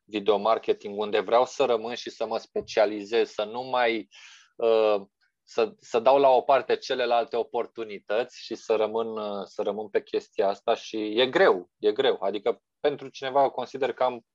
video 0.08 0.38
marketing, 0.38 1.00
unde 1.00 1.20
vreau 1.20 1.46
să 1.46 1.66
rămân 1.66 1.96
și 1.96 2.10
să 2.10 2.26
mă 2.26 2.38
specializez, 2.38 3.30
să 3.30 3.44
nu 3.44 3.62
mai 3.62 4.10
uh, 4.56 5.02
să, 5.44 5.74
să 5.80 6.00
dau 6.00 6.18
la 6.18 6.30
o 6.30 6.42
parte 6.42 6.76
celelalte 6.76 7.36
oportunități 7.36 8.44
și 8.44 8.56
să 8.56 8.76
rămân, 8.76 9.18
uh, 9.18 9.44
să 9.46 9.62
rămân 9.62 9.90
pe 9.90 10.04
chestia 10.04 10.48
asta 10.48 10.76
și 10.76 11.20
e 11.20 11.28
greu, 11.28 11.70
e 11.78 11.92
greu. 11.92 12.18
Adică 12.22 12.62
pentru 12.80 13.08
cineva 13.08 13.50
consider 13.50 13.94
că 13.94 14.04
am, 14.04 14.26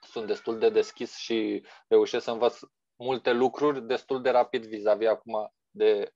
sunt 0.00 0.26
destul 0.26 0.58
de 0.58 0.70
deschis 0.70 1.16
și 1.16 1.66
reușesc 1.88 2.24
să 2.24 2.30
învăț 2.30 2.58
multe 2.96 3.32
lucruri 3.32 3.86
destul 3.86 4.22
de 4.22 4.30
rapid 4.30 4.64
vis-a-vis 4.64 5.08
acum 5.08 5.52
de 5.70 6.12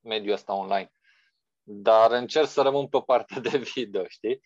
mediul 0.00 0.34
ăsta 0.34 0.54
online. 0.54 0.92
Dar 1.62 2.10
încerc 2.10 2.46
să 2.46 2.62
rămân 2.62 2.88
pe 2.88 3.02
partea 3.06 3.40
de 3.40 3.58
video, 3.74 4.06
știi? 4.08 4.40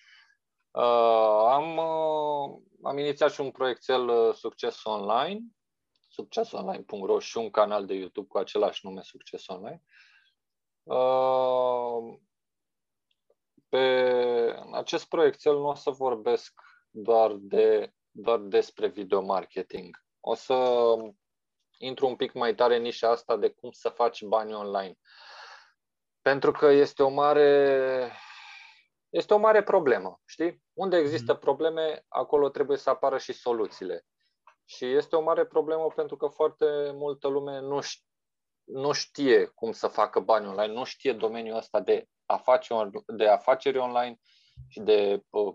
Uh, 0.74 1.46
am, 1.50 1.76
uh, 1.76 2.60
am 2.82 2.98
inițiat 2.98 3.32
și 3.32 3.40
un 3.40 3.50
proiectel 3.50 4.08
uh, 4.08 4.34
Succes 4.34 4.84
Online, 4.84 5.40
succesonline.ro 6.08 7.18
și 7.18 7.36
un 7.38 7.50
canal 7.50 7.86
de 7.86 7.94
YouTube 7.94 8.26
cu 8.28 8.38
același 8.38 8.86
nume 8.86 9.02
Succes 9.02 9.46
Online. 9.46 9.82
Uh, 10.82 12.18
pe 13.68 13.84
în 14.66 14.74
acest 14.74 15.08
proiectel 15.08 15.52
nu 15.52 15.66
o 15.66 15.74
să 15.74 15.90
vorbesc 15.90 16.52
doar, 16.90 17.32
de, 17.34 17.92
doar 18.10 18.38
despre 18.38 18.88
video 18.88 19.20
marketing. 19.22 20.04
O 20.20 20.34
să 20.34 20.96
intru 21.78 22.06
un 22.06 22.16
pic 22.16 22.32
mai 22.32 22.54
tare 22.54 22.76
în 22.76 22.82
nișa 22.82 23.10
asta 23.10 23.36
de 23.36 23.48
cum 23.48 23.70
să 23.70 23.88
faci 23.88 24.22
bani 24.22 24.54
online. 24.54 24.98
Pentru 26.22 26.52
că 26.52 26.66
este 26.66 27.02
o 27.02 27.08
mare 27.08 28.12
este 29.14 29.34
o 29.34 29.38
mare 29.38 29.62
problemă, 29.62 30.20
știi? 30.24 30.62
Unde 30.72 30.96
există 30.96 31.34
probleme, 31.34 32.04
acolo 32.08 32.48
trebuie 32.48 32.76
să 32.76 32.90
apară 32.90 33.18
și 33.18 33.32
soluțiile. 33.32 34.04
Și 34.64 34.84
este 34.84 35.16
o 35.16 35.22
mare 35.22 35.46
problemă 35.46 35.86
pentru 35.94 36.16
că 36.16 36.26
foarte 36.26 36.66
multă 36.94 37.28
lume 37.28 37.60
nu, 37.60 37.80
ș- 37.82 38.02
nu 38.64 38.92
știe 38.92 39.44
cum 39.44 39.72
să 39.72 39.86
facă 39.86 40.20
bani 40.20 40.46
online, 40.46 40.72
nu 40.72 40.84
știe 40.84 41.12
domeniul 41.12 41.56
ăsta 41.56 41.80
de, 41.80 42.06
afaceri, 42.26 42.90
de 43.06 43.28
afaceri 43.28 43.78
online 43.78 44.18
și 44.68 44.80
de 44.80 45.20
uh, 45.30 45.54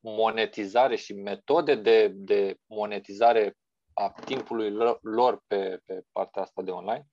monetizare 0.00 0.96
și 0.96 1.12
metode 1.14 1.74
de, 1.74 2.08
de 2.08 2.56
monetizare 2.66 3.56
a 3.92 4.12
timpului 4.24 4.70
lor- 4.70 4.98
lor 5.00 5.42
pe, 5.46 5.80
pe 5.84 6.02
partea 6.12 6.42
asta 6.42 6.62
de 6.62 6.70
online. 6.70 7.06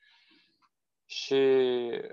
Și 1.10 1.36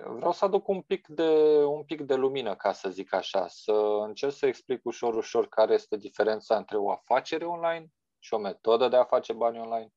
vreau 0.05 0.33
să 0.33 0.45
aduc 0.45 0.69
un 0.69 0.83
pic 0.83 1.07
de, 1.07 1.29
un 1.65 1.85
pic 1.85 2.01
de 2.01 2.15
lumină, 2.15 2.57
ca 2.57 2.73
să 2.73 2.91
zic 2.91 3.13
așa, 3.13 3.49
să 3.49 3.73
încerc 4.07 4.33
să 4.33 4.47
explic 4.47 4.85
ușor, 4.85 5.15
ușor 5.15 5.49
care 5.49 5.75
este 5.75 5.97
diferența 5.97 6.57
între 6.57 6.77
o 6.77 6.91
afacere 6.91 7.45
online 7.45 7.87
și 8.19 8.35
o 8.35 8.39
metodă 8.39 8.89
de 8.89 8.97
a 8.97 9.05
face 9.05 9.33
bani 9.33 9.59
online, 9.59 9.93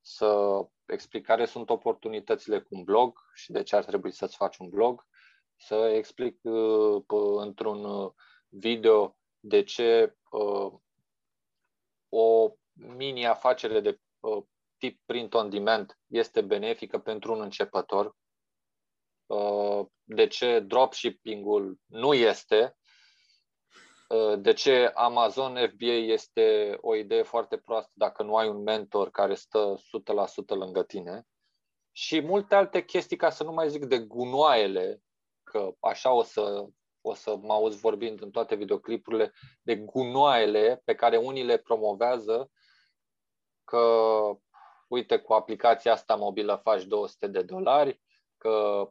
să 0.00 0.60
explic 0.86 1.26
care 1.26 1.44
sunt 1.44 1.70
oportunitățile 1.70 2.60
cu 2.60 2.68
un 2.70 2.84
blog 2.84 3.18
și 3.34 3.52
de 3.52 3.62
ce 3.62 3.76
ar 3.76 3.84
trebui 3.84 4.12
să-ți 4.12 4.36
faci 4.36 4.56
un 4.56 4.68
blog, 4.68 5.06
să 5.56 5.74
explic 5.74 6.38
uh, 6.42 7.02
p- 7.02 7.40
într-un 7.40 7.84
uh, 7.84 8.12
video 8.48 9.16
de 9.40 9.62
ce 9.62 10.16
uh, 10.30 10.72
o 12.08 12.50
mini-afacere 12.72 13.80
de 13.80 14.00
uh, 14.20 14.44
tip 14.78 15.00
print 15.04 15.34
on 15.34 15.50
demand 15.50 15.98
este 16.06 16.40
benefică 16.40 16.98
pentru 16.98 17.32
un 17.32 17.40
începător, 17.40 18.06
uh, 18.06 18.12
de 20.04 20.26
ce 20.26 20.60
dropshipping-ul 20.60 21.78
nu 21.86 22.14
este, 22.14 22.76
uh, 24.08 24.38
de 24.38 24.52
ce 24.52 24.92
Amazon 24.94 25.68
FBA 25.68 25.92
este 25.92 26.78
o 26.80 26.94
idee 26.94 27.22
foarte 27.22 27.56
proastă 27.56 27.90
dacă 27.94 28.22
nu 28.22 28.36
ai 28.36 28.48
un 28.48 28.62
mentor 28.62 29.10
care 29.10 29.34
stă 29.34 29.74
100% 29.76 30.54
lângă 30.54 30.82
tine? 30.82 31.26
Și 31.92 32.20
multe 32.20 32.54
alte 32.54 32.84
chestii, 32.84 33.16
ca 33.16 33.30
să 33.30 33.44
nu 33.44 33.52
mai 33.52 33.70
zic 33.70 33.84
de 33.84 33.98
gunoaiele, 33.98 35.02
că 35.42 35.70
așa 35.80 36.12
o 36.12 36.22
să, 36.22 36.66
o 37.00 37.14
să 37.14 37.36
mă 37.36 37.52
auzi 37.52 37.78
vorbind 37.78 38.22
în 38.22 38.30
toate 38.30 38.54
videoclipurile, 38.54 39.32
de 39.62 39.76
gunoaiele 39.76 40.82
pe 40.84 40.94
care 40.94 41.16
unii 41.16 41.44
le 41.44 41.56
promovează 41.56 42.50
că, 43.64 43.80
uite, 44.88 45.18
cu 45.18 45.32
aplicația 45.32 45.92
asta 45.92 46.14
mobilă 46.14 46.60
faci 46.62 46.82
200 46.82 47.26
de 47.26 47.42
dolari 47.42 47.92
că 47.94 48.11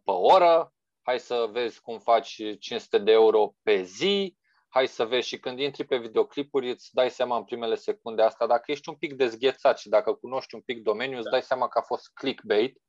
pe 0.04 0.12
oră, 0.12 0.74
hai 1.02 1.20
să 1.20 1.49
vezi 1.52 1.82
cum 1.82 1.99
faci 1.99 2.41
500 2.60 2.97
de 2.97 3.12
euro 3.12 3.54
pe 3.64 3.82
zi, 3.82 4.38
hai 4.70 4.88
să 4.88 5.06
vezi 5.06 5.28
și 5.28 5.39
când 5.39 5.60
intri 5.60 5.86
pe 5.86 5.97
videoclipuri 5.97 6.70
îți 6.70 6.93
dai 6.93 7.10
seama 7.10 7.38
în 7.38 7.43
primele 7.43 7.76
secunde 7.76 8.22
asta, 8.22 8.47
dacă 8.47 8.72
ești 8.72 8.89
un 8.89 8.95
pic 8.95 9.14
dezghețat 9.14 9.80
și 9.80 9.89
dacă 9.89 10.14
cunoști 10.14 10.56
un 10.56 10.62
pic 10.62 10.84
domeniul, 10.84 11.20
îți 11.20 11.30
dai 11.30 11.41
seama 11.41 11.68
că 11.68 11.78
a 11.78 11.82
fost 11.82 12.12
clickbait 12.14 12.82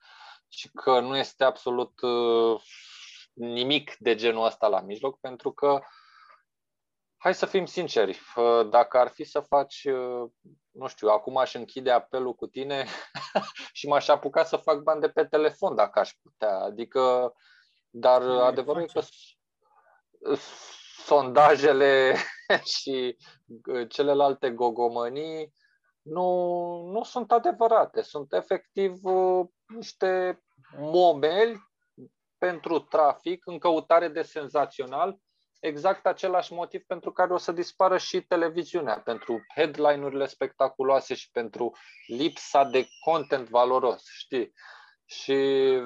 și 0.49 0.71
că 0.71 1.01
nu 1.01 1.17
este 1.17 1.45
absolut 1.45 2.01
uh, 2.01 2.61
nimic 3.33 3.97
de 3.99 4.15
genul 4.15 4.45
ăsta 4.45 4.67
la 4.67 4.81
mijloc, 4.81 5.21
pentru 5.21 5.53
că 5.53 5.81
Hai 7.23 7.35
să 7.35 7.47
fim 7.47 7.65
sinceri, 7.65 8.21
uh, 8.37 8.69
dacă 8.71 8.99
ar 8.99 9.09
fi 9.09 9.25
să 9.25 9.41
faci, 9.41 9.85
uh, 9.85 10.31
nu 10.71 10.87
știu, 10.87 11.09
acum 11.09 11.37
aș 11.37 11.55
închide 11.55 11.91
apelul 11.91 12.35
cu 12.35 12.47
tine 12.47 12.87
și 13.73 13.87
m-aș 13.87 14.09
apuca 14.09 14.45
să 14.45 14.57
fac 14.57 14.79
bani 14.79 15.01
de 15.01 15.09
pe 15.09 15.25
telefon 15.25 15.75
dacă 15.75 15.99
aș 15.99 16.11
putea. 16.23 16.59
Adică, 16.59 17.35
dar 17.91 18.23
Le 18.23 18.43
adevărul 18.43 18.83
e 18.83 18.85
că 18.85 19.01
face. 19.01 19.09
sondajele 21.05 22.15
și 22.75 23.17
celelalte 23.89 24.51
gogomănii 24.51 25.53
nu, 26.03 26.29
nu 26.93 27.03
sunt 27.03 27.33
adevărate. 27.33 28.03
Sunt 28.03 28.33
efectiv 28.33 28.93
niște 29.67 30.43
momeli 30.77 31.71
pentru 32.39 32.79
trafic 32.79 33.47
în 33.47 33.59
căutare 33.59 34.09
de 34.09 34.23
senzațional, 34.23 35.19
exact 35.63 36.07
același 36.07 36.53
motiv 36.53 36.83
pentru 36.87 37.13
care 37.13 37.33
o 37.33 37.37
să 37.37 37.53
dispară 37.53 37.99
și 37.99 38.23
televiziunea, 38.23 39.01
pentru 39.01 39.45
headline-urile 39.55 40.27
spectaculoase 40.27 41.15
și 41.15 41.31
pentru 41.31 41.73
lipsa 42.07 42.65
de 42.65 42.89
content 43.05 43.49
valoros, 43.49 44.05
știi? 44.09 44.53
Și 45.05 45.35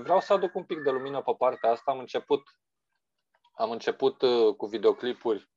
vreau 0.03 0.21
să 0.21 0.33
aduc 0.33 0.55
un 0.55 0.65
pic 0.65 0.79
de 0.79 0.91
lumină 0.91 1.23
pe 1.23 1.35
partea 1.39 1.71
asta. 1.71 1.91
Am 1.91 1.99
început, 1.99 2.43
am 3.53 3.71
început 3.71 4.23
uh, 4.23 4.55
cu 4.55 4.67
videoclipuri, 4.67 5.51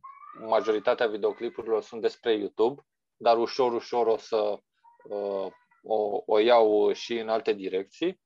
majoritatea 0.48 1.08
videoclipurilor 1.08 1.82
sunt 1.82 2.02
despre 2.02 2.34
YouTube, 2.34 2.82
dar 3.18 3.38
ușor, 3.38 3.74
ușor 3.74 4.08
o 4.08 4.18
să 4.18 4.60
uh, 5.04 5.52
o, 5.84 6.24
o 6.26 6.40
iau 6.40 6.92
și 6.92 7.18
în 7.18 7.30
alte 7.30 7.54
direcții. 7.54 8.22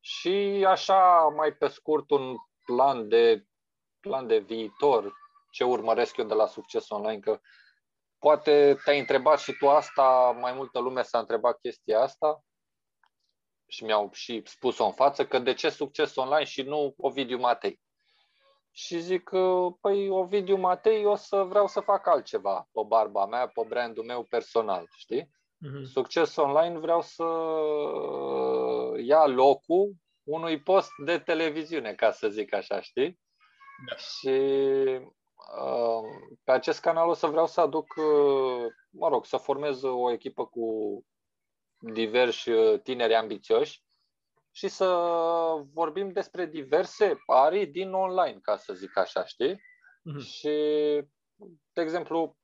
Și 0.00 0.64
așa, 0.68 1.32
mai 1.36 1.52
pe 1.52 1.68
scurt, 1.68 2.10
un 2.10 2.34
plan 2.64 3.08
de, 3.08 3.44
plan 4.00 4.26
de 4.26 4.38
viitor, 4.38 5.12
ce 5.50 5.64
urmăresc 5.64 6.16
eu 6.16 6.24
de 6.24 6.34
la 6.34 6.46
succes 6.46 6.88
online, 6.88 7.20
că 7.20 7.40
poate 8.18 8.76
te-ai 8.84 8.98
întrebat 8.98 9.38
și 9.38 9.52
tu 9.52 9.68
asta, 9.68 10.36
mai 10.40 10.52
multă 10.52 10.78
lume 10.78 11.02
s-a 11.02 11.18
întrebat 11.18 11.58
chestia 11.60 12.00
asta 12.00 12.42
și 13.66 13.84
mi-au 13.84 14.10
și 14.12 14.42
spus-o 14.44 14.84
în 14.84 14.92
față, 14.92 15.26
că 15.26 15.38
de 15.38 15.54
ce 15.54 15.68
succes 15.68 16.16
online 16.16 16.44
și 16.44 16.62
nu 16.62 16.94
Ovidiu 16.96 17.38
Matei. 17.38 17.80
Și 18.70 18.98
zic 18.98 19.22
că, 19.22 19.66
păi, 19.80 20.08
Ovidiu 20.08 20.56
Matei, 20.56 21.04
o 21.04 21.14
să 21.14 21.42
vreau 21.42 21.66
să 21.66 21.80
fac 21.80 22.06
altceva 22.06 22.68
pe 22.72 22.80
barba 22.86 23.26
mea, 23.26 23.46
pe 23.46 23.62
brandul 23.68 24.04
meu 24.04 24.22
personal, 24.22 24.88
știi? 24.96 25.22
Mm-hmm. 25.24 25.84
Succes 25.92 26.36
online 26.36 26.78
vreau 26.78 27.02
să 27.02 27.24
ia 29.02 29.26
locul 29.26 29.94
unui 30.22 30.62
post 30.62 30.90
de 31.04 31.18
televiziune, 31.18 31.94
ca 31.94 32.10
să 32.10 32.28
zic 32.28 32.54
așa, 32.54 32.80
știi? 32.80 33.20
Da. 33.88 33.96
Și 33.96 34.28
uh, 34.28 35.06
pe 36.44 36.52
acest 36.52 36.80
canal 36.80 37.08
o 37.08 37.14
să 37.14 37.26
vreau 37.26 37.46
să 37.46 37.60
aduc, 37.60 37.94
uh, 37.96 38.66
mă 38.90 39.08
rog, 39.08 39.24
să 39.24 39.36
formez 39.36 39.82
o 39.82 40.12
echipă 40.12 40.46
cu 40.46 40.66
diversi 41.78 42.50
uh, 42.50 42.80
tineri 42.82 43.14
ambițioși 43.14 43.82
și 44.50 44.68
să 44.68 44.86
vorbim 45.72 46.12
despre 46.12 46.46
diverse 46.46 47.22
arii 47.26 47.66
din 47.66 47.92
online, 47.92 48.38
ca 48.42 48.56
să 48.56 48.72
zic 48.72 48.96
așa, 48.96 49.24
știi? 49.24 49.54
Mm-hmm. 49.54 50.24
Și, 50.24 50.50
de 51.72 51.80
exemplu, 51.82 52.36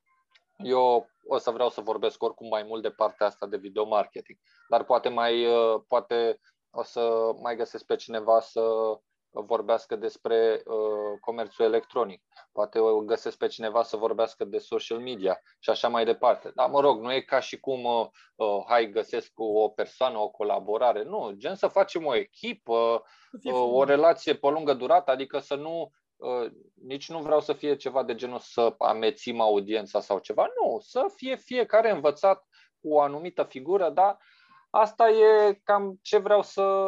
eu 0.57 1.09
o 1.27 1.39
să 1.39 1.51
vreau 1.51 1.69
să 1.69 1.81
vorbesc 1.81 2.23
oricum 2.23 2.49
mai 2.49 2.63
mult 2.63 2.83
de 2.83 2.91
partea 2.91 3.27
asta 3.27 3.47
de 3.47 3.57
video 3.57 3.85
marketing, 3.85 4.39
dar 4.69 4.85
poate 4.85 5.09
mai, 5.09 5.47
uh, 5.47 5.83
poate 5.89 6.39
o 6.71 6.83
să 6.83 7.33
mai 7.43 7.57
găsesc 7.57 7.85
pe 7.85 7.97
cineva 7.97 8.41
să 8.41 8.63
vorbească 9.41 9.97
despre 9.97 10.63
uh, 10.65 11.19
comerțul 11.21 11.65
electronic, 11.65 12.23
poate 12.53 12.79
o 12.79 13.01
găsesc 13.01 13.37
pe 13.37 13.47
cineva 13.47 13.83
să 13.83 13.97
vorbească 13.97 14.45
de 14.45 14.59
social 14.59 14.99
media 14.99 15.41
și 15.59 15.71
așa 15.71 15.89
mai 15.89 16.05
departe. 16.05 16.53
Dar 16.55 16.71
mă 16.71 16.81
rog, 16.81 17.01
nu 17.01 17.13
e 17.13 17.21
ca 17.21 17.41
și 17.41 17.61
cum, 17.61 17.85
uh, 17.85 18.07
uh, 18.35 18.65
hai, 18.67 18.91
găsesc 18.91 19.33
o 19.37 19.69
persoană, 19.69 20.19
o 20.19 20.29
colaborare. 20.29 21.03
Nu, 21.03 21.31
gen 21.37 21.55
să 21.55 21.67
facem 21.67 22.07
o 22.07 22.15
echipă, 22.15 23.03
uh, 23.43 23.53
o 23.53 23.85
relație 23.85 24.35
pe 24.35 24.49
lungă 24.49 24.75
durată, 24.75 25.11
adică 25.11 25.39
să 25.39 25.55
nu 25.55 25.93
Uh, 26.17 26.51
nici 26.75 27.09
nu 27.09 27.19
vreau 27.19 27.41
să 27.41 27.53
fie 27.53 27.77
ceva 27.77 28.03
de 28.03 28.15
genul 28.15 28.39
să 28.39 28.75
amețim 28.79 29.41
audiența 29.41 30.01
sau 30.01 30.19
ceva. 30.19 30.47
Nu, 30.63 30.79
să 30.81 31.07
fie 31.15 31.37
fiecare 31.37 31.91
învățat 31.91 32.47
cu 32.81 32.93
o 32.93 33.01
anumită 33.01 33.43
figură, 33.43 33.91
dar 33.91 34.19
asta 34.77 35.09
e 35.09 35.61
cam 35.65 35.99
ce 36.03 36.19
vreau 36.19 36.43
să 36.43 36.87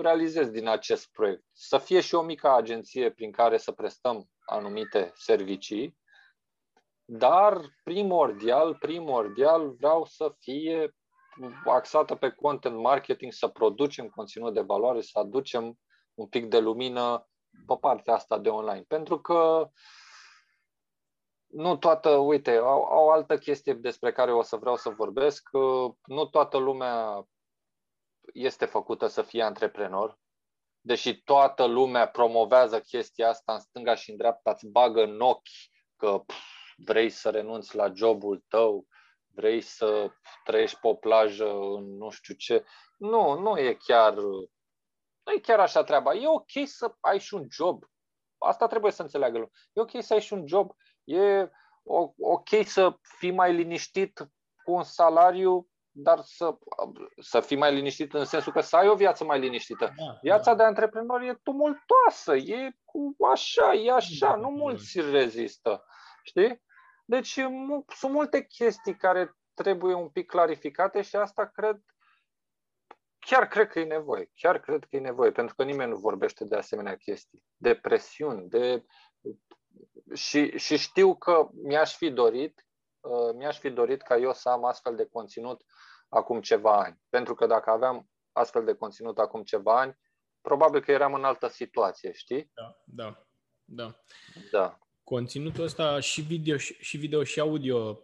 realizez 0.00 0.48
din 0.48 0.68
acest 0.68 1.12
proiect. 1.12 1.44
Să 1.52 1.78
fie 1.78 2.00
și 2.00 2.14
o 2.14 2.22
mică 2.22 2.50
agenție 2.50 3.10
prin 3.10 3.32
care 3.32 3.56
să 3.56 3.72
prestăm 3.72 4.28
anumite 4.46 5.12
servicii, 5.14 5.96
dar 7.04 7.60
primordial, 7.84 8.74
primordial 8.74 9.70
vreau 9.70 10.04
să 10.04 10.34
fie 10.38 10.96
axată 11.64 12.14
pe 12.14 12.30
content 12.30 12.76
marketing, 12.76 13.32
să 13.32 13.48
producem 13.48 14.08
conținut 14.08 14.54
de 14.54 14.60
valoare, 14.60 15.00
să 15.00 15.18
aducem 15.18 15.78
un 16.14 16.26
pic 16.26 16.48
de 16.48 16.58
lumină 16.58 17.28
pe 17.66 17.74
partea 17.80 18.14
asta 18.14 18.38
de 18.38 18.48
online. 18.48 18.84
Pentru 18.88 19.20
că 19.20 19.70
nu 21.52 21.76
toată, 21.76 22.10
uite, 22.10 22.56
au, 22.56 22.84
au 22.84 23.08
altă 23.08 23.38
chestie 23.38 23.72
despre 23.72 24.12
care 24.12 24.32
o 24.32 24.42
să 24.42 24.56
vreau 24.56 24.76
să 24.76 24.88
vorbesc. 24.88 25.48
Nu 26.06 26.26
toată 26.30 26.56
lumea 26.56 27.26
este 28.32 28.64
făcută 28.64 29.06
să 29.06 29.22
fie 29.22 29.42
antreprenor, 29.42 30.18
deși 30.80 31.22
toată 31.22 31.64
lumea 31.64 32.08
promovează 32.08 32.80
chestia 32.80 33.28
asta 33.28 33.52
în 33.52 33.58
stânga 33.58 33.94
și 33.94 34.10
în 34.10 34.16
dreapta, 34.16 34.50
îți 34.50 34.66
bagă 34.66 35.02
în 35.02 35.20
ochi 35.20 35.48
că 35.96 36.18
pf, 36.26 36.36
vrei 36.76 37.10
să 37.10 37.30
renunți 37.30 37.76
la 37.76 37.92
jobul 37.94 38.44
tău, 38.48 38.86
vrei 39.34 39.60
să 39.60 40.10
trăiești 40.44 40.78
pe 40.80 40.88
o 40.88 40.94
plajă 40.94 41.50
în 41.50 41.96
nu 41.96 42.10
știu 42.10 42.34
ce. 42.34 42.64
Nu, 42.96 43.38
nu 43.38 43.58
e 43.58 43.74
chiar 43.74 44.14
nu 45.24 45.32
e 45.32 45.38
chiar 45.38 45.60
așa 45.60 45.84
treaba. 45.84 46.14
E 46.14 46.28
ok 46.28 46.50
să 46.64 46.94
ai 47.00 47.18
și 47.18 47.34
un 47.34 47.46
job. 47.50 47.84
Asta 48.38 48.66
trebuie 48.66 48.92
să 48.92 49.02
înțeleagă 49.02 49.32
lumea. 49.32 49.52
E 49.72 49.80
ok 49.80 50.02
să 50.02 50.12
ai 50.12 50.20
și 50.20 50.32
un 50.32 50.46
job. 50.46 50.70
E 51.04 51.50
ok 52.18 52.48
să 52.64 52.96
fii 53.02 53.30
mai 53.30 53.54
liniștit 53.54 54.18
cu 54.64 54.72
un 54.72 54.82
salariu, 54.82 55.68
dar 55.90 56.20
să, 56.20 56.58
să 57.20 57.40
fii 57.40 57.56
mai 57.56 57.74
liniștit 57.74 58.14
în 58.14 58.24
sensul 58.24 58.52
că 58.52 58.60
să 58.60 58.76
ai 58.76 58.88
o 58.88 58.94
viață 58.94 59.24
mai 59.24 59.40
liniștită. 59.40 59.92
Da, 59.96 60.18
Viața 60.22 60.50
da. 60.50 60.56
de 60.56 60.62
antreprenor 60.62 61.20
e 61.20 61.40
tumultoasă, 61.42 62.36
e 62.36 62.76
cu 62.84 63.16
așa, 63.32 63.72
e 63.72 63.92
așa, 63.92 64.28
da, 64.28 64.36
nu 64.36 64.42
da. 64.42 64.48
mulți 64.48 65.00
rezistă. 65.00 65.84
Știi? 66.22 66.62
Deci 67.04 67.38
sunt 67.96 68.12
multe 68.12 68.46
chestii 68.46 68.96
care 68.96 69.36
trebuie 69.54 69.94
un 69.94 70.08
pic 70.08 70.26
clarificate 70.26 71.02
și 71.02 71.16
asta 71.16 71.46
cred 71.46 71.80
chiar 73.26 73.48
cred 73.48 73.68
că 73.68 73.78
e 73.80 73.84
nevoie, 73.84 74.30
chiar 74.34 74.60
cred 74.60 74.84
că 74.84 74.96
e 74.96 75.00
nevoie, 75.00 75.30
pentru 75.30 75.54
că 75.54 75.64
nimeni 75.64 75.90
nu 75.90 75.96
vorbește 75.96 76.44
de 76.44 76.56
asemenea 76.56 76.96
chestii, 76.96 77.44
de 77.56 77.74
presiuni, 77.74 78.48
de... 78.48 78.84
Și, 80.14 80.58
și 80.58 80.76
știu 80.76 81.14
că 81.16 81.48
mi-aș 81.52 81.96
fi 81.96 82.10
dorit, 82.10 82.66
uh, 83.00 83.34
mi-aș 83.34 83.58
fi 83.58 83.70
dorit 83.70 84.02
ca 84.02 84.16
eu 84.16 84.32
să 84.32 84.48
am 84.48 84.64
astfel 84.64 84.96
de 84.96 85.08
conținut 85.12 85.62
acum 86.08 86.40
ceva 86.40 86.82
ani. 86.82 87.00
Pentru 87.08 87.34
că 87.34 87.46
dacă 87.46 87.70
aveam 87.70 88.10
astfel 88.32 88.64
de 88.64 88.74
conținut 88.74 89.18
acum 89.18 89.42
ceva 89.42 89.80
ani, 89.80 89.98
probabil 90.40 90.80
că 90.80 90.90
eram 90.90 91.14
în 91.14 91.24
altă 91.24 91.48
situație, 91.48 92.12
știi? 92.12 92.50
Da, 92.54 92.82
da, 92.84 93.26
da. 93.64 93.94
da. 94.50 94.78
Conținutul 95.04 95.64
ăsta 95.64 96.00
și 96.00 96.20
video 96.20 96.56
și, 96.56 96.96
video 96.96 97.24
și 97.24 97.40
audio 97.40 97.98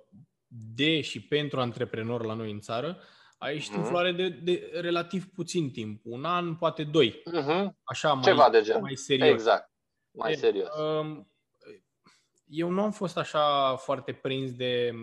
de 0.74 1.00
și 1.00 1.26
pentru 1.26 1.60
antreprenori 1.60 2.26
la 2.26 2.34
noi 2.34 2.50
în 2.50 2.60
țară 2.60 3.02
a 3.38 3.50
ieșit 3.50 3.70
mm-hmm. 3.70 3.74
în 3.74 3.80
mhm. 3.80 3.88
floare 3.88 4.12
de, 4.12 4.28
de 4.28 4.70
relativ 4.72 5.26
puțin 5.34 5.70
timp, 5.70 6.00
un 6.04 6.24
an, 6.24 6.56
poate 6.56 6.84
doi. 6.84 7.22
Mm-hmm. 7.22 7.68
Așa, 7.82 8.12
mai, 8.12 8.22
Ceva 8.22 8.50
de 8.50 8.62
gen. 8.62 8.80
mai 8.80 8.96
serios. 8.96 9.28
Exact, 9.28 9.72
mai 10.10 10.34
serios. 10.34 10.68
Um, 10.76 11.32
eu 12.48 12.70
nu 12.70 12.82
am 12.82 12.90
fost 12.90 13.16
așa 13.16 13.76
foarte 13.76 14.12
prins 14.12 14.52
de 14.52 14.94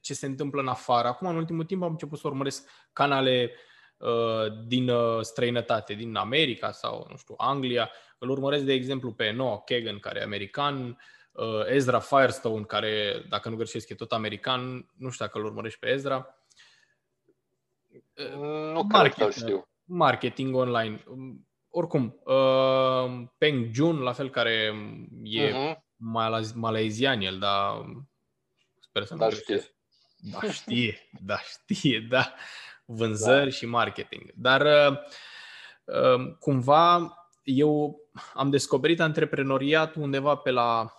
ce 0.00 0.14
se 0.14 0.26
întâmplă 0.26 0.60
în 0.60 0.68
afară. 0.68 1.08
Acum, 1.08 1.28
în 1.28 1.36
ultimul 1.36 1.64
timp, 1.64 1.82
am 1.82 1.90
început 1.90 2.18
să 2.18 2.26
urmăresc 2.26 2.70
canale 2.92 3.52
uh, 3.96 4.66
din 4.66 4.88
uh, 4.88 5.20
străinătate, 5.20 5.94
din 5.94 6.16
America 6.16 6.70
sau, 6.70 7.06
nu 7.10 7.16
știu, 7.16 7.34
Anglia. 7.36 7.90
Îl 8.18 8.28
urmăresc, 8.28 8.64
de 8.64 8.72
exemplu, 8.72 9.12
pe 9.12 9.30
Noah 9.30 9.60
Kagan, 9.64 9.98
care 9.98 10.18
e 10.18 10.22
american, 10.22 10.98
uh, 11.32 11.66
Ezra 11.66 11.98
Firestone, 11.98 12.64
care, 12.64 13.24
dacă 13.28 13.48
nu 13.48 13.56
greșesc, 13.56 13.88
e 13.88 13.94
tot 13.94 14.12
american. 14.12 14.90
Nu 14.96 15.10
știu 15.10 15.24
dacă 15.24 15.38
îl 15.38 15.44
urmărești 15.44 15.78
pe 15.78 15.88
Ezra. 15.88 16.34
Nu 18.72 18.86
cred 18.86 19.14
că 19.14 19.30
știu. 19.30 19.68
Marketing 19.84 20.54
online. 20.54 21.04
Oricum, 21.68 22.20
uh, 22.24 23.26
Peng 23.38 23.72
Jun, 23.72 23.98
la 23.98 24.12
fel, 24.12 24.30
care 24.30 24.74
e 25.22 25.50
uh-huh. 25.50 25.89
Malaizian 26.54 27.20
el, 27.20 27.38
dar 27.38 27.84
sper 28.80 29.04
să 29.04 29.14
nu 29.14 29.20
da, 29.20 29.30
știe. 29.30 29.74
Da, 30.16 30.50
știe, 30.50 31.08
da, 31.20 31.38
știe, 31.38 32.06
da. 32.08 32.34
Vânzări 32.84 33.50
da. 33.50 33.56
și 33.56 33.66
marketing. 33.66 34.32
Dar 34.34 34.60
uh, 34.60 34.98
uh, 35.84 36.36
cumva 36.38 37.14
eu 37.42 38.00
am 38.34 38.50
descoperit 38.50 39.00
antreprenoriat 39.00 39.94
undeva 39.94 40.34
pe 40.34 40.50
la 40.50 40.92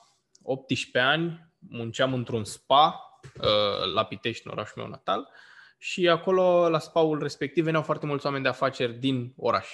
18 0.43 0.99
ani, 0.99 1.51
munceam 1.59 2.13
într-un 2.13 2.43
spa 2.43 3.05
la 3.93 4.05
Pitești, 4.05 4.47
în 4.47 4.51
orașul 4.51 4.81
meu 4.81 4.91
natal, 4.91 5.29
și 5.77 6.09
acolo, 6.09 6.69
la 6.69 6.79
spaul 6.79 7.19
respectiv, 7.19 7.63
veneau 7.63 7.83
foarte 7.83 8.05
mulți 8.05 8.25
oameni 8.25 8.43
de 8.43 8.49
afaceri 8.49 8.93
din 8.93 9.33
oraș. 9.37 9.67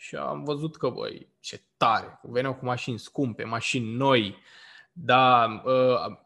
Și 0.00 0.16
am 0.16 0.44
văzut 0.44 0.76
că, 0.76 0.88
băi, 0.88 1.28
ce 1.40 1.62
tare, 1.76 2.20
veneau 2.22 2.54
cu 2.54 2.64
mașini 2.64 2.98
scumpe, 2.98 3.44
mașini 3.44 3.94
noi, 3.94 4.36
dar 4.92 5.62
uh, 5.64 6.16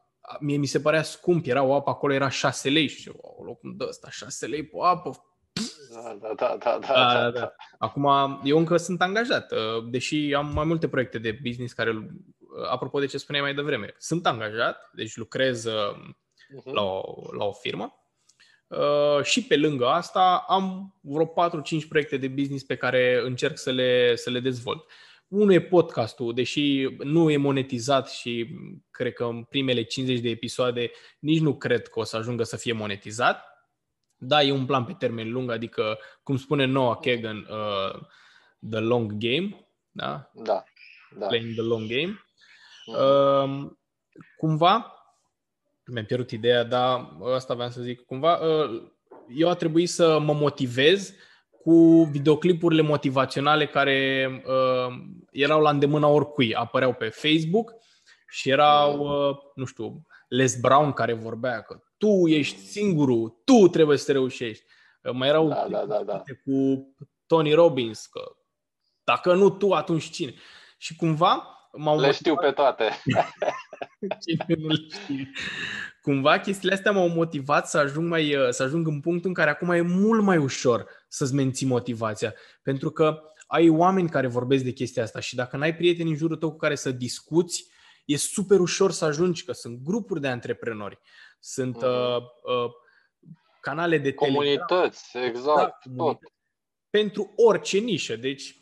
mie 0.41 0.57
mi 0.57 0.66
se 0.66 0.81
părea 0.81 1.03
scump, 1.03 1.47
era 1.47 1.62
o 1.62 1.75
apă 1.75 1.91
acolo, 1.91 2.12
era 2.12 2.29
6 2.29 2.68
lei 2.68 2.89
și 2.89 3.12
o 3.16 3.45
loc 3.45 3.61
cum 3.61 3.77
dă 3.77 3.87
ăsta, 3.89 4.11
6 4.11 4.47
lei 4.47 4.64
pe 4.64 4.77
apă. 4.83 5.11
Da, 5.95 6.16
da, 6.20 6.33
da, 6.37 6.57
da, 6.59 6.79
da, 6.79 6.95
da, 6.95 7.20
da, 7.20 7.31
da. 7.31 7.55
Acum, 7.79 8.41
eu 8.45 8.59
încă 8.59 8.77
sunt 8.77 9.03
angajat, 9.03 9.53
uh, 9.53 9.85
deși 9.91 10.35
am 10.35 10.53
mai 10.55 10.64
multe 10.64 10.89
proiecte 10.89 11.18
de 11.18 11.39
business 11.43 11.73
care, 11.73 11.91
uh, 11.91 12.70
apropo 12.70 13.01
de 13.01 13.07
ce 13.07 13.18
spuneai 13.18 13.45
mai 13.45 13.55
devreme, 13.55 13.95
sunt 13.99 14.27
angajat, 14.27 14.91
deci 14.95 15.16
lucrez 15.16 15.66
uh-huh. 15.66 16.73
la, 16.73 16.83
o, 16.83 17.35
la 17.37 17.45
o 17.45 17.53
firmă 17.53 18.02
Uh, 18.79 19.23
și 19.23 19.45
pe 19.45 19.57
lângă 19.57 19.87
asta 19.87 20.45
am 20.49 20.95
vreo 21.01 21.27
4-5 21.27 21.31
proiecte 21.89 22.16
de 22.16 22.29
business 22.29 22.64
pe 22.64 22.77
care 22.77 23.20
încerc 23.25 23.59
să 23.59 23.70
le, 23.70 24.16
să 24.16 24.31
le 24.31 24.41
dezvolt. 24.41 24.85
Unul 25.29 25.53
e 25.53 25.61
podcastul, 25.61 26.35
deși 26.35 26.89
nu 27.03 27.31
e 27.31 27.37
monetizat 27.37 28.11
și 28.11 28.49
cred 28.91 29.12
că 29.12 29.25
în 29.25 29.43
primele 29.43 29.83
50 29.83 30.20
de 30.20 30.29
episoade 30.29 30.91
nici 31.18 31.41
nu 31.41 31.55
cred 31.55 31.89
că 31.89 31.99
o 31.99 32.05
să 32.05 32.16
ajungă 32.16 32.43
să 32.43 32.57
fie 32.57 32.73
monetizat. 32.73 33.45
Da, 34.16 34.43
e 34.43 34.53
un 34.53 34.66
plan 34.66 34.85
pe 34.85 34.93
termen 34.93 35.33
lung, 35.33 35.51
adică, 35.51 35.99
cum 36.23 36.37
spune 36.37 36.64
Noah 36.64 36.99
Kagan, 37.01 37.37
uh, 37.51 38.01
the 38.70 38.81
long 38.81 39.12
game. 39.18 39.66
Da? 39.91 40.31
Da. 40.35 40.64
da. 41.18 41.27
Playing 41.27 41.53
the 41.53 41.62
long 41.62 41.89
game. 41.89 42.25
Uh, 42.87 43.70
cumva, 44.37 45.02
mi-am 45.93 46.05
pierdut 46.05 46.30
ideea, 46.30 46.64
dar 46.64 47.16
asta 47.34 47.55
vreau 47.55 47.70
să 47.70 47.80
zic. 47.80 48.01
Cumva, 48.01 48.36
uh, 48.36 48.82
eu 49.28 49.49
a 49.49 49.55
trebuit 49.55 49.88
să 49.88 50.18
mă 50.18 50.32
motivez 50.32 51.14
cu 51.62 52.09
videoclipurile 52.11 52.82
motivaționale 52.82 53.66
care 53.66 54.28
uh, 54.47 54.95
erau 55.30 55.61
la 55.61 55.70
îndemâna 55.70 56.07
oricui. 56.07 56.55
Apăreau 56.55 56.95
pe 56.95 57.09
Facebook 57.09 57.74
și 58.28 58.51
erau, 58.51 58.99
uh, 58.99 59.36
nu 59.55 59.64
știu, 59.64 60.07
Les 60.28 60.61
Brown 60.61 60.93
care 60.93 61.12
vorbea 61.12 61.61
că 61.61 61.82
tu 61.97 62.26
ești 62.26 62.59
singurul, 62.59 63.43
tu 63.45 63.68
trebuie 63.68 63.97
să 63.97 64.12
reușești. 64.12 64.64
Uh, 65.03 65.12
mai 65.12 65.28
erau 65.28 65.49
da, 65.49 65.66
da, 65.70 65.84
da, 65.84 66.03
da. 66.03 66.22
cu 66.45 66.88
Tony 67.26 67.53
Robbins, 67.53 68.07
că 68.07 68.20
dacă 69.05 69.34
nu 69.34 69.51
tu, 69.51 69.72
atunci 69.72 70.11
cine? 70.11 70.34
Și 70.78 70.97
cumva 70.97 71.52
m-au 71.73 72.01
Le 72.01 72.12
știu 72.12 72.35
pe 72.35 72.51
toate. 72.51 72.91
Cine 74.27 74.45
nu 74.59 74.68
le 74.68 74.87
știe. 74.91 75.31
Cumva 76.03 76.41
chestiile 76.41 76.75
astea 76.75 76.93
m-au 76.93 77.09
motivat 77.09 77.68
să 77.68 77.79
ajung, 77.79 78.09
mai, 78.09 78.37
să 78.51 78.62
ajung 78.62 78.87
în 78.87 79.01
punctul 79.01 79.29
în 79.29 79.35
care 79.35 79.51
acum 79.51 79.70
e 79.70 79.81
mult 79.81 80.23
mai 80.23 80.37
ușor 80.37 80.89
să-ți 81.09 81.35
menții 81.35 81.66
motivația. 81.66 82.35
Pentru 82.62 82.91
că 82.91 83.20
ai 83.47 83.68
oameni 83.68 84.09
care 84.09 84.27
vorbesc 84.27 84.64
de 84.64 84.73
chestia 84.73 85.03
asta 85.03 85.20
și 85.20 85.35
dacă 85.35 85.57
n-ai 85.57 85.77
prieteni 85.77 86.11
în 86.11 86.16
jurul 86.16 86.37
tău 86.37 86.51
cu 86.51 86.57
care 86.57 86.75
să 86.75 86.91
discuți, 86.91 87.70
e 88.05 88.16
super 88.16 88.61
ușor 88.61 88.93
să 88.93 89.05
ajungi, 89.05 89.45
că 89.45 89.53
sunt 89.53 89.83
grupuri 89.83 90.20
de 90.20 90.29
antreprenori, 90.29 90.99
sunt 91.41 91.83
mm. 91.83 91.89
uh, 91.89 92.16
uh, 92.16 92.70
canale 93.61 93.99
de 93.99 94.12
Comunități, 94.12 95.11
telegram, 95.12 95.35
exact, 95.35 95.85
da, 95.85 96.05
tot. 96.05 96.18
Pentru 96.91 97.33
orice 97.37 97.79
nișă, 97.79 98.16
deci 98.16 98.57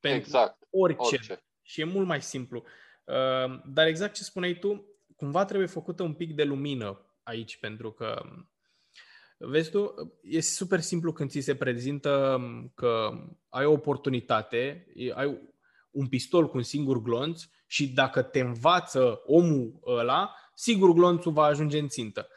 pentru 0.00 0.20
exact, 0.20 0.66
orice. 0.70 1.00
orice 1.00 1.45
și 1.66 1.80
e 1.80 1.84
mult 1.84 2.06
mai 2.06 2.22
simplu. 2.22 2.64
Uh, 3.04 3.60
dar 3.64 3.86
exact 3.86 4.14
ce 4.14 4.22
spuneai 4.22 4.54
tu, 4.54 4.84
cumva 5.16 5.44
trebuie 5.44 5.68
făcută 5.68 6.02
un 6.02 6.14
pic 6.14 6.34
de 6.34 6.44
lumină 6.44 7.00
aici, 7.22 7.56
pentru 7.58 7.92
că, 7.92 8.22
vezi 9.36 9.70
tu, 9.70 9.94
e 10.22 10.40
super 10.40 10.80
simplu 10.80 11.12
când 11.12 11.30
ți 11.30 11.40
se 11.40 11.56
prezintă 11.56 12.40
că 12.74 13.10
ai 13.48 13.64
o 13.64 13.72
oportunitate, 13.72 14.86
ai 15.14 15.40
un 15.90 16.06
pistol 16.06 16.48
cu 16.48 16.56
un 16.56 16.62
singur 16.62 17.02
glonț 17.02 17.42
și 17.66 17.88
dacă 17.88 18.22
te 18.22 18.40
învață 18.40 19.22
omul 19.24 19.80
ăla, 19.86 20.34
sigur 20.54 20.92
glonțul 20.92 21.32
va 21.32 21.44
ajunge 21.44 21.78
în 21.78 21.88
țintă. 21.88 22.28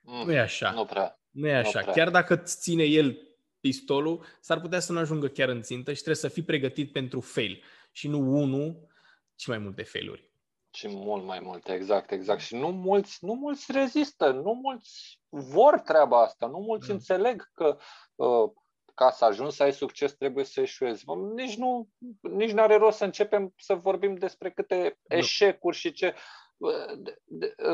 Mm, 0.00 0.24
nu 0.24 0.32
e 0.32 0.38
așa. 0.38 0.70
Nu 0.70 0.84
prea. 0.84 1.20
Nu 1.30 1.46
e 1.46 1.54
așa. 1.54 1.78
Nu 1.78 1.84
prea. 1.84 1.94
Chiar 1.94 2.10
dacă 2.10 2.40
îți 2.40 2.60
ține 2.60 2.84
el 2.84 3.18
pistolul, 3.60 4.24
s-ar 4.40 4.60
putea 4.60 4.80
să 4.80 4.92
nu 4.92 4.98
ajungă 4.98 5.28
chiar 5.28 5.48
în 5.48 5.62
țintă 5.62 5.90
și 5.90 6.02
trebuie 6.02 6.22
să 6.22 6.28
fii 6.28 6.42
pregătit 6.42 6.92
pentru 6.92 7.20
fail. 7.20 7.62
Și 7.92 8.08
nu 8.08 8.18
unul, 8.18 8.88
ci 9.34 9.46
mai 9.46 9.58
multe 9.58 9.82
failuri. 9.82 10.30
Și 10.72 10.88
mult 10.88 11.24
mai 11.24 11.40
multe, 11.40 11.72
exact, 11.72 12.10
exact. 12.10 12.40
Și 12.40 12.54
nu 12.54 12.68
mulți, 12.68 13.24
nu 13.24 13.34
mulți 13.34 13.72
rezistă, 13.72 14.30
nu 14.30 14.52
mulți 14.52 15.20
vor 15.28 15.78
treaba 15.78 16.22
asta, 16.22 16.46
nu 16.46 16.58
mulți 16.58 16.88
mm. 16.88 16.94
înțeleg 16.94 17.50
că 17.54 17.78
uh, 18.14 18.50
ca 18.94 19.10
să 19.10 19.24
ajungi 19.24 19.54
să 19.54 19.62
ai 19.62 19.72
succes 19.72 20.12
trebuie 20.12 20.44
să 20.44 20.60
eșuezi. 20.60 21.04
Nici 21.34 21.56
nu 21.56 21.88
nici 22.20 22.56
are 22.56 22.76
rost 22.76 22.96
să 22.96 23.04
începem 23.04 23.54
să 23.56 23.74
vorbim 23.74 24.14
despre 24.14 24.50
câte 24.50 24.98
eșecuri 25.08 25.76
și 25.76 25.92
ce 25.92 26.06
de, 26.06 26.14
de, 26.14 26.14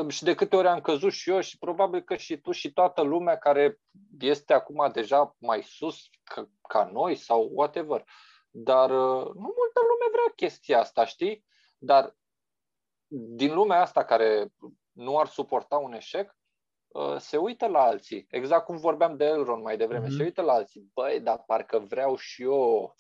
și 0.09 0.25
de 0.25 0.35
câte 0.35 0.57
ori 0.57 0.69
am 0.69 0.81
căzut 0.81 1.13
și 1.13 1.31
eu 1.31 1.41
și 1.41 1.59
probabil 1.59 2.01
că 2.01 2.17
și 2.17 2.37
tu 2.37 2.51
și 2.51 2.73
toată 2.73 3.03
lumea 3.03 3.37
care 3.37 3.81
este 4.19 4.53
acum 4.53 4.91
deja 4.93 5.37
mai 5.39 5.63
sus 5.63 6.09
ca, 6.23 6.51
ca 6.69 6.91
noi 6.93 7.15
sau 7.15 7.51
whatever. 7.53 8.05
Dar 8.51 8.91
uh, 8.91 9.25
nu 9.25 9.55
multă 9.57 9.81
lume 9.81 10.11
vrea 10.11 10.33
chestia 10.37 10.81
asta, 10.81 11.05
știi? 11.05 11.45
Dar 11.79 12.17
din 13.09 13.55
lumea 13.55 13.81
asta 13.81 14.05
care 14.05 14.53
nu 14.93 15.19
ar 15.19 15.27
suporta 15.27 15.77
un 15.77 15.93
eșec, 15.93 16.37
uh, 16.87 17.17
se 17.19 17.37
uită 17.37 17.67
la 17.67 17.83
alții. 17.83 18.27
Exact 18.31 18.65
cum 18.65 18.77
vorbeam 18.77 19.17
de 19.17 19.25
Elron 19.25 19.61
mai 19.61 19.77
devreme. 19.77 20.07
Mm-hmm. 20.07 20.17
Se 20.17 20.23
uită 20.23 20.43
la 20.43 20.53
alții. 20.53 20.91
Băi, 20.95 21.21
dar 21.21 21.43
parcă 21.47 21.79
vreau 21.79 22.17
și 22.17 22.43
eu 22.43 22.95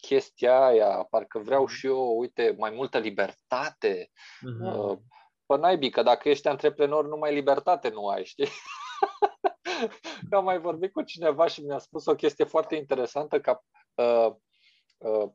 chestia 0.00 0.64
aia, 0.64 1.06
parcă 1.10 1.38
vreau 1.38 1.62
mhm. 1.62 1.72
și 1.72 1.86
eu, 1.86 2.18
uite, 2.18 2.54
mai 2.58 2.70
multă 2.70 2.98
libertate. 2.98 4.10
Mm-hmm. 4.10 4.74
Uh, 4.74 4.98
pe 5.46 5.56
naibii, 5.56 5.90
că 5.90 6.02
dacă 6.02 6.28
ești 6.28 6.48
antreprenor, 6.48 7.06
numai 7.06 7.34
libertate 7.34 7.88
nu 7.88 8.06
ai, 8.06 8.24
știi? 8.24 8.48
am 10.30 10.44
mai 10.44 10.58
vorbit 10.58 10.92
cu 10.92 11.02
cineva 11.02 11.46
și 11.46 11.60
mi-a 11.60 11.78
spus 11.78 12.06
o 12.06 12.14
chestie 12.14 12.44
foarte 12.44 12.76
interesantă, 12.76 13.40
că, 13.40 13.60
uh, 13.94 14.34
uh, 14.98 15.30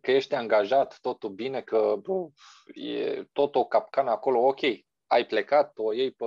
că 0.00 0.10
ești 0.10 0.34
angajat, 0.34 0.98
totul 1.00 1.30
bine, 1.30 1.62
că 1.62 1.96
bă, 2.02 2.28
e 2.74 3.24
tot 3.32 3.54
o 3.54 3.64
capcană 3.64 4.10
acolo, 4.10 4.46
ok, 4.46 4.60
ai 5.06 5.26
plecat, 5.26 5.72
o 5.76 5.92
iei 5.92 6.10
pe 6.10 6.24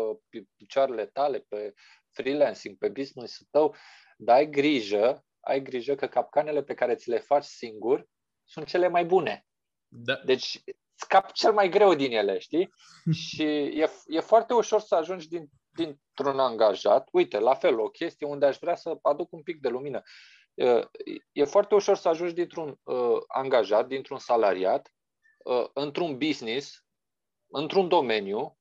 picioarele 0.55 1.05
tale, 1.05 1.39
pe 1.39 1.73
freelancing, 2.09 2.77
pe 2.77 2.89
business-ul 2.89 3.47
tău, 3.51 3.75
dar 4.17 4.35
ai 4.35 4.49
grijă, 4.49 5.25
ai 5.39 5.61
grijă 5.61 5.95
că 5.95 6.07
capcanele 6.07 6.63
pe 6.63 6.73
care 6.73 6.95
ți 6.95 7.09
le 7.09 7.19
faci 7.19 7.43
singur 7.43 8.07
sunt 8.43 8.67
cele 8.67 8.87
mai 8.87 9.05
bune. 9.05 9.45
Da. 9.87 10.15
Deci 10.25 10.63
scap 10.99 11.31
cel 11.31 11.53
mai 11.53 11.69
greu 11.69 11.93
din 11.93 12.11
ele, 12.11 12.39
știi? 12.39 12.69
și 13.27 13.43
e, 13.43 13.89
e 14.05 14.19
foarte 14.19 14.53
ușor 14.53 14.79
să 14.81 14.95
ajungi 14.95 15.27
din, 15.27 15.49
dintr-un 15.69 16.39
angajat. 16.39 17.07
Uite, 17.11 17.39
la 17.39 17.53
fel, 17.53 17.79
o 17.79 17.89
chestie 17.89 18.27
unde 18.27 18.45
aș 18.45 18.57
vrea 18.57 18.75
să 18.75 18.97
aduc 19.01 19.31
un 19.31 19.41
pic 19.41 19.61
de 19.61 19.67
lumină. 19.67 20.01
E 21.31 21.43
foarte 21.43 21.75
ușor 21.75 21.95
să 21.95 22.09
ajungi 22.09 22.33
dintr-un 22.33 22.79
uh, 22.83 23.17
angajat, 23.27 23.87
dintr-un 23.87 24.17
salariat, 24.17 24.93
uh, 25.43 25.65
într-un 25.73 26.17
business, 26.17 26.85
într-un 27.47 27.87
domeniu 27.87 28.57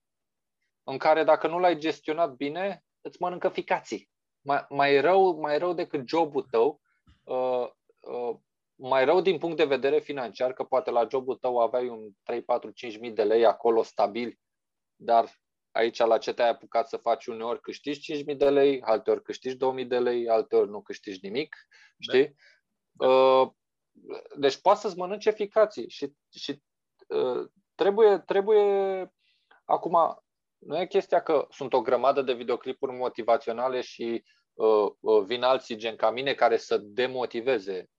în 0.82 0.98
care 0.98 1.24
dacă 1.24 1.48
nu 1.48 1.58
l-ai 1.58 1.78
gestionat 1.78 2.34
bine, 2.34 2.84
îți 3.00 3.16
mănâncă 3.20 3.48
ficații. 3.48 4.10
Mai, 4.40 4.66
mai, 4.68 5.00
rău, 5.00 5.40
mai 5.40 5.58
rău 5.58 5.72
decât 5.72 6.08
jobul 6.08 6.42
tău, 6.42 6.80
uh, 7.24 7.68
uh, 8.00 8.36
mai 8.76 9.04
rău 9.04 9.20
din 9.20 9.38
punct 9.38 9.56
de 9.56 9.64
vedere 9.64 9.98
financiar, 9.98 10.52
că 10.52 10.64
poate 10.64 10.90
la 10.90 11.06
jobul 11.10 11.36
tău 11.36 11.58
aveai 11.58 11.88
un 11.88 12.10
3, 12.22 12.42
4, 12.42 12.70
5 12.70 12.98
mii 12.98 13.12
de 13.12 13.22
lei 13.22 13.46
acolo 13.46 13.82
stabil, 13.82 14.38
dar 14.96 15.40
aici 15.70 15.98
la 15.98 16.18
ce 16.18 16.32
te-ai 16.32 16.48
apucat 16.48 16.88
să 16.88 16.96
faci 16.96 17.26
uneori 17.26 17.60
câștigi 17.60 18.24
5.000 18.24 18.36
de 18.36 18.50
lei, 18.50 18.82
alteori 18.82 19.22
câștigi 19.22 19.56
2.000 19.56 19.86
de 19.86 19.98
lei, 19.98 20.28
alteori 20.28 20.70
nu 20.70 20.82
câștigi 20.82 21.18
nimic, 21.22 21.56
da. 21.96 22.12
știi? 22.12 22.34
Da. 22.92 23.06
Uh, 23.06 23.50
deci 24.36 24.60
poate 24.60 24.80
să-ți 24.80 24.96
mănânce 24.96 25.28
eficații 25.28 25.88
și, 25.88 26.12
și 26.30 26.62
uh, 27.08 27.48
trebuie, 27.74 28.18
trebuie 28.18 28.62
acum, 29.64 30.22
nu 30.58 30.80
e 30.80 30.86
chestia 30.86 31.22
că 31.22 31.46
sunt 31.50 31.72
o 31.72 31.82
grămadă 31.82 32.22
de 32.22 32.32
videoclipuri 32.32 32.92
motivaționale 32.92 33.80
și 33.80 34.24
uh, 34.54 34.90
uh, 35.00 35.24
vin 35.24 35.42
alții 35.42 35.76
gen 35.76 35.96
ca 35.96 36.10
mine 36.10 36.34
care 36.34 36.56
să 36.56 36.78
demotiveze 36.78 37.90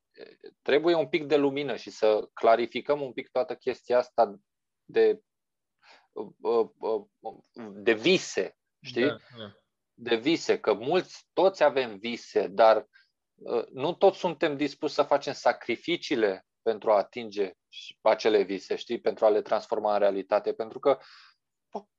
trebuie 0.61 0.95
un 0.95 1.07
pic 1.07 1.25
de 1.25 1.35
lumină 1.35 1.75
și 1.75 1.89
să 1.89 2.29
clarificăm 2.33 3.01
un 3.01 3.13
pic 3.13 3.29
toată 3.29 3.55
chestia 3.55 3.97
asta 3.97 4.39
de, 4.85 5.21
uh, 6.11 6.69
uh, 6.79 7.05
de 7.73 7.93
vise, 7.93 8.57
știi? 8.81 9.05
Da, 9.05 9.17
da. 9.37 9.55
De 9.93 10.15
vise, 10.15 10.59
că 10.59 10.73
mulți, 10.73 11.27
toți 11.33 11.63
avem 11.63 11.97
vise, 11.97 12.47
dar 12.47 12.87
uh, 13.35 13.65
nu 13.71 13.93
toți 13.93 14.17
suntem 14.17 14.57
dispuși 14.57 14.93
să 14.93 15.03
facem 15.03 15.33
sacrificiile 15.33 16.45
pentru 16.61 16.91
a 16.91 16.97
atinge 16.97 17.51
acele 18.01 18.41
vise, 18.41 18.75
știi? 18.75 19.01
Pentru 19.01 19.25
a 19.25 19.29
le 19.29 19.41
transforma 19.41 19.93
în 19.93 19.99
realitate. 19.99 20.53
Pentru 20.53 20.79
că 20.79 20.99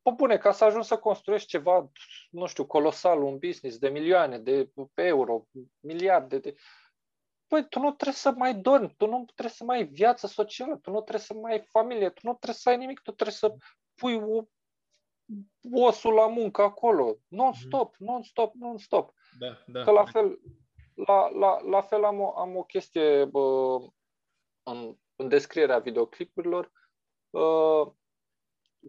Pă 0.03 0.11
bune, 0.11 0.39
ca 0.39 0.53
să 0.53 0.65
ajungi 0.65 0.87
să 0.87 0.99
construiești 0.99 1.49
ceva, 1.49 1.91
nu 2.31 2.47
știu, 2.47 2.67
colosal, 2.67 3.23
un 3.23 3.39
business 3.39 3.79
de 3.79 3.89
milioane 3.89 4.39
de 4.39 4.71
euro, 4.95 5.47
miliarde 5.81 6.39
de 6.39 6.55
Păi, 7.49 7.69
tu 7.69 7.79
nu 7.79 7.93
trebuie 7.93 8.15
să 8.15 8.31
mai 8.31 8.55
dormi, 8.55 8.95
tu 8.97 9.07
nu 9.07 9.25
trebuie 9.25 9.55
să 9.55 9.65
mai 9.65 9.77
ai 9.77 9.87
viață 9.87 10.27
socială, 10.27 10.77
tu 10.77 10.91
nu 10.91 11.01
trebuie 11.01 11.21
să 11.21 11.35
mai 11.35 11.53
ai 11.53 11.61
familie, 11.61 12.11
tu 12.11 12.21
nu 12.23 12.33
trebuie 12.33 12.55
să 12.55 12.69
ai 12.69 12.77
nimic, 12.77 13.01
tu 13.01 13.13
trebuie 13.13 13.37
să 13.37 13.55
pui 13.95 14.15
o, 14.15 14.43
osul 15.73 16.13
la 16.13 16.27
muncă 16.27 16.63
acolo, 16.63 17.17
non-stop, 17.29 17.97
mhm. 17.99 18.11
non-stop, 18.11 18.55
non-stop. 18.55 19.13
Da, 19.39 19.59
da. 19.67 19.83
Că 19.83 19.91
la 19.91 20.05
fel, 20.05 20.41
la, 20.95 21.29
la, 21.29 21.61
la 21.61 21.81
fel 21.81 22.05
am 22.05 22.21
o, 22.21 22.39
am 22.39 22.57
o 22.57 22.63
chestie 22.63 23.25
bă, 23.25 23.79
în, 24.63 24.97
în 25.17 25.29
descrierea 25.29 25.79
videoclipurilor, 25.79 26.73
bă, 27.31 27.93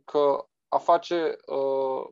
că 0.04 0.48
a 0.68 0.78
face, 0.78 1.36
bă, 1.46 2.08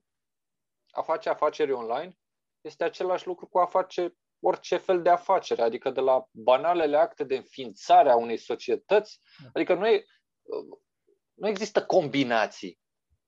a 0.90 1.02
face 1.02 1.30
afaceri 1.30 1.72
online 1.72 2.18
este 2.62 2.84
același 2.84 3.28
lucru 3.28 3.48
cu 3.48 3.60
a 3.60 3.66
face 3.66 4.18
orice 4.48 4.78
fel 4.78 5.02
de 5.02 5.10
afacere, 5.10 5.62
adică 5.62 5.90
de 5.90 6.00
la 6.00 6.28
banalele 6.32 6.98
acte 6.98 7.24
de 7.24 7.36
înființare 7.36 8.10
a 8.10 8.16
unei 8.16 8.38
societăți, 8.38 9.20
adică 9.54 9.74
nu, 9.74 9.88
e, 9.88 10.06
nu 11.34 11.48
există 11.48 11.86
combinații, 11.86 12.80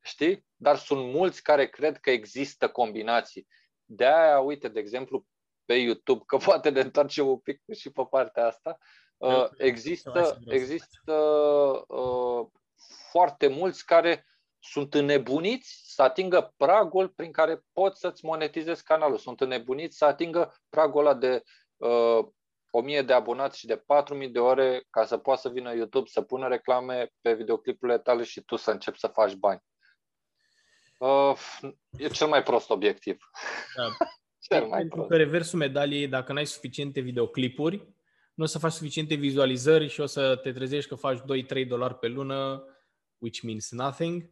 știi? 0.01 0.45
Dar 0.55 0.77
sunt 0.77 1.13
mulți 1.13 1.43
care 1.43 1.69
cred 1.69 1.97
că 1.97 2.09
există 2.09 2.69
combinații. 2.69 3.47
De 3.85 4.05
aia, 4.05 4.39
uite, 4.39 4.67
de 4.67 4.79
exemplu, 4.79 5.25
pe 5.65 5.73
YouTube, 5.73 6.23
că 6.25 6.37
poate 6.37 6.69
ne 6.69 6.79
întoarcem 6.79 7.27
un 7.27 7.39
pic 7.39 7.61
și 7.75 7.91
pe 7.91 8.03
partea 8.09 8.45
asta, 8.45 8.77
uh, 9.17 9.49
există, 9.57 10.39
există 10.45 11.13
uh, 11.87 12.47
foarte 13.11 13.47
mulți 13.47 13.85
care 13.85 14.25
sunt 14.59 14.93
înnebuniți 14.93 15.81
să 15.85 16.01
atingă 16.01 16.53
pragul 16.57 17.09
prin 17.09 17.31
care 17.31 17.63
poți 17.73 17.99
să-ți 17.99 18.25
monetizezi 18.25 18.83
canalul. 18.83 19.17
Sunt 19.17 19.41
înnebuniți 19.41 19.97
să 19.97 20.05
atingă 20.05 20.55
pragul 20.69 20.99
ăla 21.05 21.13
de 21.13 21.43
uh, 21.77 22.27
1000 22.71 23.01
de 23.01 23.13
abonați 23.13 23.59
și 23.59 23.65
de 23.65 23.77
4000 23.77 24.29
de 24.29 24.39
ore 24.39 24.85
ca 24.89 25.05
să 25.05 25.17
poată 25.17 25.41
să 25.41 25.49
vină 25.49 25.73
YouTube 25.75 26.09
să 26.09 26.21
pună 26.21 26.47
reclame 26.47 27.11
pe 27.21 27.33
videoclipurile 27.33 27.97
tale 27.97 28.23
și 28.23 28.41
tu 28.41 28.55
să 28.55 28.71
începi 28.71 28.99
să 28.99 29.07
faci 29.07 29.33
bani. 29.33 29.63
Uh, 30.97 31.39
e 31.97 32.07
cel 32.07 32.27
mai 32.27 32.43
prost 32.43 32.69
obiectiv. 32.69 33.29
Da. 33.75 33.83
cel 34.49 34.65
mai 34.65 34.77
Pentru 34.79 34.95
prost. 34.95 35.09
că 35.09 35.17
reversul 35.17 35.59
medaliei, 35.59 36.07
dacă 36.07 36.33
n-ai 36.33 36.45
suficiente 36.45 36.99
videoclipuri, 36.99 37.87
nu 38.33 38.43
o 38.43 38.47
să 38.47 38.59
faci 38.59 38.71
suficiente 38.71 39.15
vizualizări 39.15 39.87
și 39.87 40.01
o 40.01 40.05
să 40.05 40.35
te 40.35 40.51
trezești 40.51 40.89
că 40.89 40.95
faci 40.95 41.19
2-3 41.63 41.67
dolari 41.67 41.95
pe 41.97 42.07
lună, 42.07 42.63
which 43.17 43.41
means 43.41 43.71
nothing. 43.71 44.29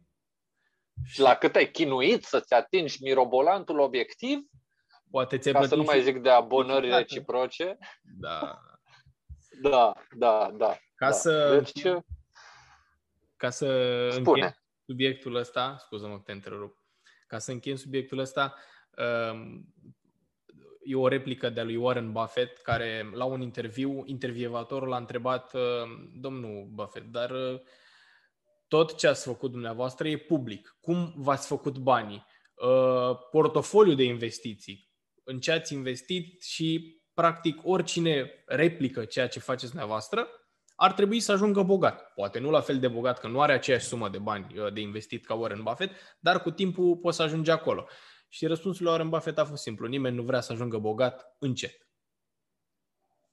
Și 1.04 1.20
la 1.20 1.34
cât 1.34 1.56
ai 1.56 1.70
chinuit 1.70 2.24
să-ți 2.24 2.54
atingi 2.54 3.02
mirobolantul 3.02 3.78
obiectiv, 3.78 4.38
Poate 5.10 5.38
ți 5.38 5.50
ca 5.50 5.66
să 5.66 5.74
nu 5.74 5.82
mai 5.82 6.02
zic 6.02 6.22
de 6.22 6.30
abonări 6.30 6.88
reciproce. 6.88 7.78
Da. 8.18 8.60
Da, 9.62 9.92
da, 10.16 10.50
da. 10.56 10.76
Ca 10.94 11.06
da. 11.06 11.10
să... 11.10 11.60
Deci, 11.62 11.82
ca 13.36 13.50
să 13.50 14.08
spune. 14.10 14.58
subiectul 14.86 15.34
ăsta, 15.34 15.76
scuză-mă 15.78 16.16
că 16.16 16.22
te 16.24 16.32
întrerup, 16.32 16.76
ca 17.26 17.38
să 17.38 17.50
închem 17.50 17.76
subiectul 17.76 18.18
ăsta, 18.18 18.54
um, 19.30 19.74
e 20.84 20.94
o 20.94 21.08
replică 21.08 21.50
de-a 21.50 21.64
lui 21.64 21.76
Warren 21.76 22.12
Buffett, 22.12 22.58
care 22.58 23.10
la 23.12 23.24
un 23.24 23.40
interviu, 23.40 24.02
intervievatorul 24.04 24.92
a 24.92 24.96
întrebat, 24.96 25.54
um, 25.54 26.10
domnul 26.20 26.68
Buffett, 26.70 27.06
dar 27.06 27.30
uh, 27.30 27.60
tot 28.68 28.96
ce 28.96 29.06
ați 29.06 29.24
făcut 29.24 29.50
dumneavoastră 29.50 30.08
e 30.08 30.16
public. 30.16 30.76
Cum 30.80 31.14
v-ați 31.16 31.46
făcut 31.46 31.78
banii? 31.78 32.26
Uh, 32.54 33.18
portofoliu 33.30 33.94
de 33.94 34.02
investiții. 34.02 34.90
În 35.24 35.40
ce 35.40 35.52
ați 35.52 35.72
investit 35.72 36.42
și, 36.42 37.00
practic, 37.14 37.60
oricine 37.62 38.30
replică 38.46 39.04
ceea 39.04 39.28
ce 39.28 39.38
faceți 39.38 39.70
dumneavoastră 39.70 40.28
ar 40.80 40.92
trebui 40.92 41.20
să 41.20 41.32
ajungă 41.32 41.62
bogat. 41.62 42.12
Poate 42.14 42.38
nu 42.38 42.50
la 42.50 42.60
fel 42.60 42.78
de 42.78 42.88
bogat, 42.88 43.18
că 43.18 43.28
nu 43.28 43.40
are 43.40 43.52
aceeași 43.52 43.86
sumă 43.86 44.08
de 44.08 44.18
bani 44.18 44.58
uh, 44.58 44.72
de 44.72 44.80
investit 44.80 45.26
ca 45.26 45.34
Warren 45.34 45.62
Buffett, 45.62 45.94
dar 46.18 46.42
cu 46.42 46.50
timpul 46.50 46.96
poți 46.96 47.16
să 47.16 47.22
ajungi 47.22 47.50
acolo. 47.50 47.86
Și 48.28 48.46
răspunsul 48.46 48.82
lui 48.82 48.92
Warren 48.92 49.08
Buffett 49.08 49.38
a 49.38 49.44
fost 49.44 49.62
simplu. 49.62 49.86
Nimeni 49.86 50.16
nu 50.16 50.22
vrea 50.22 50.40
să 50.40 50.52
ajungă 50.52 50.78
bogat 50.78 51.36
încet. 51.38 51.88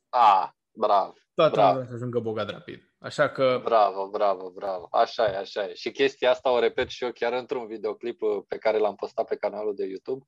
Ah, 0.10 0.50
bravo. 0.72 1.14
Toată 1.34 1.56
lumea 1.56 1.74
vrea 1.74 1.86
să 1.86 1.94
ajungă 1.94 2.20
bogat 2.20 2.50
rapid. 2.50 2.95
Așa 3.06 3.30
că... 3.30 3.62
Bravo, 3.64 4.08
bravo, 4.08 4.50
bravo. 4.50 4.88
Așa 4.92 5.32
e, 5.32 5.38
așa 5.38 5.66
e. 5.66 5.74
Și 5.74 5.92
chestia 5.92 6.30
asta 6.30 6.52
o 6.52 6.60
repet 6.60 6.90
și 6.90 7.04
eu 7.04 7.12
chiar 7.12 7.34
într-un 7.34 7.68
videoclip 7.68 8.22
uh, 8.22 8.44
pe 8.48 8.58
care 8.58 8.78
l-am 8.78 8.96
postat 8.96 9.28
pe 9.28 9.36
canalul 9.36 9.76
de 9.76 9.86
YouTube, 9.86 10.26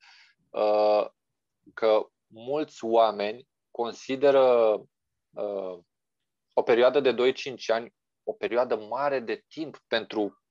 uh, 0.50 1.08
că 1.74 2.10
mulți 2.28 2.86
oameni 2.86 3.48
consideră 3.72 4.74
uh, 5.30 5.80
o 6.54 6.62
perioadă 6.62 7.00
de 7.00 7.32
2-5 7.32 7.56
ani 7.68 7.94
o 8.24 8.34
perioadă 8.34 8.76
mare 8.76 9.20
de 9.20 9.44
timp 9.48 9.78
pentru 9.88 10.44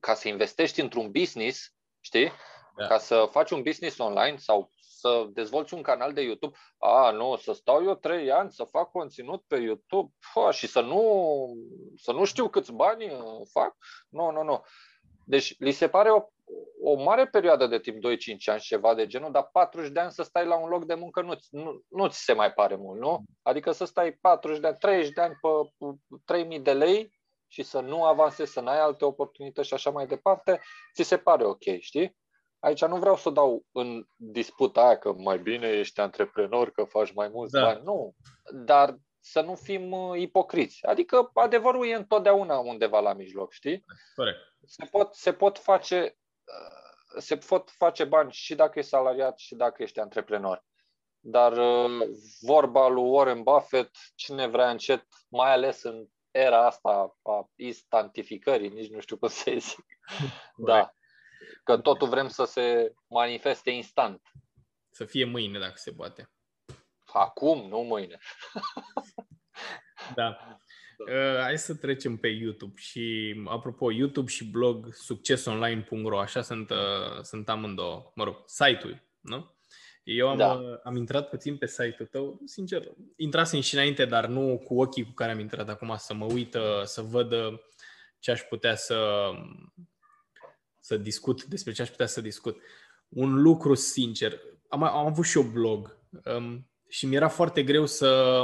ca 0.00 0.14
să 0.14 0.28
investești 0.28 0.80
într-un 0.80 1.10
business, 1.10 1.74
știi? 2.00 2.32
Da. 2.76 2.86
Ca 2.86 2.98
să 2.98 3.28
faci 3.30 3.50
un 3.50 3.62
business 3.62 3.98
online 3.98 4.36
sau 4.36 4.70
să 5.06 5.26
dezvolți 5.32 5.74
un 5.74 5.82
canal 5.82 6.12
de 6.12 6.20
YouTube. 6.20 6.56
A, 6.78 7.10
nu, 7.10 7.36
să 7.36 7.52
stau 7.52 7.84
eu 7.84 7.94
trei 7.94 8.30
ani 8.30 8.50
să 8.50 8.64
fac 8.64 8.90
conținut 8.90 9.42
pe 9.46 9.56
YouTube 9.56 10.12
Fă, 10.18 10.50
și 10.50 10.66
să 10.66 10.80
nu, 10.80 11.02
să 11.96 12.12
nu 12.12 12.24
știu 12.24 12.48
câți 12.48 12.72
bani 12.72 13.04
uh, 13.04 13.46
fac. 13.52 13.76
Nu, 14.08 14.30
nu, 14.30 14.42
nu. 14.42 14.64
Deci 15.24 15.58
li 15.58 15.70
se 15.70 15.88
pare 15.88 16.10
o, 16.10 16.22
o 16.82 17.02
mare 17.02 17.26
perioadă 17.26 17.66
de 17.66 17.78
timp, 17.78 17.96
2-5 17.96 17.98
ani 18.44 18.60
și 18.60 18.66
ceva 18.66 18.94
de 18.94 19.06
genul, 19.06 19.32
dar 19.32 19.48
40 19.52 19.90
de 19.90 20.00
ani 20.00 20.12
să 20.12 20.22
stai 20.22 20.46
la 20.46 20.56
un 20.56 20.68
loc 20.68 20.84
de 20.84 20.94
muncă 20.94 21.22
nu, 21.22 21.34
nu, 21.50 21.82
nu 21.88 22.08
ți 22.08 22.24
se 22.24 22.32
mai 22.32 22.52
pare 22.52 22.76
mult, 22.76 23.00
nu? 23.00 23.22
Adică 23.42 23.72
să 23.72 23.84
stai 23.84 24.12
40 24.12 24.60
de 24.60 24.66
ani, 24.66 24.76
30 24.78 25.12
de 25.12 25.20
ani 25.20 25.34
pe 25.40 25.48
3000 26.24 26.60
de 26.60 26.72
lei 26.72 27.14
și 27.48 27.62
să 27.62 27.80
nu 27.80 28.04
avansezi, 28.04 28.52
să 28.52 28.60
n-ai 28.60 28.80
alte 28.80 29.04
oportunități 29.04 29.68
și 29.68 29.74
așa 29.74 29.90
mai 29.90 30.06
departe, 30.06 30.60
ți 30.94 31.02
se 31.02 31.18
pare 31.18 31.44
ok, 31.44 31.62
știi? 31.80 32.16
Aici 32.58 32.84
nu 32.84 32.96
vreau 32.96 33.16
să 33.16 33.30
dau 33.30 33.64
în 33.72 34.06
disputa 34.16 34.86
aia 34.86 34.98
că 34.98 35.12
mai 35.12 35.38
bine 35.38 35.68
ești 35.68 36.00
antreprenor, 36.00 36.70
că 36.70 36.84
faci 36.84 37.12
mai 37.12 37.28
mulți 37.28 37.52
da. 37.52 37.60
bani. 37.62 37.80
Nu. 37.84 38.14
Dar 38.64 38.96
să 39.20 39.40
nu 39.40 39.54
fim 39.54 39.92
uh, 39.92 40.20
ipocriți. 40.20 40.86
Adică 40.86 41.30
adevărul 41.34 41.86
e 41.86 41.94
întotdeauna 41.94 42.58
undeva 42.58 43.00
la 43.00 43.12
mijloc, 43.12 43.52
știi? 43.52 43.84
Corect. 44.14 44.38
Se 44.66 44.84
pot, 44.90 45.14
se 45.14 45.32
pot 45.32 45.58
face 45.58 46.16
uh, 46.44 46.86
se 47.18 47.36
pot 47.36 47.70
face 47.70 48.04
bani 48.04 48.32
și 48.32 48.54
dacă 48.54 48.78
ești 48.78 48.90
salariat 48.90 49.38
și 49.38 49.54
dacă 49.54 49.82
ești 49.82 50.00
antreprenor. 50.00 50.64
Dar 51.20 51.52
uh, 51.52 52.08
vorba 52.40 52.88
lui 52.88 53.04
Warren 53.04 53.42
Buffett, 53.42 53.96
cine 54.14 54.46
vrea 54.46 54.70
încet, 54.70 55.06
mai 55.28 55.52
ales 55.52 55.82
în 55.82 56.06
era 56.30 56.66
asta 56.66 57.16
a 57.22 57.50
instantificării, 57.54 58.68
nici 58.68 58.90
nu 58.90 59.00
știu 59.00 59.16
cum 59.16 59.28
să 59.28 59.52
zic. 59.58 59.86
Da. 60.56 60.94
Că 61.64 61.78
totul 61.78 62.08
vrem 62.08 62.28
să 62.28 62.44
se 62.44 62.94
manifeste 63.06 63.70
instant. 63.70 64.22
Să 64.90 65.04
fie 65.04 65.24
mâine, 65.24 65.58
dacă 65.58 65.74
se 65.76 65.92
poate. 65.92 66.30
Acum, 67.12 67.68
nu 67.68 67.78
mâine. 67.78 68.18
da. 70.14 70.58
Uh, 70.98 71.40
hai 71.40 71.58
să 71.58 71.74
trecem 71.74 72.16
pe 72.16 72.28
YouTube 72.28 72.80
și, 72.80 73.34
apropo, 73.46 73.92
YouTube 73.92 74.30
și 74.30 74.50
blog 74.50 74.94
succesonline.ro, 74.94 76.20
așa 76.20 76.42
sunt, 76.42 76.70
uh, 76.70 77.22
sunt 77.22 77.48
amândouă, 77.48 78.12
mă 78.14 78.24
rog, 78.24 78.42
site-ul, 78.46 79.02
nu? 79.20 79.56
Eu 80.02 80.28
am, 80.28 80.36
da. 80.36 80.52
uh, 80.52 80.78
am 80.82 80.96
intrat 80.96 81.28
puțin 81.28 81.56
pe 81.56 81.66
site-ul 81.66 82.08
tău, 82.10 82.40
sincer, 82.44 82.82
intrasem 83.16 83.60
și 83.60 83.74
înainte, 83.74 84.04
dar 84.04 84.26
nu 84.26 84.58
cu 84.64 84.80
ochii 84.80 85.04
cu 85.04 85.12
care 85.12 85.32
am 85.32 85.38
intrat 85.38 85.68
acum 85.68 85.94
să 85.96 86.14
mă 86.14 86.24
uită, 86.24 86.82
să 86.84 87.02
văd 87.02 87.32
uh, 87.32 87.58
ce 88.18 88.30
aș 88.30 88.40
putea 88.40 88.74
să, 88.74 89.30
să 90.86 90.96
discut, 90.96 91.44
despre 91.44 91.72
ce 91.72 91.82
aș 91.82 91.88
putea 91.88 92.06
să 92.06 92.20
discut. 92.20 92.56
Un 93.08 93.42
lucru 93.42 93.74
sincer, 93.74 94.40
am, 94.68 94.82
am 94.82 95.06
avut 95.06 95.24
și 95.24 95.38
eu 95.38 95.44
blog 95.44 95.98
um, 96.36 96.70
și 96.88 97.06
mi-era 97.06 97.28
foarte 97.28 97.62
greu 97.62 97.86
să 97.86 98.42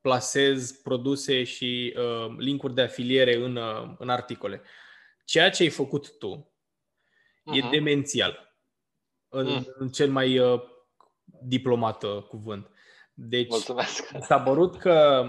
plasez 0.00 0.72
produse 0.72 1.44
și 1.44 1.94
uh, 1.96 2.34
linkuri 2.38 2.74
de 2.74 2.80
afiliere 2.80 3.34
în, 3.34 3.56
uh, 3.56 3.94
în 3.98 4.08
articole. 4.08 4.62
Ceea 5.24 5.50
ce 5.50 5.62
ai 5.62 5.68
făcut 5.68 6.18
tu 6.18 6.52
uh-huh. 7.40 7.56
e 7.56 7.60
mhm. 7.60 7.70
demențial, 7.70 8.56
în, 9.28 9.46
uh. 9.46 9.62
în 9.78 9.88
cel 9.88 10.10
mai 10.10 10.38
uh, 10.38 10.60
diplomat 11.42 12.02
uh, 12.02 12.22
cuvânt. 12.22 12.70
Deci, 13.14 13.48
Mulțumesc. 13.48 14.04
s-a 14.20 14.40
părut 14.40 14.78
că 14.78 15.26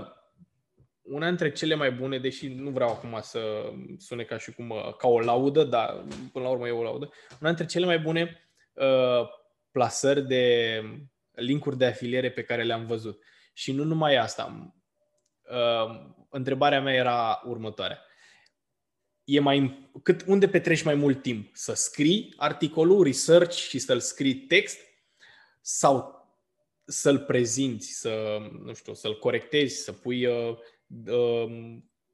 una 1.10 1.28
dintre 1.28 1.52
cele 1.52 1.76
mai 1.76 1.92
bune, 1.92 2.20
deși 2.20 2.48
nu 2.48 2.70
vreau 2.70 2.90
acum 2.90 3.20
să 3.22 3.72
sune 3.98 4.24
ca 4.24 4.38
și 4.38 4.52
cum 4.52 4.74
ca 4.98 5.08
o 5.08 5.20
laudă, 5.20 5.64
dar 5.64 6.06
până 6.32 6.46
la 6.46 6.52
urmă 6.52 6.68
e 6.68 6.72
o 6.72 6.84
laudă, 6.84 7.10
una 7.42 7.54
dintre 7.54 7.66
cele 7.66 7.86
mai 7.86 8.00
bune 8.00 8.50
uh, 8.74 9.28
plasări 9.72 10.28
de 10.28 10.84
linkuri 11.32 11.78
de 11.78 11.86
afiliere 11.86 12.32
pe 12.32 12.44
care 12.44 12.64
le-am 12.64 12.86
văzut. 12.86 13.24
Și 13.54 13.72
nu 13.72 13.84
numai 13.84 14.16
asta. 14.16 14.74
Uh, 15.42 16.12
întrebarea 16.30 16.82
mea 16.82 16.94
era 16.94 17.42
următoarea. 17.46 18.04
E 19.24 19.40
mai, 19.40 19.90
cât, 20.04 20.24
unde 20.28 20.48
petreci 20.48 20.84
mai 20.84 20.96
mult 20.96 21.22
timp? 21.22 21.50
Să 21.54 21.74
scrii 21.74 22.34
articolul, 22.38 23.04
research 23.04 23.56
și 23.56 23.80
să-l 23.80 24.00
scrii 24.00 24.36
text? 24.36 24.80
Sau 25.62 26.18
să-l 26.86 27.20
prezinți, 27.20 27.88
să, 27.88 28.38
nu 28.64 28.74
știu, 28.74 28.94
să-l 28.94 29.20
corectezi, 29.20 29.84
să 29.84 29.92
pui 29.94 30.26
uh, 30.26 30.48
uh, 30.48 30.58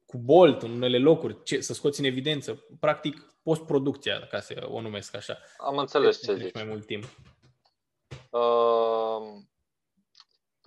cu 0.06 0.18
bolt 0.18 0.62
în 0.62 0.70
unele 0.70 0.98
locuri, 0.98 1.42
ce, 1.42 1.60
să 1.60 1.72
scoți 1.72 2.00
în 2.00 2.06
evidență, 2.06 2.66
practic 2.80 3.36
post-producția, 3.42 4.26
ca 4.26 4.40
să 4.40 4.66
o 4.70 4.80
numesc 4.80 5.16
așa. 5.16 5.38
Am 5.56 5.78
înțeles 5.78 6.22
ce 6.22 6.34
zici. 6.34 6.54
mai 6.54 6.64
mult 6.64 6.86
timp. 6.86 7.04
Uh, 8.30 9.42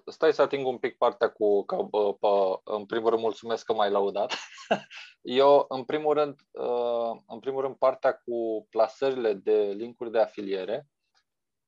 stai 0.05 0.33
să 0.33 0.41
ating 0.41 0.67
un 0.67 0.77
pic 0.77 0.97
partea 0.97 1.29
cu, 1.29 1.65
că, 1.65 1.75
uh, 2.19 2.57
în 2.63 2.85
primul 2.85 3.09
rând 3.09 3.21
mulțumesc 3.21 3.65
că 3.65 3.73
m-ai 3.73 3.91
laudat. 3.91 4.33
Eu, 5.21 5.65
în 5.69 5.83
primul 5.83 6.13
rând, 6.13 6.39
uh, 6.51 7.21
în 7.27 7.39
primul 7.39 7.61
rând, 7.61 7.75
partea 7.75 8.13
cu 8.13 8.67
plasările 8.69 9.33
de 9.33 9.73
linkuri 9.77 10.11
de 10.11 10.19
afiliere, 10.19 10.87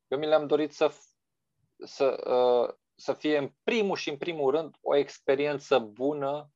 eu 0.07 0.17
mi 0.17 0.27
le-am 0.27 0.47
dorit 0.47 0.73
să, 0.73 0.91
să, 1.77 2.23
uh, 2.25 2.75
să 3.01 3.13
fie 3.13 3.37
în 3.37 3.51
primul 3.63 3.95
și 3.95 4.09
în 4.09 4.17
primul 4.17 4.51
rând 4.51 4.75
o 4.81 4.95
experiență 4.95 5.79
bună 5.79 6.51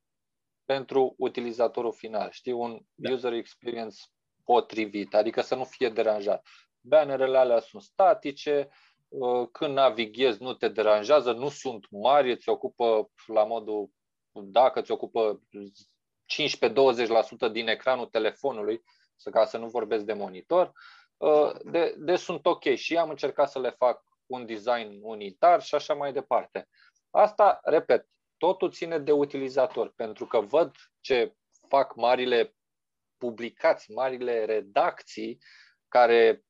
pentru 0.65 1.15
utilizatorul 1.17 1.93
final. 1.93 2.31
Știi, 2.31 2.51
un 2.51 2.79
da. 2.93 3.11
user 3.11 3.33
experience 3.33 3.97
potrivit, 4.43 5.15
adică 5.15 5.41
să 5.41 5.55
nu 5.55 5.63
fie 5.63 5.89
deranjat. 5.89 6.47
Bannerele 6.81 7.37
alea 7.37 7.59
sunt 7.59 7.81
statice, 7.81 8.69
uh, 9.07 9.47
când 9.51 9.73
navighezi 9.73 10.41
nu 10.41 10.53
te 10.53 10.67
deranjează, 10.67 11.31
nu 11.31 11.49
sunt 11.49 11.85
mari, 11.89 12.31
îți 12.31 12.49
ocupă 12.49 13.11
la 13.25 13.43
modul, 13.43 13.89
dacă 14.31 14.79
îți 14.79 14.91
ocupă 14.91 15.41
15-20% 16.25 17.51
din 17.51 17.67
ecranul 17.67 18.05
telefonului, 18.05 18.83
ca 19.31 19.45
să 19.45 19.57
nu 19.57 19.67
vorbesc 19.67 20.03
de 20.03 20.13
monitor, 20.13 20.71
uh, 21.17 21.51
de, 21.63 21.95
de 21.97 22.15
sunt 22.15 22.45
ok 22.45 22.63
și 22.63 22.97
am 22.97 23.09
încercat 23.09 23.49
să 23.49 23.59
le 23.59 23.69
fac 23.69 24.04
un 24.25 24.45
design 24.45 24.99
unitar 25.01 25.61
și 25.61 25.75
așa 25.75 25.93
mai 25.93 26.13
departe. 26.13 26.67
Asta, 27.09 27.59
repet, 27.63 28.07
totul 28.37 28.71
ține 28.71 28.99
de 28.99 29.11
utilizator, 29.11 29.93
pentru 29.95 30.25
că 30.25 30.39
văd 30.39 30.75
ce 30.99 31.35
fac 31.67 31.95
marile 31.95 32.55
publicații, 33.17 33.93
marile 33.93 34.45
redacții 34.45 35.37
care 35.87 36.43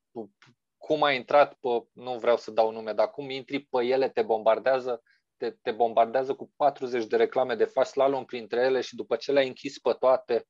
cum 0.76 1.02
a 1.02 1.12
intrat 1.12 1.54
pe, 1.54 1.68
nu 1.92 2.18
vreau 2.18 2.36
să 2.36 2.50
dau 2.50 2.70
nume, 2.70 2.92
dar 2.92 3.10
cum 3.10 3.30
intri 3.30 3.60
pe 3.60 3.84
ele, 3.84 4.08
te 4.08 4.22
bombardează, 4.22 5.02
te, 5.36 5.50
te 5.50 5.70
bombardează 5.72 6.34
cu 6.34 6.52
40 6.56 7.06
de 7.06 7.16
reclame 7.16 7.54
de 7.54 7.64
faci 7.64 7.86
slalom 7.86 8.24
printre 8.24 8.60
ele 8.60 8.80
și 8.80 8.94
după 8.94 9.16
ce 9.16 9.32
le-ai 9.32 9.46
închis 9.46 9.78
pe 9.78 9.92
toate, 9.92 10.46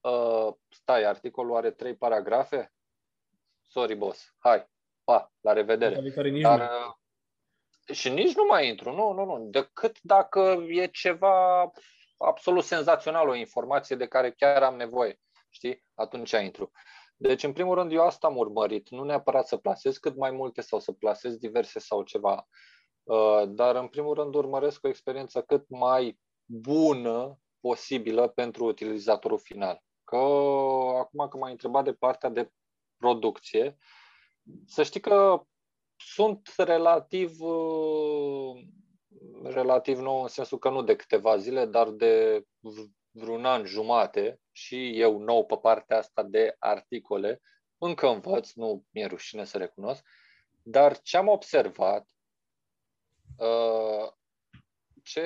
uh, 0.00 0.54
stai, 0.68 1.04
articolul 1.04 1.56
are 1.56 1.70
trei 1.70 1.96
paragrafe? 1.96 2.72
Sorry, 3.66 3.94
boss, 3.94 4.34
hai, 4.38 4.68
pa, 5.10 5.32
la 5.40 5.52
revedere. 5.52 5.94
Dar, 6.40 6.60
uh, 6.60 7.94
și 7.94 8.08
nici 8.08 8.34
nu 8.34 8.44
mai 8.48 8.68
intru, 8.68 8.92
nu, 8.92 9.12
nu, 9.12 9.24
nu, 9.24 9.46
decât 9.50 9.96
dacă 10.02 10.64
e 10.68 10.86
ceva 10.86 11.70
absolut 12.18 12.64
senzațional, 12.64 13.28
o 13.28 13.34
informație 13.34 13.96
de 13.96 14.06
care 14.06 14.30
chiar 14.30 14.62
am 14.62 14.76
nevoie, 14.76 15.20
știi? 15.48 15.84
Atunci 15.94 16.30
intru. 16.30 16.70
Deci, 17.16 17.42
în 17.42 17.52
primul 17.52 17.74
rând, 17.74 17.92
eu 17.92 18.02
asta 18.02 18.26
am 18.26 18.36
urmărit, 18.36 18.88
nu 18.88 19.04
neapărat 19.04 19.46
să 19.46 19.56
plasez 19.56 19.96
cât 19.96 20.16
mai 20.16 20.30
multe 20.30 20.60
sau 20.60 20.80
să 20.80 20.92
plasez 20.92 21.36
diverse 21.36 21.78
sau 21.78 22.02
ceva, 22.02 22.48
uh, 23.02 23.42
dar, 23.48 23.76
în 23.76 23.88
primul 23.88 24.14
rând, 24.14 24.34
urmăresc 24.34 24.84
o 24.84 24.88
experiență 24.88 25.42
cât 25.42 25.64
mai 25.68 26.18
bună 26.44 27.38
posibilă 27.60 28.28
pentru 28.28 28.64
utilizatorul 28.64 29.38
final. 29.38 29.82
Că, 30.04 30.16
acum 30.98 31.28
că 31.28 31.36
m-ai 31.36 31.50
întrebat 31.50 31.84
de 31.84 31.92
partea 31.92 32.28
de 32.28 32.50
producție, 32.96 33.78
să 34.66 34.82
știi 34.82 35.00
că 35.00 35.42
sunt 35.96 36.52
relativ, 36.56 37.40
uh, 37.40 38.62
relativ 39.42 39.98
nou 39.98 40.22
în 40.22 40.28
sensul 40.28 40.58
că 40.58 40.70
nu 40.70 40.82
de 40.82 40.96
câteva 40.96 41.36
zile, 41.36 41.66
dar 41.66 41.88
de 41.88 42.44
vreun 43.10 43.44
an 43.44 43.64
jumate 43.64 44.40
și 44.52 45.00
eu 45.00 45.18
nou 45.18 45.46
pe 45.46 45.56
partea 45.56 45.98
asta 45.98 46.22
de 46.22 46.56
articole. 46.58 47.40
Încă 47.78 48.08
învăț, 48.08 48.52
nu 48.52 48.84
mi-e 48.90 49.06
rușine 49.06 49.44
să 49.44 49.58
recunosc, 49.58 50.04
dar 50.62 51.00
ce 51.00 51.16
am 51.16 51.28
observat, 51.28 52.08
uh, 53.38 54.12
ce 55.02 55.20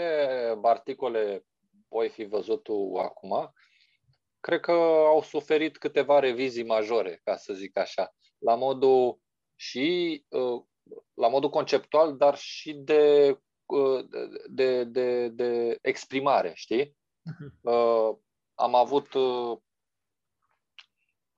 articole 0.63 1.47
voi 1.89 2.09
fi 2.09 2.25
văzut 2.25 2.63
tu 2.63 2.95
acum, 2.97 3.53
cred 4.41 4.61
că 4.61 4.73
au 5.07 5.23
suferit 5.23 5.79
câteva 5.79 6.19
revizii 6.19 6.65
majore, 6.65 7.21
ca 7.25 7.37
să 7.37 7.53
zic 7.53 7.79
așa, 7.79 8.15
la 8.45 8.55
modul 8.55 9.21
și 9.55 10.25
uh, 10.29 10.63
la 11.15 11.29
modul 11.29 11.51
conceptual, 11.51 12.17
dar 12.17 12.37
și 12.37 12.73
de, 12.73 13.37
uh, 13.67 14.05
de, 14.51 14.85
de, 14.85 15.29
de 15.29 15.79
exprimare, 15.83 16.53
știi? 16.55 16.85
Uh-huh. 16.87 18.23
Am 18.55 18.75
avut, 18.75 19.09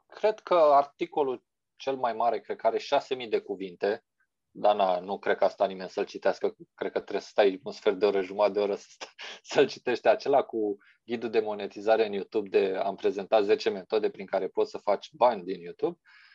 cred 0.06 0.40
că 0.40 0.54
articolul 0.54 1.44
cel 1.76 1.96
mai 1.96 2.12
mare, 2.12 2.40
cred 2.40 2.56
că 2.56 2.66
are 2.66 2.78
6.000 2.78 3.28
de 3.28 3.38
cuvinte, 3.38 4.04
dar 4.50 4.74
na, 4.74 5.00
nu 5.00 5.18
cred 5.18 5.36
că 5.36 5.44
asta 5.44 5.66
nimeni 5.66 5.90
să-l 5.90 6.04
citească, 6.04 6.56
cred 6.74 6.92
că 6.92 7.00
trebuie 7.00 7.20
să 7.20 7.28
stai 7.28 7.60
un 7.64 7.72
sfert 7.72 7.98
de 7.98 8.06
oră, 8.06 8.20
jumătate 8.20 8.52
de 8.52 8.60
oră 8.60 8.74
să 8.74 8.86
stai, 8.88 9.08
să-l 9.50 9.66
citești 9.66 10.08
acela 10.08 10.42
cu 10.42 10.76
ghidul 11.04 11.30
de 11.30 11.40
monetizare 11.40 12.06
în 12.06 12.12
YouTube 12.12 12.48
de 12.48 12.76
am 12.76 12.94
prezentat 12.94 13.44
10 13.44 13.70
metode 13.70 14.10
prin 14.10 14.26
care 14.26 14.48
poți 14.48 14.70
să 14.70 14.78
faci 14.78 15.10
bani 15.12 15.44
din 15.44 15.60
YouTube. 15.60 15.98
Uh, 16.02 16.25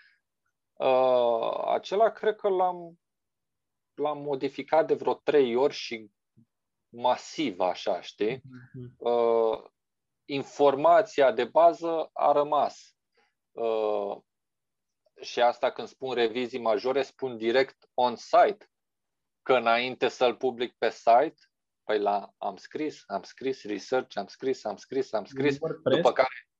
Uh, 0.81 1.61
acela 1.65 2.09
cred 2.09 2.35
că 2.35 2.49
l-am, 2.49 2.99
l-am 3.93 4.21
modificat 4.21 4.87
de 4.87 4.93
vreo 4.93 5.13
trei 5.13 5.55
ori 5.55 5.73
și 5.73 6.11
masiv, 6.89 7.59
așa, 7.59 8.01
știi? 8.01 8.37
Mm-hmm. 8.37 8.97
Uh, 8.97 9.63
informația 10.25 11.31
de 11.31 11.45
bază 11.45 12.09
a 12.13 12.31
rămas. 12.31 12.95
Uh, 13.51 14.17
și 15.21 15.41
asta 15.41 15.71
când 15.71 15.87
spun 15.87 16.13
revizii 16.13 16.59
majore, 16.59 17.01
spun 17.01 17.37
direct 17.37 17.89
on-site. 17.93 18.69
Că 19.41 19.53
înainte 19.53 20.07
să-l 20.07 20.35
public 20.35 20.75
pe 20.77 20.89
site, 20.89 21.35
păi 21.83 21.99
la 21.99 22.33
am 22.37 22.55
scris, 22.55 23.03
am 23.07 23.23
scris 23.23 23.63
research, 23.63 24.17
am 24.17 24.27
scris, 24.27 24.63
am 24.63 24.75
scris, 24.75 25.13
am 25.13 25.25
scris, 25.25 25.57
după 25.83 26.11
care 26.11 26.50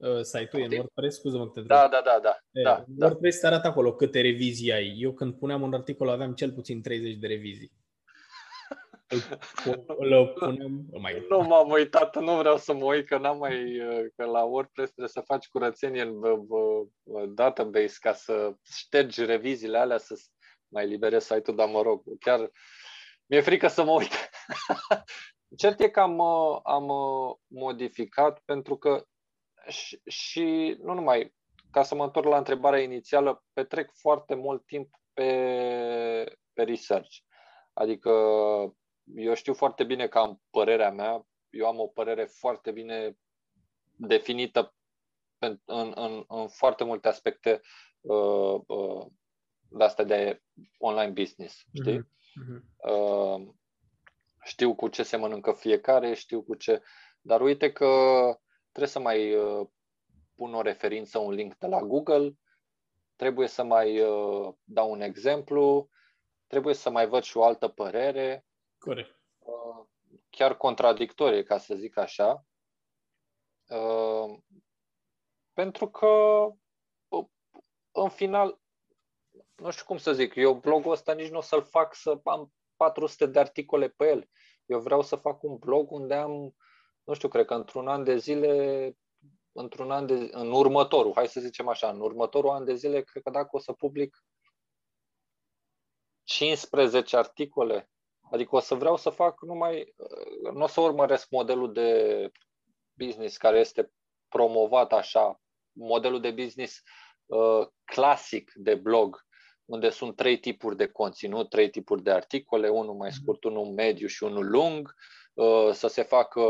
uh, 0.00 0.20
site-ul, 0.22 0.62
e 0.62 0.64
în 0.64 0.72
WordPress, 0.72 1.16
scuză-mă 1.16 1.50
că 1.50 1.60
te 1.60 1.66
Da, 1.66 1.88
da, 1.90 2.02
da, 2.04 2.18
da. 2.22 2.36
E, 2.50 2.62
da, 2.62 2.84
da. 2.86 3.06
WordPress 3.06 3.40
da. 3.40 3.48
arată 3.48 3.66
acolo 3.66 3.94
câte 3.94 4.20
revizii 4.20 4.72
ai. 4.72 4.96
Eu 4.98 5.12
când 5.12 5.34
puneam 5.34 5.62
un 5.62 5.74
articol 5.74 6.08
aveam 6.08 6.32
cel 6.32 6.52
puțin 6.52 6.82
30 6.82 7.14
de 7.14 7.26
revizii. 7.26 7.72
îl 9.98 10.32
punem, 10.38 10.86
mai... 11.00 11.26
Nu 11.28 11.40
m-am 11.40 11.70
uitat, 11.70 12.20
nu 12.20 12.36
vreau 12.36 12.56
să 12.56 12.72
mă 12.72 12.84
uit, 12.84 13.06
că 13.06 13.18
n-am 13.18 13.38
mai, 13.38 13.80
că 14.16 14.24
la 14.24 14.42
WordPress 14.42 14.90
trebuie 14.90 15.12
să 15.12 15.20
faci 15.20 15.48
curățenie 15.48 16.02
în 16.02 17.34
database 17.34 17.96
ca 18.00 18.12
să 18.12 18.52
ștergi 18.64 19.24
reviziile 19.24 19.78
alea, 19.78 19.98
să 19.98 20.14
mai 20.68 20.86
liberezi 20.86 21.26
site-ul, 21.26 21.56
dar 21.56 21.68
mă 21.68 21.82
rog, 21.82 22.02
chiar 22.20 22.50
mi-e 23.26 23.40
frică 23.40 23.68
să 23.68 23.84
mă 23.84 23.90
uit. 23.90 24.12
Cert 25.56 25.80
e 25.80 25.88
că 25.88 26.00
am, 26.00 26.20
am 26.64 26.86
modificat 27.46 28.40
pentru 28.44 28.76
că 28.76 29.04
și, 29.68 30.00
și 30.06 30.76
nu 30.82 30.94
numai, 30.94 31.34
ca 31.70 31.82
să 31.82 31.94
mă 31.94 32.04
întorc 32.04 32.26
la 32.26 32.36
întrebarea 32.36 32.82
inițială, 32.82 33.44
petrec 33.52 33.90
foarte 33.92 34.34
mult 34.34 34.66
timp 34.66 34.94
pe, 35.12 36.38
pe 36.52 36.62
research. 36.62 37.16
Adică 37.72 38.10
eu 39.14 39.34
știu 39.34 39.54
foarte 39.54 39.84
bine 39.84 40.08
că 40.08 40.18
am 40.18 40.42
părerea 40.50 40.90
mea, 40.90 41.26
eu 41.50 41.66
am 41.66 41.78
o 41.78 41.86
părere 41.86 42.24
foarte 42.24 42.70
bine 42.70 43.16
definită 43.96 44.74
în, 45.38 45.60
în, 45.64 45.92
în, 45.94 46.24
în 46.28 46.48
foarte 46.48 46.84
multe 46.84 47.08
aspecte 47.08 47.60
uh, 48.00 48.60
uh, 48.66 49.06
de 49.68 49.84
asta 49.84 50.04
de 50.04 50.42
online 50.78 51.10
business, 51.10 51.62
știi? 51.74 51.98
Mm-hmm. 51.98 52.60
Uh, 52.76 53.48
știu 54.44 54.74
cu 54.74 54.88
ce 54.88 55.02
se 55.02 55.16
mănâncă 55.16 55.52
fiecare, 55.52 56.14
știu 56.14 56.42
cu 56.42 56.54
ce... 56.54 56.82
Dar 57.20 57.40
uite 57.40 57.72
că 57.72 57.86
trebuie 58.80 59.02
să 59.02 59.08
mai 59.08 59.34
uh, 59.34 59.68
pun 60.34 60.54
o 60.54 60.62
referință, 60.62 61.18
un 61.18 61.32
link 61.32 61.56
de 61.56 61.66
la 61.66 61.80
Google, 61.80 62.38
trebuie 63.16 63.46
să 63.48 63.62
mai 63.62 64.00
uh, 64.00 64.54
dau 64.64 64.90
un 64.90 65.00
exemplu, 65.00 65.88
trebuie 66.46 66.74
să 66.74 66.90
mai 66.90 67.06
văd 67.06 67.22
și 67.22 67.36
o 67.36 67.44
altă 67.44 67.68
părere. 67.68 68.46
Corect. 68.78 69.22
Uh, 69.38 69.86
chiar 70.30 70.56
contradictorie, 70.56 71.42
ca 71.42 71.58
să 71.58 71.74
zic 71.74 71.96
așa. 71.96 72.44
Pentru 75.52 75.90
că, 75.90 76.46
în 77.90 78.08
final, 78.08 78.60
nu 79.56 79.70
știu 79.70 79.84
cum 79.84 79.96
să 79.96 80.12
zic, 80.12 80.34
eu 80.34 80.54
blogul 80.54 80.92
ăsta 80.92 81.12
nici 81.12 81.30
nu 81.30 81.38
o 81.38 81.40
să-l 81.40 81.62
fac 81.62 81.94
să 81.94 82.20
am 82.24 82.52
400 82.76 83.26
de 83.26 83.38
articole 83.38 83.88
pe 83.88 84.08
el. 84.08 84.28
Eu 84.66 84.80
vreau 84.80 85.02
să 85.02 85.16
fac 85.16 85.42
un 85.42 85.56
blog 85.56 85.90
unde 85.90 86.14
am 86.14 86.54
nu 87.04 87.14
știu, 87.14 87.28
cred 87.28 87.46
că 87.46 87.54
într-un 87.54 87.88
an 87.88 88.04
de 88.04 88.16
zile, 88.16 88.96
într-un 89.52 89.90
an 89.90 90.06
de, 90.06 90.28
în 90.30 90.52
următorul, 90.52 91.12
hai 91.14 91.28
să 91.28 91.40
zicem 91.40 91.68
așa, 91.68 91.88
în 91.88 92.00
următorul 92.00 92.50
an 92.50 92.64
de 92.64 92.74
zile, 92.74 93.02
cred 93.02 93.22
că 93.22 93.30
dacă 93.30 93.48
o 93.50 93.58
să 93.58 93.72
public 93.72 94.24
15 96.24 97.16
articole 97.16 97.90
Adică 98.30 98.56
o 98.56 98.60
să 98.60 98.74
vreau 98.74 98.96
să 98.96 99.10
fac 99.10 99.42
numai, 99.42 99.94
nu 100.52 100.62
o 100.62 100.66
să 100.66 100.80
urmăresc 100.80 101.30
modelul 101.30 101.72
de 101.72 102.30
business 102.92 103.36
care 103.36 103.58
este 103.58 103.92
promovat 104.28 104.92
așa, 104.92 105.40
modelul 105.72 106.20
de 106.20 106.30
business 106.30 106.82
uh, 107.26 107.66
clasic 107.84 108.52
de 108.54 108.74
blog, 108.74 109.24
unde 109.64 109.90
sunt 109.90 110.16
trei 110.16 110.38
tipuri 110.38 110.76
de 110.76 110.86
conținut, 110.86 111.48
trei 111.48 111.70
tipuri 111.70 112.02
de 112.02 112.10
articole, 112.10 112.68
unul 112.68 112.94
mai 112.94 113.08
mhm. 113.08 113.20
scurt, 113.20 113.44
unul 113.44 113.66
mediu 113.66 114.06
și 114.06 114.22
unul 114.22 114.50
lung, 114.50 114.86
uh, 114.86 115.19
să 115.72 115.86
se 115.86 116.02
facă 116.02 116.40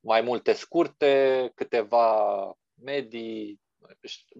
mai 0.00 0.20
multe 0.20 0.52
scurte, 0.52 1.52
câteva 1.54 2.36
medii, 2.74 3.60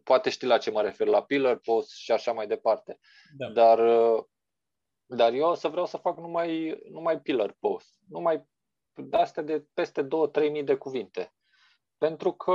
poate 0.05 0.31
știi 0.31 0.47
la 0.47 0.59
ce 0.59 0.71
mă 0.71 0.83
refer, 0.83 1.07
la 1.07 1.23
pillar 1.23 1.57
post 1.57 1.91
și 1.91 2.13
așa 2.13 2.33
mai 2.33 2.47
departe. 2.47 2.99
Da. 3.37 3.49
Dar, 3.49 3.79
uh, 3.79 4.25
dar 5.07 5.33
eu 5.33 5.49
o 5.49 5.55
să 5.55 5.69
vreau 5.69 5.87
să 5.87 5.97
fac 5.97 6.19
numai, 6.19 6.81
numai 6.91 7.21
pillar 7.21 7.57
post, 7.61 7.99
numai 8.09 8.47
de 8.95 9.17
astea 9.17 9.43
de 9.43 9.67
peste 9.75 10.03
2-3 10.03 10.51
mii 10.51 10.65
de 10.65 10.77
cuvinte. 10.77 11.35
Pentru 11.99 12.33
că 12.33 12.55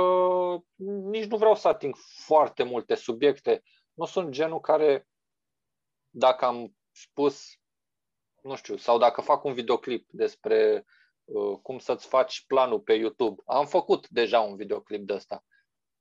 nici 1.10 1.24
nu 1.24 1.36
vreau 1.36 1.54
să 1.54 1.68
ating 1.68 1.94
foarte 2.24 2.62
multe 2.62 2.94
subiecte. 2.94 3.62
Nu 3.92 4.04
sunt 4.04 4.30
genul 4.30 4.60
care, 4.60 5.08
dacă 6.10 6.44
am 6.44 6.76
spus, 6.90 7.44
nu 8.42 8.56
știu, 8.56 8.76
sau 8.76 8.98
dacă 8.98 9.20
fac 9.20 9.44
un 9.44 9.52
videoclip 9.52 10.08
despre 10.10 10.84
uh, 11.24 11.58
cum 11.62 11.78
să-ți 11.78 12.06
faci 12.06 12.44
planul 12.46 12.80
pe 12.80 12.92
YouTube, 12.92 13.42
am 13.46 13.66
făcut 13.66 14.08
deja 14.08 14.40
un 14.40 14.56
videoclip 14.56 15.06
de 15.06 15.12
ăsta. 15.12 15.44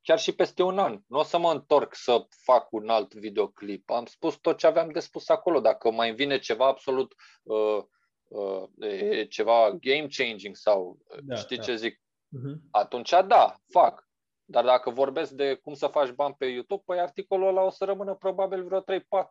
Chiar 0.02 0.20
și 0.20 0.36
peste 0.36 0.64
un 0.64 0.80
an. 0.80 1.02
Nu 1.08 1.20
o 1.20 1.24
să 1.24 1.38
mă 1.38 1.52
întorc 1.52 1.96
să 1.96 2.26
fac 2.44 2.72
un 2.72 2.90
alt 2.90 3.14
videoclip. 3.14 3.90
Am 3.90 4.06
spus 4.06 4.36
tot 4.36 4.58
ce 4.58 4.68
aveam 4.68 4.92
de 4.92 5.00
spus 5.00 5.30
acolo. 5.30 5.60
Dacă 5.60 5.92
mai 5.92 6.14
vine 6.14 6.40
ceva 6.40 6.68
absolut 6.68 7.14
uh, 7.44 7.84
uh, 8.28 9.30
ceva 9.30 9.78
game 9.82 10.08
changing 10.18 10.56
sau 10.56 10.98
da, 11.24 11.36
știi 11.36 11.58
da. 11.58 11.64
ce 11.64 11.76
zic, 11.76 11.96
uh-huh. 11.96 12.70
atunci 12.72 13.10
da, 13.10 13.56
fac. 13.70 14.08
Dar 14.50 14.64
dacă 14.64 14.90
vorbesc 14.90 15.32
de 15.32 15.54
cum 15.56 15.74
să 15.74 15.88
faci 15.88 16.12
bani 16.12 16.36
pe 16.38 16.46
YouTube, 16.46 16.84
păi 16.86 17.00
articolul 17.00 17.48
ăla 17.48 17.62
o 17.62 17.70
să 17.70 17.86
rămână 17.86 18.16
probabil 18.16 18.64
vreo 18.64 18.82
3-4 18.82 18.84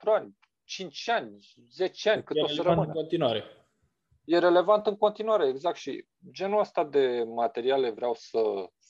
ani, 0.05 0.37
5 0.67 1.09
ani, 1.09 1.39
10 1.71 2.11
ani, 2.11 2.23
cât 2.23 2.37
e 2.37 2.41
o 2.41 2.47
să 2.47 2.63
rămână. 2.63 2.87
în 2.87 2.93
continuare. 2.93 3.45
E 4.25 4.39
relevant 4.39 4.87
în 4.87 4.97
continuare, 4.97 5.49
exact. 5.49 5.77
Și 5.77 6.07
genul 6.31 6.61
ăsta 6.61 6.85
de 6.85 7.25
materiale 7.27 7.91
vreau 7.91 8.15
să 8.15 8.41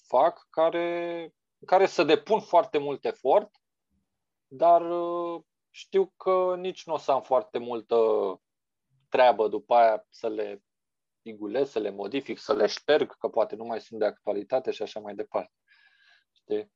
fac 0.06 0.46
care, 0.50 1.30
care 1.66 1.86
să 1.86 2.04
depun 2.04 2.40
foarte 2.40 2.78
mult 2.78 3.04
efort, 3.04 3.50
dar 4.46 4.90
uh, 4.90 5.42
știu 5.70 6.12
că 6.16 6.54
nici 6.58 6.86
nu 6.86 6.92
o 6.92 6.98
să 6.98 7.12
am 7.12 7.22
foarte 7.22 7.58
multă 7.58 7.96
treabă 9.08 9.48
după 9.48 9.74
aia 9.74 10.06
să 10.08 10.28
le 10.28 10.62
igulez, 11.22 11.70
să 11.70 11.78
le 11.78 11.90
modific, 11.90 12.38
să 12.38 12.54
le 12.54 12.66
șterg, 12.66 13.16
că 13.16 13.28
poate 13.28 13.56
nu 13.56 13.64
mai 13.64 13.80
sunt 13.80 13.98
de 13.98 14.04
actualitate 14.04 14.70
și 14.70 14.82
așa 14.82 15.00
mai 15.00 15.14
departe. 15.14 15.52
Știi? 16.32 16.72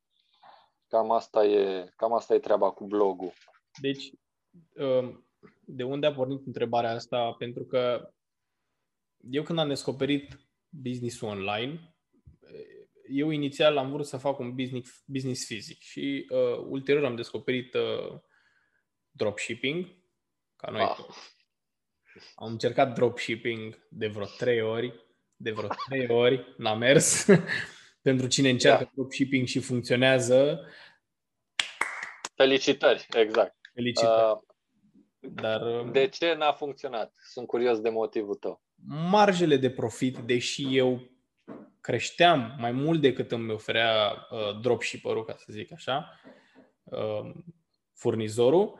Cam 0.86 1.10
asta 1.10 1.44
e, 1.44 1.92
cam 1.96 2.12
asta 2.12 2.34
e 2.34 2.38
treaba 2.38 2.70
cu 2.70 2.84
blogul. 2.84 3.32
Deci, 3.80 4.04
um, 4.04 4.18
de 5.60 5.82
unde 5.82 6.06
a 6.06 6.12
pornit 6.12 6.46
întrebarea 6.46 6.90
asta? 6.90 7.32
Pentru 7.32 7.64
că 7.64 8.12
eu 9.30 9.42
când 9.42 9.58
am 9.58 9.68
descoperit 9.68 10.40
business 10.68 11.20
online, 11.20 11.94
eu 13.08 13.30
inițial 13.30 13.76
am 13.76 13.90
vrut 13.90 14.06
să 14.06 14.16
fac 14.16 14.38
un 14.38 14.54
business, 14.54 15.02
business 15.06 15.46
fizic 15.46 15.80
și 15.80 16.26
uh, 16.28 16.58
ulterior 16.68 17.04
am 17.04 17.16
descoperit 17.16 17.74
uh, 17.74 18.20
dropshipping, 19.10 19.86
ca 20.56 20.70
noi 20.70 20.80
ah. 20.80 20.98
Am 22.34 22.50
încercat 22.50 22.94
dropshipping 22.94 23.86
de 23.90 24.06
vreo 24.06 24.26
trei 24.26 24.60
ori, 24.60 25.06
de 25.36 25.50
vreo 25.50 25.68
trei 25.88 26.06
ori, 26.24 26.54
n-a 26.56 26.74
mers. 26.74 27.26
Pentru 28.02 28.26
cine 28.26 28.48
încearcă 28.48 28.84
da. 28.84 28.90
dropshipping 28.94 29.46
și 29.46 29.60
funcționează. 29.60 30.66
Felicitări, 32.34 33.06
exact. 33.12 33.56
Felicitări. 33.72 34.30
Uh, 34.32 34.38
Dar, 35.20 35.62
um, 35.62 35.92
de 35.92 36.08
ce 36.08 36.34
n-a 36.34 36.52
funcționat? 36.52 37.14
Sunt 37.16 37.46
curios 37.46 37.80
de 37.80 37.88
motivul 37.88 38.34
tău. 38.34 38.62
Marjele 39.10 39.56
de 39.56 39.70
profit, 39.70 40.16
deși 40.16 40.76
eu 40.76 41.00
creșteam 41.80 42.56
mai 42.58 42.72
mult 42.72 43.00
decât 43.00 43.32
îmi 43.32 43.52
oferea 43.52 44.26
uh, 44.30 44.60
dropshipper-ul, 44.60 45.24
ca 45.24 45.34
să 45.36 45.46
zic 45.48 45.72
așa, 45.72 46.20
uh, 46.84 47.32
furnizorul, 47.92 48.78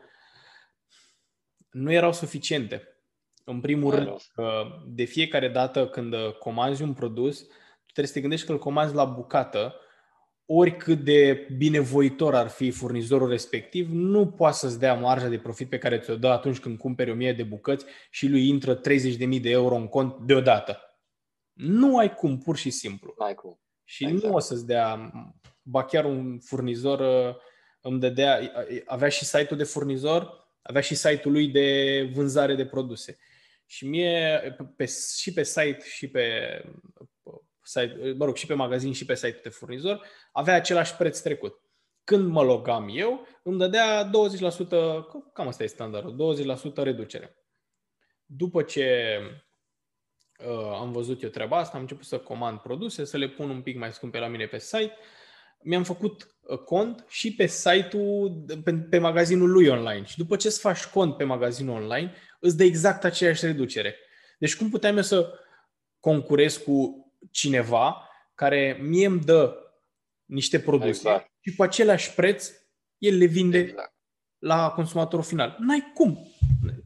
nu 1.69 1.91
erau 1.91 2.13
suficiente. 2.13 2.85
În 3.43 3.61
primul 3.61 3.95
rând, 3.95 4.17
că 4.33 4.63
de 4.87 5.03
fiecare 5.03 5.49
dată 5.49 5.87
când 5.87 6.15
comanzi 6.39 6.83
un 6.83 6.93
produs, 6.93 7.39
tu 7.39 7.91
trebuie 7.93 8.07
să 8.07 8.13
te 8.13 8.19
gândești 8.19 8.45
că 8.45 8.51
îl 8.51 8.59
comanzi 8.59 8.95
la 8.95 9.05
bucată, 9.05 9.75
oricât 10.53 11.03
de 11.03 11.47
binevoitor 11.57 12.35
ar 12.35 12.47
fi 12.47 12.71
furnizorul 12.71 13.29
respectiv, 13.29 13.89
nu 13.91 14.27
poate 14.27 14.55
să-ți 14.55 14.79
dea 14.79 14.93
marja 14.93 15.27
de 15.27 15.37
profit 15.37 15.69
pe 15.69 15.77
care 15.77 15.99
ți-o 15.99 16.15
dă 16.15 16.27
atunci 16.27 16.59
când 16.59 16.77
cumperi 16.77 17.11
1000 17.11 17.33
de 17.33 17.43
bucăți 17.43 17.85
și 18.09 18.27
lui 18.27 18.47
intră 18.47 18.79
30.000 18.79 18.81
de 19.41 19.49
euro 19.49 19.75
în 19.75 19.87
cont 19.87 20.19
deodată. 20.25 20.79
Nu 21.53 21.97
ai 21.97 22.13
cum, 22.13 22.37
pur 22.37 22.57
și 22.57 22.69
simplu. 22.69 23.13
Nu 23.17 23.25
ai 23.25 23.33
cum. 23.33 23.59
Și 23.83 24.03
exact. 24.03 24.23
nu 24.23 24.33
o 24.33 24.39
să-ți 24.39 24.65
dea, 24.65 25.11
ba 25.61 25.83
chiar 25.83 26.05
un 26.05 26.39
furnizor 26.39 26.99
uh, 26.99 27.35
îmi 27.81 27.99
dădea, 27.99 28.51
avea 28.85 29.09
și 29.09 29.25
site-ul 29.25 29.57
de 29.57 29.63
furnizor, 29.63 30.49
avea 30.61 30.81
și 30.81 30.95
site-ul 30.95 31.33
lui 31.33 31.47
de 31.47 32.09
vânzare 32.13 32.55
de 32.55 32.65
produse. 32.65 33.17
Și 33.65 33.87
mie, 33.87 34.55
pe, 34.75 34.85
și 35.17 35.33
pe 35.33 35.43
site 35.43 35.83
și 35.83 36.07
pe 36.07 36.23
site, 37.71 38.13
mă 38.17 38.25
rog, 38.25 38.35
și 38.35 38.45
pe 38.45 38.53
magazin 38.53 38.93
și 38.93 39.05
pe 39.05 39.15
site 39.15 39.39
de 39.43 39.49
furnizor, 39.49 40.05
avea 40.31 40.55
același 40.55 40.95
preț 40.95 41.19
trecut. 41.19 41.61
Când 42.03 42.29
mă 42.29 42.43
logam 42.43 42.89
eu, 42.93 43.27
îmi 43.43 43.57
dădea 43.57 44.09
20%, 44.09 44.09
cam 45.33 45.47
asta 45.47 45.63
e 45.63 45.67
standardul, 45.67 46.35
20% 46.71 46.73
reducere. 46.75 47.35
După 48.25 48.61
ce 48.61 49.17
uh, 50.39 50.77
am 50.79 50.91
văzut 50.91 51.23
eu 51.23 51.29
treaba 51.29 51.57
asta, 51.57 51.75
am 51.75 51.81
început 51.81 52.05
să 52.05 52.17
comand 52.17 52.59
produse, 52.59 53.03
să 53.03 53.17
le 53.17 53.27
pun 53.27 53.49
un 53.49 53.61
pic 53.61 53.77
mai 53.77 53.91
scumpe 53.91 54.19
la 54.19 54.27
mine 54.27 54.45
pe 54.45 54.57
site. 54.57 54.97
Mi-am 55.63 55.83
făcut 55.83 56.35
uh, 56.41 56.57
cont 56.57 57.05
și 57.07 57.35
pe 57.35 57.45
site-ul, 57.45 58.45
pe, 58.63 58.73
pe 58.89 58.97
magazinul 58.97 59.51
lui 59.51 59.67
online. 59.67 60.05
Și 60.05 60.17
după 60.17 60.35
ce 60.35 60.47
îți 60.47 60.59
faci 60.59 60.85
cont 60.85 61.17
pe 61.17 61.23
magazinul 61.23 61.75
online, 61.75 62.13
îți 62.39 62.57
dă 62.57 62.63
exact 62.63 63.03
aceeași 63.03 63.45
reducere. 63.45 63.95
Deci 64.39 64.57
cum 64.57 64.69
puteam 64.69 64.97
eu 64.97 65.03
să 65.03 65.39
concurez 65.99 66.57
cu 66.57 67.05
cineva 67.31 68.09
care 68.35 68.77
mie 68.81 69.05
îmi 69.05 69.19
dă 69.19 69.55
niște 70.25 70.59
produse 70.59 70.89
exact. 70.89 71.31
și 71.39 71.55
cu 71.55 71.63
același 71.63 72.13
preț 72.13 72.51
el 72.97 73.17
le 73.17 73.25
vinde 73.25 73.57
exact. 73.57 73.93
la 74.37 74.69
consumatorul 74.69 75.25
final. 75.25 75.55
N-ai 75.59 75.91
cum. 75.93 76.27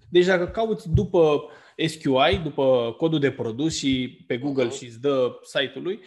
Deci 0.09 0.25
dacă 0.25 0.47
cauți 0.47 0.93
după 0.93 1.49
SQI, 1.88 2.39
după 2.43 2.95
codul 2.97 3.19
de 3.19 3.31
produs 3.31 3.77
și 3.77 4.23
pe 4.27 4.38
Google 4.38 4.67
uh-huh. 4.67 4.77
și 4.77 4.86
îți 4.86 5.01
dă 5.01 5.39
site-ul 5.43 5.83
lui, 5.83 5.99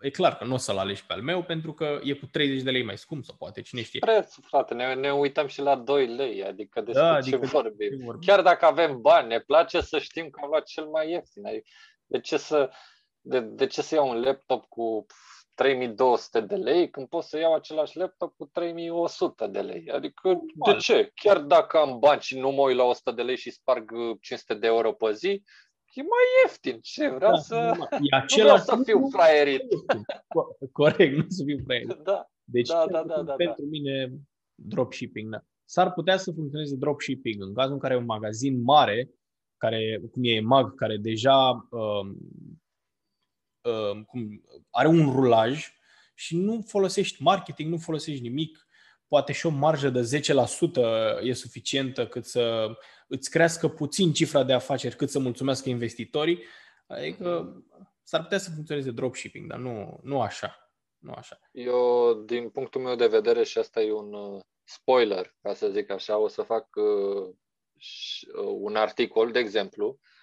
e 0.00 0.10
clar 0.10 0.36
că 0.36 0.44
nu 0.44 0.54
o 0.54 0.56
să-l 0.56 0.78
alegi 0.78 1.06
pe 1.06 1.12
al 1.12 1.22
meu 1.22 1.42
pentru 1.42 1.72
că 1.72 2.00
e 2.02 2.12
cu 2.12 2.26
30 2.26 2.62
de 2.62 2.70
lei 2.70 2.84
mai 2.84 2.98
scump 2.98 3.24
sau 3.24 3.36
poate, 3.38 3.60
cine 3.60 3.82
știe. 3.82 3.98
Prețul, 3.98 4.42
frate, 4.46 4.74
ne, 4.74 4.94
ne 4.94 5.12
uităm 5.12 5.46
și 5.46 5.60
la 5.60 5.76
2 5.76 6.06
lei, 6.06 6.44
adică 6.44 6.80
despre 6.80 7.02
da, 7.02 7.14
adică 7.14 7.38
ce 7.38 7.46
vorbim. 7.46 8.04
vorbim. 8.04 8.20
Chiar 8.26 8.42
dacă 8.42 8.64
avem 8.64 9.00
bani, 9.00 9.28
ne 9.28 9.40
place 9.40 9.80
să 9.80 9.98
știm 9.98 10.30
că 10.30 10.40
am 10.42 10.48
luat 10.48 10.64
cel 10.64 10.84
mai 10.84 11.10
ieftin. 11.10 11.42
De 12.06 12.20
ce 12.20 12.36
să, 12.36 12.70
de, 13.20 13.40
de 13.40 13.66
ce 13.66 13.82
să 13.82 13.94
iau 13.94 14.08
un 14.08 14.20
laptop 14.20 14.64
cu 14.64 15.06
3200 15.54 16.40
de 16.40 16.54
lei 16.54 16.90
când 16.90 17.06
pot 17.06 17.22
să 17.22 17.38
iau 17.38 17.54
același 17.54 17.96
laptop 17.96 18.36
cu 18.36 18.44
3100 18.44 19.46
de 19.46 19.60
lei? 19.60 19.90
Adică, 19.90 20.28
Normal. 20.28 20.72
de 20.72 20.76
ce? 20.78 21.10
Chiar 21.14 21.38
dacă 21.40 21.78
am 21.78 21.98
bani 21.98 22.20
și 22.20 22.38
nu 22.38 22.50
mă 22.50 22.62
uit 22.62 22.76
la 22.76 22.84
100 22.84 23.10
de 23.10 23.22
lei 23.22 23.36
și 23.36 23.50
sparg 23.50 23.90
500 24.20 24.54
de 24.54 24.66
euro 24.66 24.92
pe 24.92 25.12
zi, 25.12 25.42
e 25.92 26.02
mai 26.02 26.26
ieftin. 26.42 26.78
Ce? 26.80 27.08
Vreau 27.08 27.32
da, 27.32 27.38
să... 27.38 27.72
E 27.90 28.16
același 28.16 28.36
nu 28.36 28.42
vreau 28.42 28.56
să 28.56 28.82
fiu 28.84 29.08
fraierit. 29.08 29.62
Corect, 30.72 31.16
nu 31.16 31.24
să 31.28 31.44
fiu 31.44 31.58
fraierit. 31.64 31.98
Da. 32.02 32.30
Deci, 32.44 32.68
da, 32.68 32.86
da, 32.90 33.02
da, 33.02 33.22
da, 33.22 33.32
pentru 33.32 33.62
da. 33.62 33.68
mine, 33.70 34.12
dropshipping, 34.54 35.30
da. 35.30 35.42
S-ar 35.64 35.92
putea 35.92 36.16
să 36.16 36.32
funcționeze 36.32 36.76
dropshipping 36.76 37.42
în 37.42 37.54
cazul 37.54 37.72
în 37.72 37.78
care 37.78 37.96
un 37.96 38.04
magazin 38.04 38.62
mare, 38.62 39.10
care, 39.56 40.00
cum 40.12 40.22
e 40.24 40.40
Mag, 40.40 40.74
care 40.74 40.96
deja 40.96 41.68
uh, 41.70 41.80
uh, 41.80 42.16
cum, 44.06 44.44
are 44.70 44.88
un 44.88 45.12
rulaj 45.12 45.72
și 46.14 46.36
nu 46.36 46.64
folosești 46.66 47.22
marketing, 47.22 47.70
nu 47.70 47.78
folosești 47.78 48.22
nimic, 48.22 48.66
poate 49.08 49.32
și 49.32 49.46
o 49.46 49.50
marjă 49.50 49.90
de 49.90 50.20
10% 51.20 51.22
e 51.22 51.32
suficientă 51.32 52.06
cât 52.06 52.24
să 52.24 52.68
îți 53.08 53.30
crească 53.30 53.68
puțin 53.68 54.12
cifra 54.12 54.44
de 54.44 54.52
afaceri, 54.52 54.96
cât 54.96 55.10
să 55.10 55.18
mulțumească 55.18 55.68
investitorii. 55.68 56.42
Adică 56.86 57.56
s-ar 58.02 58.22
putea 58.22 58.38
să 58.38 58.50
funcționeze 58.50 58.90
dropshipping, 58.90 59.48
dar 59.48 59.58
nu, 59.58 60.00
nu 60.02 60.20
așa. 60.20 60.72
Nu 60.98 61.12
așa. 61.12 61.38
Eu, 61.52 62.14
din 62.26 62.48
punctul 62.48 62.80
meu 62.80 62.94
de 62.94 63.06
vedere, 63.06 63.44
și 63.44 63.58
asta 63.58 63.80
e 63.80 63.92
un 63.92 64.12
uh, 64.12 64.40
spoiler, 64.64 65.34
ca 65.42 65.54
să 65.54 65.68
zic 65.68 65.90
așa, 65.90 66.18
o 66.18 66.28
să 66.28 66.42
fac 66.42 66.66
uh, 66.76 67.34
un 68.60 68.76
articol, 68.76 69.30
de 69.30 69.38
exemplu, 69.38 69.86
uh, 69.86 70.19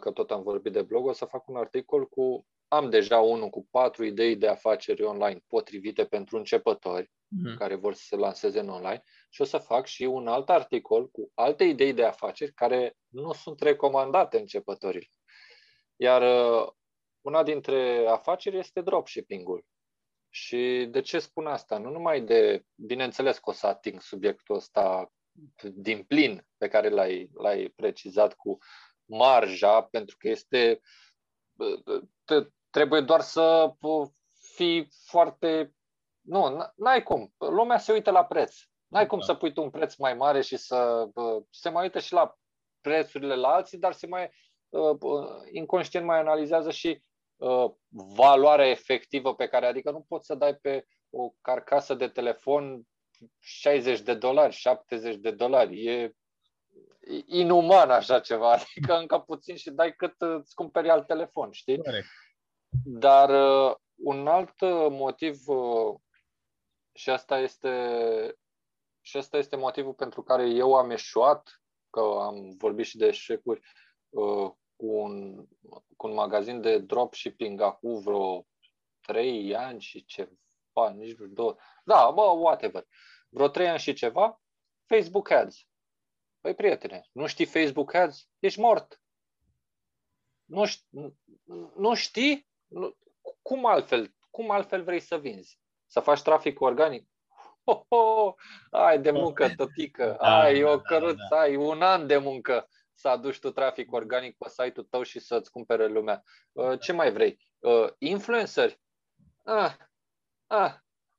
că 0.00 0.10
tot 0.14 0.30
am 0.30 0.42
vorbit 0.42 0.72
de 0.72 0.82
blog, 0.82 1.06
o 1.06 1.12
să 1.12 1.24
fac 1.24 1.48
un 1.48 1.56
articol 1.56 2.08
cu, 2.08 2.46
am 2.68 2.90
deja 2.90 3.18
unul 3.18 3.48
cu 3.48 3.66
patru 3.70 4.04
idei 4.04 4.36
de 4.36 4.48
afaceri 4.48 5.02
online 5.02 5.40
potrivite 5.46 6.04
pentru 6.04 6.36
începători 6.36 7.04
mm-hmm. 7.04 7.56
care 7.58 7.74
vor 7.74 7.94
să 7.94 8.02
se 8.04 8.16
lanseze 8.16 8.60
în 8.60 8.68
online 8.68 9.02
și 9.30 9.40
o 9.40 9.44
să 9.44 9.58
fac 9.58 9.86
și 9.86 10.02
un 10.02 10.28
alt 10.28 10.50
articol 10.50 11.08
cu 11.08 11.30
alte 11.34 11.64
idei 11.64 11.92
de 11.92 12.04
afaceri 12.04 12.52
care 12.52 12.96
nu 13.08 13.32
sunt 13.32 13.60
recomandate 13.60 14.38
începătorilor. 14.38 15.10
Iar 15.96 16.22
uh, 16.22 16.68
una 17.20 17.42
dintre 17.42 18.06
afaceri 18.06 18.58
este 18.58 18.80
dropshipping-ul. 18.80 19.64
Și 20.32 20.88
de 20.90 21.00
ce 21.00 21.18
spun 21.18 21.46
asta? 21.46 21.78
Nu 21.78 21.90
numai 21.90 22.20
de, 22.20 22.64
bineînțeles 22.74 23.38
că 23.38 23.50
o 23.50 23.52
să 23.52 23.66
ating 23.66 24.00
subiectul 24.00 24.56
ăsta 24.56 25.12
din 25.74 26.02
plin 26.02 26.46
pe 26.56 26.68
care 26.68 26.88
l-ai, 26.88 27.30
l-ai 27.32 27.72
precizat 27.76 28.34
cu 28.34 28.58
marja, 29.10 29.82
pentru 29.82 30.16
că 30.18 30.28
este 30.28 30.80
trebuie 32.70 33.00
doar 33.00 33.20
să 33.20 33.74
fii 34.54 34.88
foarte... 35.04 35.74
Nu, 36.20 36.72
n-ai 36.76 37.02
cum. 37.02 37.34
Lumea 37.38 37.78
se 37.78 37.92
uită 37.92 38.10
la 38.10 38.24
preț. 38.24 38.54
N-ai 38.86 39.06
cum 39.06 39.18
da. 39.18 39.24
să 39.24 39.34
pui 39.34 39.52
tu 39.52 39.62
un 39.62 39.70
preț 39.70 39.96
mai 39.96 40.14
mare 40.14 40.40
și 40.40 40.56
să 40.56 41.08
se 41.50 41.68
mai 41.68 41.82
uită 41.82 41.98
și 41.98 42.12
la 42.12 42.34
prețurile 42.80 43.34
la 43.34 43.48
alții, 43.48 43.78
dar 43.78 43.92
se 43.92 44.06
mai 44.06 44.30
inconștient 45.52 46.06
mai 46.06 46.18
analizează 46.18 46.70
și 46.70 47.02
Uh, 47.40 47.72
valoarea 48.14 48.68
efectivă 48.68 49.34
pe 49.34 49.46
care, 49.46 49.66
adică 49.66 49.90
nu 49.90 50.00
poți 50.08 50.26
să 50.26 50.34
dai 50.34 50.54
pe 50.54 50.86
o 51.10 51.32
carcasă 51.40 51.94
de 51.94 52.08
telefon 52.08 52.82
60 53.38 54.00
de 54.00 54.14
dolari, 54.14 54.54
70 54.54 55.14
de 55.14 55.30
dolari. 55.30 55.86
E 55.86 56.14
inuman 57.26 57.90
așa 57.90 58.20
ceva, 58.20 58.52
adică 58.56 58.98
încă 58.98 59.18
puțin 59.18 59.56
și 59.56 59.70
dai 59.70 59.94
cât 59.94 60.14
îți 60.18 60.54
cumperi 60.54 60.90
alt 60.90 61.06
telefon, 61.06 61.50
știi? 61.50 61.82
Corect. 61.82 62.06
Dar 62.84 63.28
uh, 63.30 63.76
un 63.96 64.26
alt 64.26 64.60
uh, 64.60 64.86
motiv 64.90 65.48
uh, 65.48 65.94
și 66.92 67.10
asta 67.10 67.38
este 67.38 67.70
și 69.00 69.16
asta 69.16 69.36
este 69.36 69.56
motivul 69.56 69.94
pentru 69.94 70.22
care 70.22 70.48
eu 70.48 70.74
am 70.74 70.90
eșuat, 70.90 71.62
că 71.90 72.00
am 72.00 72.56
vorbit 72.58 72.86
și 72.86 72.96
de 72.96 73.06
eșecuri 73.06 73.60
uh, 74.08 74.50
cu 74.76 74.86
un, 74.86 75.44
cu 75.96 76.06
un 76.06 76.14
magazin 76.14 76.60
de 76.60 76.78
dropshipping 76.78 77.60
acum 77.60 78.00
vreo 78.00 78.46
3 79.00 79.56
ani 79.56 79.80
și 79.80 80.04
ceva, 80.04 80.90
nici 80.94 81.16
nu 81.16 81.26
două. 81.26 81.56
Da, 81.84 82.10
bă, 82.14 82.22
whatever. 82.22 82.86
Vreo 83.28 83.48
3 83.48 83.68
ani 83.68 83.78
și 83.78 83.92
ceva, 83.92 84.40
Facebook 84.86 85.30
Ads. 85.30 85.69
Păi, 86.40 86.54
prietene, 86.54 87.08
nu 87.12 87.26
știi 87.26 87.46
Facebook 87.46 87.94
Ads? 87.94 88.28
Ești 88.38 88.60
mort. 88.60 89.00
Nu, 90.44 90.64
știi, 90.64 90.88
nu 91.76 91.94
știi? 91.94 92.48
Nu, 92.66 92.96
cum 93.42 93.66
altfel? 93.66 94.14
Cum 94.30 94.50
altfel 94.50 94.82
vrei 94.82 95.00
să 95.00 95.18
vinzi? 95.18 95.60
Să 95.86 96.00
faci 96.00 96.22
trafic 96.22 96.60
organic? 96.60 97.08
Oh, 97.64 97.82
oh, 97.88 98.34
ai 98.70 99.00
de 99.00 99.10
muncă, 99.10 99.48
tătică, 99.56 100.16
da, 100.20 100.40
ai 100.40 100.62
o 100.62 100.80
căruță, 100.80 101.26
da, 101.30 101.36
da. 101.36 101.40
ai 101.40 101.56
un 101.56 101.82
an 101.82 102.06
de 102.06 102.16
muncă 102.16 102.68
să 102.94 103.08
aduci 103.08 103.38
tu 103.38 103.50
trafic 103.50 103.92
organic 103.92 104.36
pe 104.36 104.48
site-ul 104.48 104.86
tău 104.90 105.02
și 105.02 105.18
să-ți 105.18 105.50
cumpere 105.50 105.86
lumea. 105.86 106.22
Uh, 106.52 106.80
ce 106.80 106.92
mai 106.92 107.12
vrei? 107.12 107.40
Uh, 107.58 107.88
influenceri? 107.98 108.80
Ah, 109.44 109.74
ah, 110.46 110.74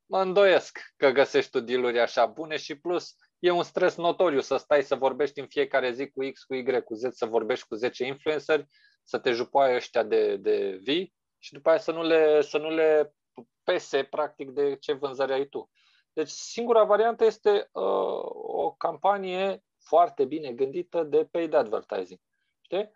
mă 0.05 0.21
îndoiesc 0.21 0.79
că 0.97 1.09
găsești 1.09 1.51
tu 1.51 1.59
dealuri 1.59 1.99
așa 1.99 2.25
bune 2.25 2.57
și 2.57 2.79
plus 2.79 3.15
e 3.41 3.49
un 3.51 3.63
stres 3.63 3.95
notoriu 3.95 4.39
să 4.39 4.57
stai 4.57 4.83
să 4.83 4.95
vorbești 4.95 5.39
în 5.39 5.47
fiecare 5.47 5.91
zi 5.91 6.09
cu 6.09 6.29
X, 6.31 6.43
cu 6.43 6.53
Y, 6.53 6.81
cu 6.83 6.93
Z, 6.93 7.01
să 7.11 7.25
vorbești 7.25 7.67
cu 7.67 7.75
10 7.75 8.05
influenceri, 8.05 8.67
să 9.03 9.19
te 9.19 9.31
jupoai 9.31 9.75
ăștia 9.75 10.03
de, 10.03 10.37
de 10.37 10.79
vii 10.81 11.13
și 11.37 11.53
după 11.53 11.69
aia 11.69 11.77
să 11.77 11.91
nu 11.91 12.03
le, 12.03 12.41
să 12.41 12.57
nu 12.57 12.69
le 12.69 13.15
pese 13.63 14.03
practic 14.03 14.49
de 14.49 14.75
ce 14.75 14.93
vânzări 14.93 15.33
ai 15.33 15.45
tu. 15.45 15.69
Deci 16.13 16.29
singura 16.29 16.83
variantă 16.83 17.25
este 17.25 17.69
uh, 17.71 18.21
o 18.33 18.71
campanie 18.71 19.63
foarte 19.77 20.25
bine 20.25 20.53
gândită 20.53 21.03
de 21.03 21.25
paid 21.25 21.53
advertising. 21.53 22.19
Știi? 22.61 22.91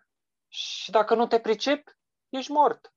Și 0.48 0.90
dacă 0.90 1.14
nu 1.14 1.26
te 1.26 1.40
pricepi, 1.40 1.92
ești 2.28 2.50
mort. 2.50 2.94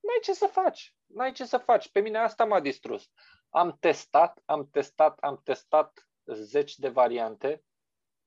N-ai 0.00 0.18
ce 0.22 0.32
să 0.32 0.46
faci. 0.46 0.94
N-ai 1.06 1.32
ce 1.32 1.44
să 1.44 1.58
faci. 1.58 1.90
Pe 1.90 2.00
mine 2.00 2.18
asta 2.18 2.44
m-a 2.44 2.60
distrus. 2.60 3.10
Am 3.48 3.76
testat, 3.80 4.42
am 4.44 4.68
testat, 4.70 5.18
am 5.18 5.40
testat 5.44 6.07
zeci 6.32 6.76
de 6.76 6.88
variante. 6.88 7.64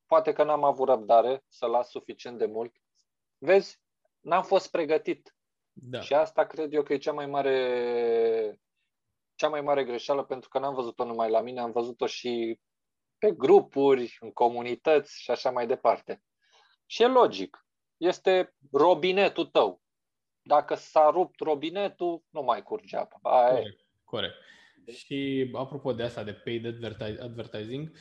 Poate 0.06 0.34
că 0.34 0.43
n-am 0.43 0.64
avut 0.64 0.88
răbdare 0.88 1.43
să 1.47 1.66
las 1.66 1.89
suficient 1.89 2.38
de 2.38 2.45
mult. 2.45 2.76
Vezi, 3.38 3.82
n-am 4.20 4.43
fost 4.43 4.72
pregătit. 4.72 5.36
Da. 5.74 6.02
Și 6.02 6.14
asta 6.14 6.45
cred 6.45 6.74
eu 6.74 6.84
că 6.84 6.93
e 6.93 6.97
cea 6.97 7.14
mai 7.14 7.26
mare 7.26 8.60
cea 9.36 9.49
mai 9.49 9.62
mare 9.62 9.84
greșeală 9.84 10.24
pentru 10.24 10.49
că 10.49 10.60
n-am 10.60 10.74
văzut-o 10.74 11.06
numai 11.06 11.30
la 11.30 11.41
mine, 11.41 11.60
am 11.60 11.72
văzut-o 11.72 12.06
și 12.06 12.60
pe 13.18 13.32
grupuri, 13.32 14.18
în 14.20 14.32
comunități 14.32 15.22
și 15.22 15.32
așa 15.32 15.52
mai 15.52 15.68
departe. 15.68 16.24
Și 16.86 17.04
e 17.04 17.08
logic. 17.08 17.66
Este 17.97 18.56
robinetul 18.72 19.45
tău. 19.45 19.82
Dacă 20.41 20.76
s-a 20.76 21.10
rupt 21.10 21.39
robinetul, 21.39 22.24
nu 22.30 22.41
mai 22.41 22.64
curge 22.64 22.97
apa. 22.97 23.20
Aia 23.22 23.49
corect, 23.49 23.86
corect. 24.04 24.34
Și 24.88 25.49
apropo 25.53 25.93
de 25.93 26.03
asta, 26.03 26.23
de 26.23 26.32
paid 26.32 26.65
advertising, 27.19 27.91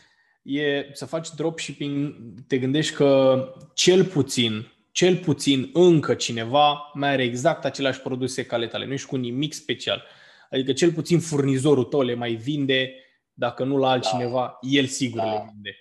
e 0.43 0.91
să 0.93 1.07
faci 1.07 1.29
dropshipping, 1.31 2.15
te 2.47 2.59
gândești 2.59 2.95
că 2.95 3.45
cel 3.75 4.05
puțin, 4.05 4.73
cel 4.91 5.17
puțin 5.17 5.71
încă 5.73 6.15
cineva 6.15 6.91
mai 6.95 7.09
are 7.09 7.23
exact 7.23 7.65
aceleași 7.65 8.01
produse 8.01 8.47
ca 8.47 8.57
ale 8.57 8.67
tale, 8.67 8.87
nu 8.87 8.93
ești 8.93 9.09
cu 9.09 9.17
nimic 9.17 9.53
special. 9.53 10.05
Adică 10.51 10.73
cel 10.73 10.93
puțin 10.93 11.21
furnizorul 11.21 11.85
tău 11.85 12.03
le 12.03 12.15
mai 12.15 12.35
vinde 12.35 12.95
dacă 13.33 13.65
nu 13.65 13.77
la 13.77 13.91
altcineva, 13.91 14.59
da. 14.63 14.69
el 14.69 14.87
sigur 14.87 15.19
da. 15.19 15.33
le 15.33 15.51
vinde. 15.53 15.77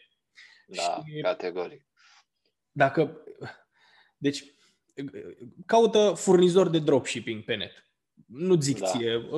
Da, 0.67 0.81
și 0.81 1.21
categoric. 1.21 1.85
Dacă, 2.71 3.23
deci, 4.17 4.43
caută 5.65 6.13
furnizor 6.15 6.69
de 6.69 6.79
dropshipping 6.79 7.43
pe 7.43 7.55
net. 7.55 7.89
Nu 8.25 8.61
zic 8.61 8.79
da. 8.79 8.85
ție, 8.85 9.29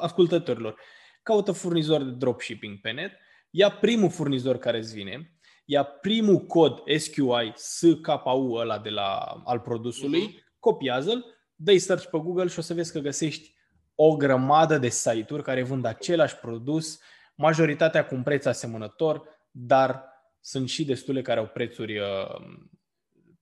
ascultătorilor. 0.00 0.80
Caută 1.22 1.52
furnizor 1.52 2.02
de 2.02 2.10
dropshipping 2.10 2.80
pe 2.80 2.90
net, 2.90 3.12
ia 3.50 3.70
primul 3.70 4.10
furnizor 4.10 4.58
care 4.58 4.78
îți 4.78 4.94
vine, 4.94 5.36
ia 5.64 5.82
primul 5.82 6.38
cod 6.38 6.82
SQI 6.96 7.52
SKU 7.54 8.52
ăla 8.52 8.78
de 8.78 8.88
la, 8.88 9.42
al 9.44 9.60
produsului, 9.60 10.28
uh-huh. 10.28 10.58
copiază-l, 10.58 11.24
dă-i 11.54 11.78
search 11.78 12.04
pe 12.04 12.18
Google 12.18 12.46
și 12.46 12.58
o 12.58 12.62
să 12.62 12.74
vezi 12.74 12.92
că 12.92 12.98
găsești 12.98 13.54
o 13.94 14.16
grămadă 14.16 14.78
de 14.78 14.88
site-uri 14.88 15.42
care 15.42 15.62
vând 15.62 15.84
același 15.84 16.36
produs, 16.36 17.00
majoritatea 17.34 18.06
cu 18.06 18.14
un 18.14 18.22
preț 18.22 18.44
asemănător, 18.44 19.22
dar 19.50 20.04
sunt 20.40 20.68
și 20.68 20.84
destule 20.84 21.22
care 21.22 21.40
au 21.40 21.46
prețuri 21.46 21.98
uh, 21.98 22.06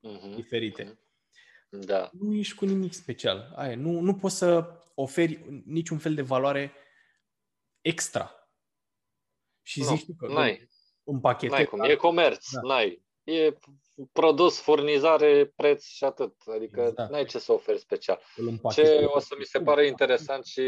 uh-huh. 0.03 0.35
diferite. 0.35 0.99
Da. 1.71 2.11
Nu 2.13 2.35
ești 2.35 2.55
cu 2.55 2.65
nimic 2.65 2.93
special. 2.93 3.53
Aia, 3.57 3.77
nu, 3.77 4.01
nu 4.01 4.15
poți 4.15 4.37
să 4.37 4.73
oferi 4.95 5.63
niciun 5.65 5.99
fel 5.99 6.15
de 6.15 6.23
valoare 6.23 6.73
extra. 7.81 8.49
Și 9.63 9.83
zici 9.83 10.05
tu 10.05 10.13
că 10.19 10.27
n-ai. 10.27 10.69
un 11.03 11.21
pachet. 11.21 11.51
N-ai 11.51 11.65
cum. 11.65 11.81
E 11.81 11.95
comerț. 11.95 12.51
Da. 12.51 12.61
N-ai. 12.61 13.05
E 13.25 13.59
produs, 14.13 14.61
furnizare, 14.61 15.47
preț 15.47 15.85
și 15.85 16.05
atât. 16.05 16.35
Adică 16.55 16.81
exact. 16.81 17.11
n-ai 17.11 17.25
ce 17.25 17.39
să 17.39 17.53
oferi 17.53 17.79
special. 17.79 18.21
Ce 18.73 19.05
o 19.05 19.19
să 19.19 19.35
mi 19.39 19.45
se 19.45 19.61
pare 19.61 19.87
interesant 19.87 20.45
și 20.45 20.63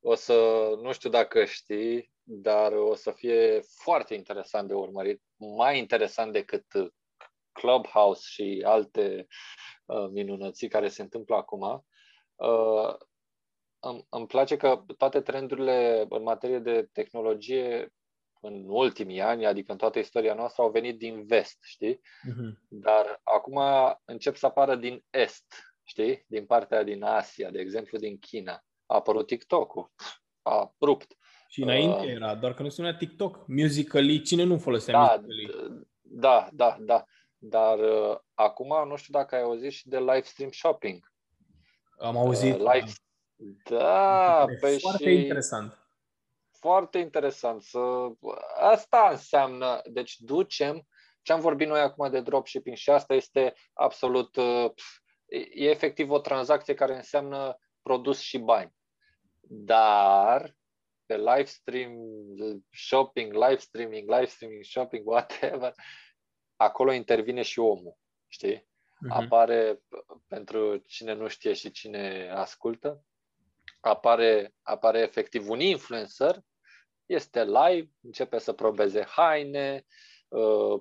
o 0.00 0.14
să, 0.14 0.68
nu 0.82 0.92
știu 0.92 1.10
dacă 1.10 1.44
știi, 1.44 2.12
dar 2.22 2.72
o 2.72 2.94
să 2.94 3.10
fie 3.10 3.60
foarte 3.60 4.14
interesant 4.14 4.68
de 4.68 4.74
urmărit, 4.74 5.22
mai 5.36 5.78
interesant 5.78 6.32
decât 6.32 6.64
Clubhouse 7.52 8.22
și 8.24 8.62
alte 8.66 9.16
uh, 9.18 9.26
minunății 10.10 10.68
care 10.68 10.88
se 10.88 11.02
întâmplă 11.02 11.36
acum. 11.36 11.86
Uh, 12.34 12.94
îmi, 13.78 14.06
îmi 14.08 14.26
place 14.26 14.56
că 14.56 14.84
toate 14.96 15.20
trendurile 15.20 16.06
în 16.08 16.22
materie 16.22 16.58
de 16.58 16.88
tehnologie 16.92 17.92
în 18.40 18.64
ultimii 18.66 19.20
ani, 19.20 19.46
adică 19.46 19.72
în 19.72 19.78
toată 19.78 19.98
istoria 19.98 20.34
noastră, 20.34 20.62
au 20.62 20.70
venit 20.70 20.98
din 20.98 21.26
vest, 21.26 21.58
știi? 21.62 21.94
Uh-huh. 21.96 22.58
Dar 22.68 23.20
acum 23.22 23.60
încep 24.04 24.36
să 24.36 24.46
apară 24.46 24.76
din 24.76 25.04
est, 25.10 25.44
știi? 25.82 26.24
Din 26.26 26.46
partea 26.46 26.82
din 26.82 27.02
Asia, 27.02 27.50
de 27.50 27.60
exemplu 27.60 27.98
din 27.98 28.18
China. 28.18 28.64
A 28.86 28.94
apărut 28.94 29.26
TikTok-ul, 29.26 29.90
a 30.42 30.74
rupt. 30.80 31.16
Și 31.48 31.62
înainte 31.62 32.04
uh, 32.04 32.10
era, 32.10 32.34
doar 32.34 32.54
că 32.54 32.62
nu 32.62 32.68
se 32.68 32.82
numea 32.82 32.96
TikTok. 32.96 33.44
Musically, 33.46 34.22
cine 34.22 34.42
nu 34.42 34.58
folosea 34.58 34.92
da, 34.92 35.22
Musically? 35.22 35.86
Da, 36.00 36.48
da, 36.52 36.76
da. 36.80 37.04
Dar 37.44 37.78
uh, 37.78 38.18
acum 38.34 38.88
nu 38.88 38.96
știu 38.96 39.12
dacă 39.12 39.34
ai 39.34 39.42
auzit 39.42 39.72
și 39.72 39.88
de 39.88 39.98
live 39.98 40.22
stream 40.22 40.50
shopping. 40.50 41.12
Am 41.98 42.16
auzit. 42.16 42.54
Uh, 42.54 42.72
live... 42.72 42.92
Da, 43.64 44.44
pe 44.46 44.54
păi 44.60 44.80
foarte 44.80 45.10
și... 45.10 45.22
interesant 45.22 45.82
foarte 46.62 46.98
interesant. 46.98 47.62
Să... 47.62 47.78
Asta 48.60 49.08
înseamnă, 49.10 49.80
deci 49.84 50.16
ducem 50.18 50.86
ce 51.22 51.32
am 51.32 51.40
vorbit 51.40 51.68
noi 51.68 51.80
acum 51.80 52.10
de 52.10 52.20
dropshipping 52.20 52.76
și 52.76 52.90
asta 52.90 53.14
este 53.14 53.54
absolut, 53.72 54.36
uh, 54.36 54.70
e 55.54 55.70
efectiv 55.70 56.10
o 56.10 56.18
tranzacție 56.18 56.74
care 56.74 56.94
înseamnă 56.94 57.58
produs 57.82 58.18
și 58.18 58.38
bani. 58.38 58.74
Dar 59.40 60.56
pe 61.06 61.16
live 61.16 61.44
stream 61.44 61.92
shopping, 62.70 63.32
live 63.32 63.56
streaming, 63.56 64.10
live 64.10 64.26
streaming 64.26 64.64
shopping, 64.64 65.06
whatever, 65.12 65.74
acolo 66.56 66.92
intervine 66.92 67.42
și 67.42 67.58
omul, 67.58 67.96
știi? 68.28 68.56
Uh-huh. 68.56 69.08
Apare, 69.08 69.82
pentru 70.28 70.76
cine 70.76 71.12
nu 71.12 71.28
știe 71.28 71.52
și 71.52 71.70
cine 71.70 72.30
ascultă, 72.34 73.04
apare, 73.80 74.54
apare 74.62 74.98
efectiv 74.98 75.48
un 75.48 75.60
influencer, 75.60 76.40
este 77.06 77.44
live, 77.44 77.90
începe 78.00 78.38
să 78.38 78.52
probeze 78.52 79.04
haine, 79.04 79.86
uh, 80.28 80.80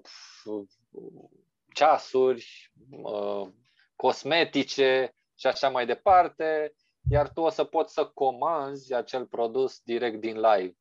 ceasuri, 1.74 2.72
uh, 2.90 3.48
cosmetice 3.96 5.16
și 5.36 5.48
așa 5.48 5.70
mai 5.70 5.86
departe, 5.86 6.74
iar 7.10 7.30
tu 7.30 7.42
o 7.42 7.50
să 7.50 7.64
poți 7.64 7.94
să 7.94 8.06
comanzi 8.06 8.94
acel 8.94 9.26
produs 9.26 9.82
direct 9.84 10.20
din 10.20 10.40
live. 10.40 10.76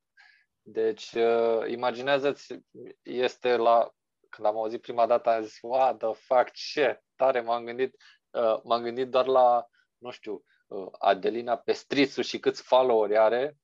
Deci, 0.63 1.13
uh, 1.13 1.69
imaginează-ți, 1.69 2.61
este 3.03 3.57
la, 3.57 3.95
când 4.31 4.47
am 4.47 4.57
auzit 4.57 4.81
prima 4.81 5.07
dată, 5.07 5.31
am 5.31 5.43
zis, 5.43 5.59
what 5.61 5.97
the 5.97 6.13
fuck, 6.13 6.51
ce 6.51 7.03
tare, 7.17 7.41
m-am 7.41 7.65
gândit, 7.65 7.97
uh, 8.31 8.61
m-am 8.63 8.83
gândit 8.83 9.09
doar 9.09 9.27
la, 9.27 9.67
nu 9.99 10.11
știu, 10.11 10.45
uh, 10.67 10.89
Adelina 10.99 11.57
Pestrițu 11.57 12.23
și 12.23 12.39
câți 12.39 12.63
followeri 12.63 13.17
are, 13.17 13.57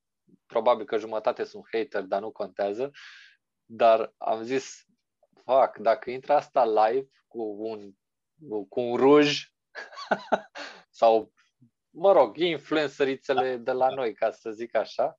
probabil 0.47 0.85
că 0.85 0.97
jumătate 0.97 1.45
sunt 1.45 1.65
hater, 1.73 2.03
dar 2.03 2.21
nu 2.21 2.31
contează, 2.31 2.91
dar 3.65 4.13
am 4.17 4.43
zis, 4.43 4.85
fac, 5.45 5.79
dacă 5.79 6.11
intră 6.11 6.33
asta 6.33 6.65
live 6.65 7.09
cu 7.27 7.43
un, 7.59 7.93
cu 8.69 8.81
un 8.81 8.97
ruj 8.97 9.47
sau, 11.01 11.33
mă 11.91 12.13
rog, 12.13 12.37
influencerițele 12.37 13.57
de 13.57 13.73
la 13.73 13.89
noi, 13.89 14.15
ca 14.15 14.31
să 14.31 14.51
zic 14.51 14.75
așa, 14.75 15.19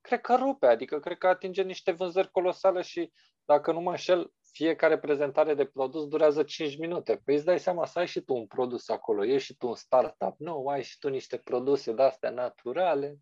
cred 0.00 0.20
că 0.20 0.34
rupe, 0.34 0.66
adică 0.66 1.00
cred 1.00 1.18
că 1.18 1.26
atinge 1.26 1.62
niște 1.62 1.90
vânzări 1.90 2.30
colosale 2.30 2.82
și, 2.82 3.12
dacă 3.44 3.72
nu 3.72 3.80
mă 3.80 3.90
înșel, 3.90 4.32
fiecare 4.52 4.98
prezentare 4.98 5.54
de 5.54 5.64
produs 5.64 6.06
durează 6.08 6.42
5 6.42 6.78
minute. 6.78 7.20
Păi 7.24 7.34
îți 7.34 7.44
dai 7.44 7.58
seama 7.58 7.86
să 7.86 7.98
ai 7.98 8.06
și 8.06 8.20
tu 8.20 8.34
un 8.34 8.46
produs 8.46 8.88
acolo, 8.88 9.24
ești 9.24 9.46
și 9.46 9.56
tu 9.56 9.68
un 9.68 9.74
startup 9.74 10.34
nou, 10.38 10.66
ai 10.66 10.82
și 10.82 10.98
tu 10.98 11.08
niște 11.08 11.36
produse 11.36 11.92
de-astea 11.92 12.30
naturale, 12.30 13.18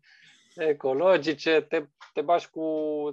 ecologice, 0.55 1.65
te, 1.69 1.85
te, 2.13 2.21
bagi 2.21 2.49
cu, 2.49 2.65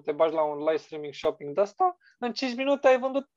te 0.04 0.12
bagi 0.12 0.34
la 0.34 0.42
un 0.42 0.58
live 0.58 0.76
streaming 0.76 1.14
shopping 1.14 1.54
de 1.54 1.60
asta, 1.60 1.96
în 2.18 2.32
5 2.32 2.56
minute 2.56 2.88
ai 2.88 2.98
vândut 2.98 3.28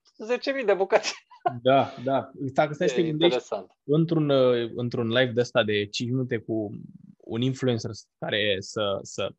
10.000 0.60 0.66
de 0.66 0.74
bucăți. 0.74 1.14
Da, 1.62 1.94
da. 2.04 2.32
Dacă 2.34 2.74
stai 2.74 2.90
să 2.90 2.96
te 2.96 3.04
gândești, 3.04 3.48
într-un, 3.84 4.30
uh, 4.30 4.72
într-un 4.76 5.08
live 5.08 5.32
de 5.32 5.40
ăsta 5.40 5.64
de 5.64 5.86
5 5.86 6.10
minute 6.10 6.38
cu 6.38 6.72
un 7.18 7.42
influencer 7.42 7.90
care 8.20 8.56
să, 8.60 9.00
să, 9.02 9.30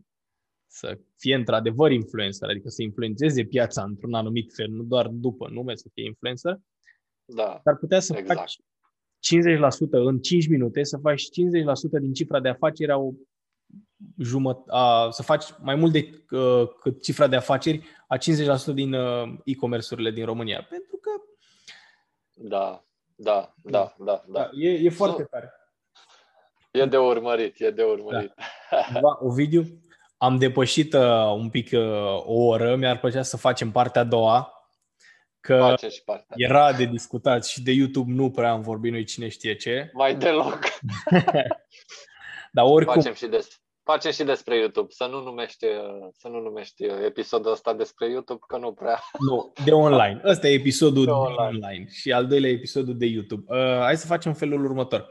să 0.72 0.98
fie 1.16 1.34
într-adevăr 1.34 1.90
influencer, 1.90 2.48
adică 2.48 2.68
să 2.68 2.82
influențeze 2.82 3.44
piața 3.44 3.82
într-un 3.82 4.14
anumit 4.14 4.52
fel, 4.54 4.68
nu 4.68 4.82
doar 4.82 5.06
după 5.08 5.48
nume 5.48 5.74
să 5.74 5.88
fie 5.92 6.04
influencer, 6.04 6.60
da, 7.24 7.60
ar 7.64 7.76
putea 7.76 8.00
să 8.00 8.16
exact. 8.16 8.38
faci 8.38 8.56
50% 8.56 9.90
în 9.90 10.18
5 10.18 10.48
minute, 10.48 10.82
să 10.82 10.98
faci 10.98 11.22
50% 11.22 11.26
din 12.00 12.12
cifra 12.12 12.40
de 12.40 12.48
afaceri 12.48 12.92
au 12.92 13.16
jumăt- 14.24 14.66
a, 14.66 15.10
să 15.10 15.22
faci 15.22 15.44
mai 15.60 15.74
mult 15.74 15.92
decât 15.92 16.30
uh, 16.30 16.94
cifra 17.02 17.26
de 17.26 17.36
afaceri 17.36 17.84
a 18.08 18.16
50% 18.16 18.74
din 18.74 18.92
uh, 18.92 19.34
e-commerce-urile 19.44 20.10
din 20.10 20.24
România. 20.24 20.66
Pentru 20.70 20.96
că... 21.00 21.10
Da, 22.34 22.84
da, 23.14 23.54
da, 23.62 23.94
da. 23.98 24.24
da. 24.28 24.40
da 24.40 24.50
e, 24.54 24.70
e 24.70 24.90
foarte 24.90 25.22
so, 25.22 25.28
tare. 25.28 25.52
E 26.70 26.84
de 26.84 26.98
urmărit, 26.98 27.60
e 27.60 27.70
de 27.70 27.82
urmărit. 27.82 28.32
Da. 28.92 29.18
Ovidiu, 29.20 29.64
am 30.22 30.38
depășit 30.38 30.92
uh, 30.92 31.32
un 31.36 31.48
pic 31.50 31.70
uh, 31.72 31.80
o 32.24 32.44
oră, 32.44 32.76
mi-ar 32.76 32.98
plăcea 32.98 33.22
să 33.22 33.36
facem 33.36 33.70
partea 33.70 34.00
a 34.00 34.04
doua, 34.04 34.52
că 35.40 35.74
și 35.90 36.02
partea. 36.04 36.36
era 36.38 36.72
de 36.72 36.84
discutat 36.84 37.46
și 37.46 37.62
de 37.62 37.70
YouTube 37.70 38.12
nu 38.12 38.30
prea 38.30 38.50
am 38.50 38.60
vorbit 38.60 38.92
noi 38.92 39.04
cine 39.04 39.28
știe 39.28 39.54
ce. 39.54 39.90
Mai 39.92 40.14
deloc. 40.14 40.58
Dar 42.52 42.64
oricum... 42.64 42.94
Facem 42.94 43.14
și, 43.14 43.26
des, 43.26 43.62
facem 43.82 44.10
și 44.10 44.22
despre 44.22 44.56
YouTube, 44.56 44.88
să 44.90 45.08
nu 45.10 45.22
numești, 45.22 45.66
să 46.12 46.28
nu 46.28 46.40
numești 46.40 46.84
episodul 46.84 47.52
ăsta 47.52 47.74
despre 47.74 48.10
YouTube, 48.10 48.40
că 48.46 48.58
nu 48.58 48.72
prea... 48.72 49.00
Nu, 49.18 49.52
de 49.64 49.70
online. 49.70 50.20
Ăsta 50.24 50.48
e 50.48 50.52
episodul 50.52 51.04
de, 51.04 51.10
de 51.10 51.16
online. 51.16 51.66
online 51.66 51.86
și 51.90 52.12
al 52.12 52.26
doilea 52.26 52.50
episodul 52.50 52.98
de 52.98 53.06
YouTube. 53.06 53.56
Uh, 53.56 53.78
hai 53.78 53.96
să 53.96 54.06
facem 54.06 54.32
felul 54.32 54.64
următor. 54.64 55.08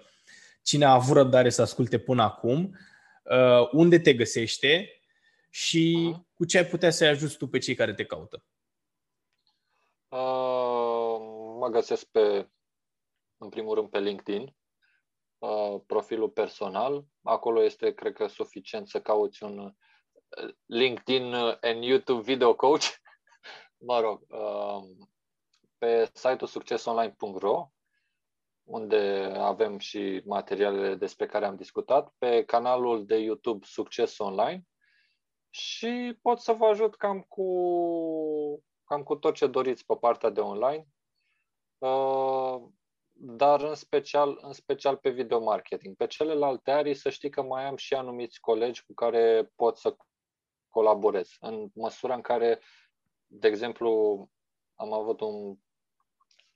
Cine 0.64 0.86
a 0.86 0.94
avut 0.94 1.16
răbdare 1.16 1.50
să 1.50 1.62
asculte 1.62 1.98
până 1.98 2.22
acum, 2.22 2.78
uh, 3.24 3.70
unde 3.72 4.00
te 4.00 4.14
găsește 4.14 4.96
și 5.53 6.14
uh-huh. 6.14 6.34
cu 6.34 6.45
ce 6.45 6.57
ai 6.57 6.65
putea 6.65 6.91
să-i 6.91 7.07
ajuți 7.07 7.38
tu 7.38 7.48
pe 7.48 7.57
cei 7.57 7.76
care 7.76 7.94
te 7.94 8.06
caută? 8.06 8.44
Uh, 10.07 11.18
mă 11.60 11.68
găsesc 11.72 12.06
pe, 12.06 12.49
în 13.38 13.49
primul 13.49 13.76
rând, 13.76 13.90
pe 13.90 13.99
LinkedIn 13.99 14.56
Uh, 15.41 15.82
profilul 15.86 16.30
personal. 16.30 17.06
Acolo 17.22 17.64
este, 17.64 17.94
cred 17.94 18.14
că, 18.14 18.28
suficient 18.28 18.88
să 18.88 19.02
cauți 19.02 19.44
un 19.44 19.57
uh, 19.57 20.53
LinkedIn 20.65 21.34
and 21.61 21.84
YouTube 21.84 22.22
video 22.22 22.56
coach. 22.56 22.84
mă 23.90 23.99
rog, 23.99 24.22
uh, 24.30 24.90
pe 25.78 26.10
site-ul 26.14 26.48
succesonline.ro 26.48 27.72
unde 28.64 29.32
avem 29.38 29.78
și 29.78 30.22
materialele 30.26 30.95
despre 30.95 31.26
care 31.26 31.45
am 31.45 31.56
discutat, 31.56 32.14
pe 32.18 32.44
canalul 32.44 33.06
de 33.06 33.18
YouTube 33.18 33.65
Succes 33.65 34.18
Online 34.18 34.68
și 35.53 36.18
pot 36.22 36.40
să 36.40 36.52
vă 36.52 36.65
ajut 36.65 36.95
cam 36.95 37.22
cu, 37.22 37.45
cam 38.84 39.03
cu 39.03 39.15
tot 39.15 39.34
ce 39.34 39.48
doriți 39.48 39.86
pe 39.86 39.95
partea 39.99 40.30
de 40.30 40.40
online 40.40 40.88
dar 43.23 43.61
în 43.61 43.76
special, 43.76 44.40
în 44.41 44.53
special 44.53 44.98
pe 44.98 45.10
video 45.10 45.40
marketing. 45.40 45.95
Pe 45.95 46.07
celelalte 46.07 46.72
arii 46.72 46.94
să 46.94 47.10
știi 47.10 47.30
că 47.30 47.41
mai 47.41 47.65
am 47.65 47.76
și 47.76 47.94
anumiți 47.94 48.40
colegi 48.40 48.84
cu 48.84 48.94
care 48.94 49.52
pot 49.56 49.78
să 49.78 49.95
colaborez. 50.69 51.30
În 51.40 51.69
măsura 51.73 52.14
în 52.14 52.22
care, 52.22 52.60
de 53.28 53.48
exemplu, 53.48 53.90
am 54.76 54.94
avut 54.94 55.22
un 55.22 55.56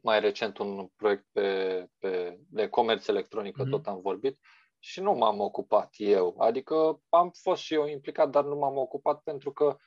mai 0.01 0.19
recent 0.19 0.57
un 0.57 0.87
proiect 0.95 1.25
pe, 1.31 1.87
pe 1.97 2.39
de 2.49 2.67
comerț 2.69 3.07
electronic, 3.07 3.55
mm-hmm. 3.55 3.69
tot 3.69 3.87
am 3.87 4.01
vorbit, 4.01 4.39
și 4.85 5.01
nu 5.01 5.13
m-am 5.13 5.39
ocupat 5.39 5.93
eu. 5.97 6.35
Adică 6.39 7.01
am 7.09 7.31
fost 7.31 7.61
și 7.61 7.73
eu 7.73 7.87
implicat, 7.87 8.29
dar 8.29 8.43
nu 8.43 8.55
m-am 8.55 8.77
ocupat 8.77 9.21
pentru 9.21 9.51
că 9.51 9.77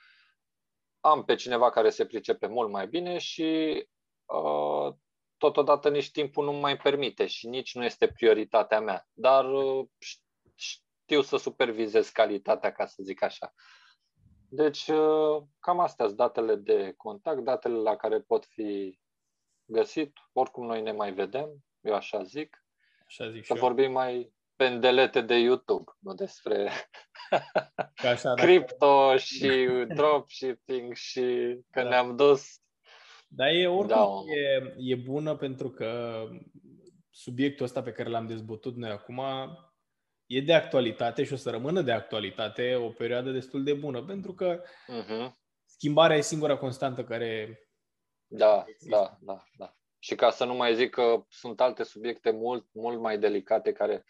am 1.00 1.24
pe 1.24 1.34
cineva 1.34 1.70
care 1.70 1.90
se 1.90 2.06
pricepe 2.06 2.46
mult 2.46 2.70
mai 2.70 2.88
bine 2.88 3.18
și 3.18 3.74
uh, 4.24 4.94
totodată 5.36 5.90
nici 5.90 6.10
timpul 6.10 6.44
nu 6.44 6.52
mai 6.52 6.76
permite 6.76 7.26
și 7.26 7.48
nici 7.48 7.74
nu 7.74 7.84
este 7.84 8.08
prioritatea 8.08 8.80
mea. 8.80 9.08
Dar 9.12 9.52
uh, 9.52 9.86
știu 10.54 11.22
să 11.22 11.36
supervizez 11.36 12.08
calitatea, 12.08 12.72
ca 12.72 12.86
să 12.86 13.02
zic 13.02 13.22
așa. 13.22 13.52
Deci, 14.48 14.88
uh, 14.88 15.42
cam 15.58 15.78
astea 15.80 16.06
sunt 16.06 16.18
datele 16.18 16.54
de 16.54 16.94
contact, 16.96 17.40
datele 17.40 17.76
la 17.76 17.96
care 17.96 18.20
pot 18.20 18.44
fi 18.44 18.98
găsit. 19.64 20.12
Oricum 20.32 20.66
noi 20.66 20.82
ne 20.82 20.92
mai 20.92 21.12
vedem, 21.12 21.64
eu 21.80 21.94
așa 21.94 22.22
zic. 22.22 22.64
Așa 23.06 23.30
zic 23.30 23.44
să 23.44 23.54
vorbim 23.54 23.92
mai 23.92 24.36
pendelete 24.58 25.20
de 25.20 25.34
YouTube, 25.34 25.90
nu 25.98 26.14
despre 26.14 26.70
așa, 27.96 28.34
cripto 28.42 29.16
și 29.16 29.68
dropshipping 29.88 30.94
și 30.94 31.58
că 31.70 31.82
da. 31.82 31.88
ne-am 31.88 32.16
dus 32.16 32.60
dar 33.28 33.48
e 33.48 33.66
oricum 33.66 34.26
da. 34.26 34.32
e, 34.34 34.74
e 34.78 34.94
bună 34.94 35.36
pentru 35.36 35.70
că 35.70 36.22
subiectul 37.10 37.64
ăsta 37.64 37.82
pe 37.82 37.92
care 37.92 38.08
l-am 38.08 38.26
dezbătut 38.26 38.76
noi 38.76 38.90
acum 38.90 39.22
e 40.26 40.40
de 40.40 40.54
actualitate 40.54 41.24
și 41.24 41.32
o 41.32 41.36
să 41.36 41.50
rămână 41.50 41.82
de 41.82 41.92
actualitate 41.92 42.74
o 42.74 42.88
perioadă 42.88 43.30
destul 43.30 43.64
de 43.64 43.74
bună, 43.74 44.04
pentru 44.04 44.34
că 44.34 44.62
uh-huh. 44.62 45.30
schimbarea 45.64 46.16
e 46.16 46.20
singura 46.20 46.56
constantă 46.56 47.04
care. 47.04 47.60
Da, 48.26 48.64
există. 48.66 48.96
da, 48.96 49.18
da, 49.20 49.44
da. 49.56 49.72
Și 49.98 50.14
ca 50.14 50.30
să 50.30 50.44
nu 50.44 50.54
mai 50.54 50.74
zic 50.74 50.90
că 50.90 51.24
sunt 51.28 51.60
alte 51.60 51.82
subiecte 51.82 52.30
mult, 52.30 52.66
mult 52.72 53.00
mai 53.00 53.18
delicate 53.18 53.72
care 53.72 54.04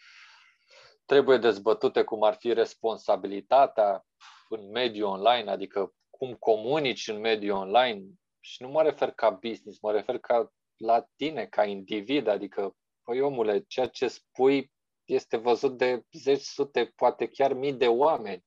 trebuie 1.09 1.37
dezbătute, 1.37 2.03
cum 2.03 2.23
ar 2.23 2.35
fi 2.35 2.53
responsabilitatea 2.53 4.05
în 4.49 4.69
mediul 4.71 5.07
online, 5.07 5.51
adică 5.51 5.93
cum 6.09 6.33
comunici 6.33 7.07
în 7.07 7.19
mediul 7.19 7.57
online, 7.57 8.03
și 8.39 8.61
nu 8.61 8.69
mă 8.69 8.81
refer 8.81 9.11
ca 9.11 9.29
business, 9.29 9.79
mă 9.81 9.91
refer 9.91 10.19
ca 10.19 10.51
la 10.77 11.05
tine, 11.15 11.45
ca 11.45 11.65
individ, 11.65 12.27
adică, 12.27 12.75
păi 13.03 13.21
omule, 13.21 13.63
ceea 13.67 13.87
ce 13.87 14.07
spui 14.07 14.71
este 15.05 15.37
văzut 15.37 15.77
de 15.77 16.03
zeci, 16.11 16.41
sute, 16.41 16.93
poate 16.95 17.27
chiar 17.27 17.53
mii 17.53 17.73
de 17.73 17.87
oameni. 17.87 18.43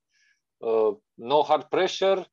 uh, 0.57 0.97
no 1.15 1.43
hard 1.43 1.65
pressure, 1.65 2.27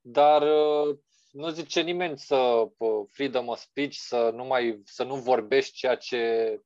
dar 0.00 0.42
uh, 0.42 0.98
nu 1.30 1.48
zice 1.48 1.80
nimeni 1.80 2.18
să 2.18 2.36
uh, 2.76 3.06
freedom 3.10 3.48
of 3.48 3.58
speech, 3.58 3.94
să 3.94 4.30
nu, 4.34 4.44
mai, 4.44 4.82
să 4.84 5.04
nu 5.04 5.14
vorbești 5.14 5.76
ceea 5.76 5.96
ce, 5.96 6.62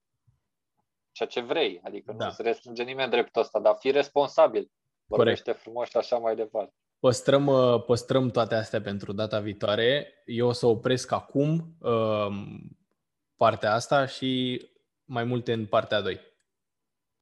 ceea 1.12 1.28
ce 1.28 1.40
vrei. 1.40 1.80
Adică 1.84 2.12
da. 2.16 2.24
nu 2.24 2.30
se 2.30 2.42
restrânge 2.42 2.82
nimeni 2.82 3.10
dreptul 3.10 3.42
ăsta, 3.42 3.60
dar 3.60 3.76
fi 3.78 3.90
responsabil. 3.90 4.70
Vorbește 5.06 5.44
Corect. 5.44 5.62
frumos 5.62 5.88
și 5.88 5.96
așa 5.96 6.16
mai 6.16 6.34
departe. 6.34 6.74
Păstrăm, 6.98 7.46
uh, 7.46 7.84
păstrăm 7.84 8.30
toate 8.30 8.54
astea 8.54 8.80
pentru 8.80 9.12
data 9.12 9.40
viitoare. 9.40 10.12
Eu 10.24 10.48
o 10.48 10.52
să 10.52 10.66
opresc 10.66 11.12
acum 11.12 11.76
uh, 11.80 12.26
partea 13.36 13.72
asta 13.72 14.06
și 14.06 14.62
mai 15.04 15.24
multe 15.24 15.52
în 15.52 15.66
partea 15.66 16.00
2. 16.00 16.20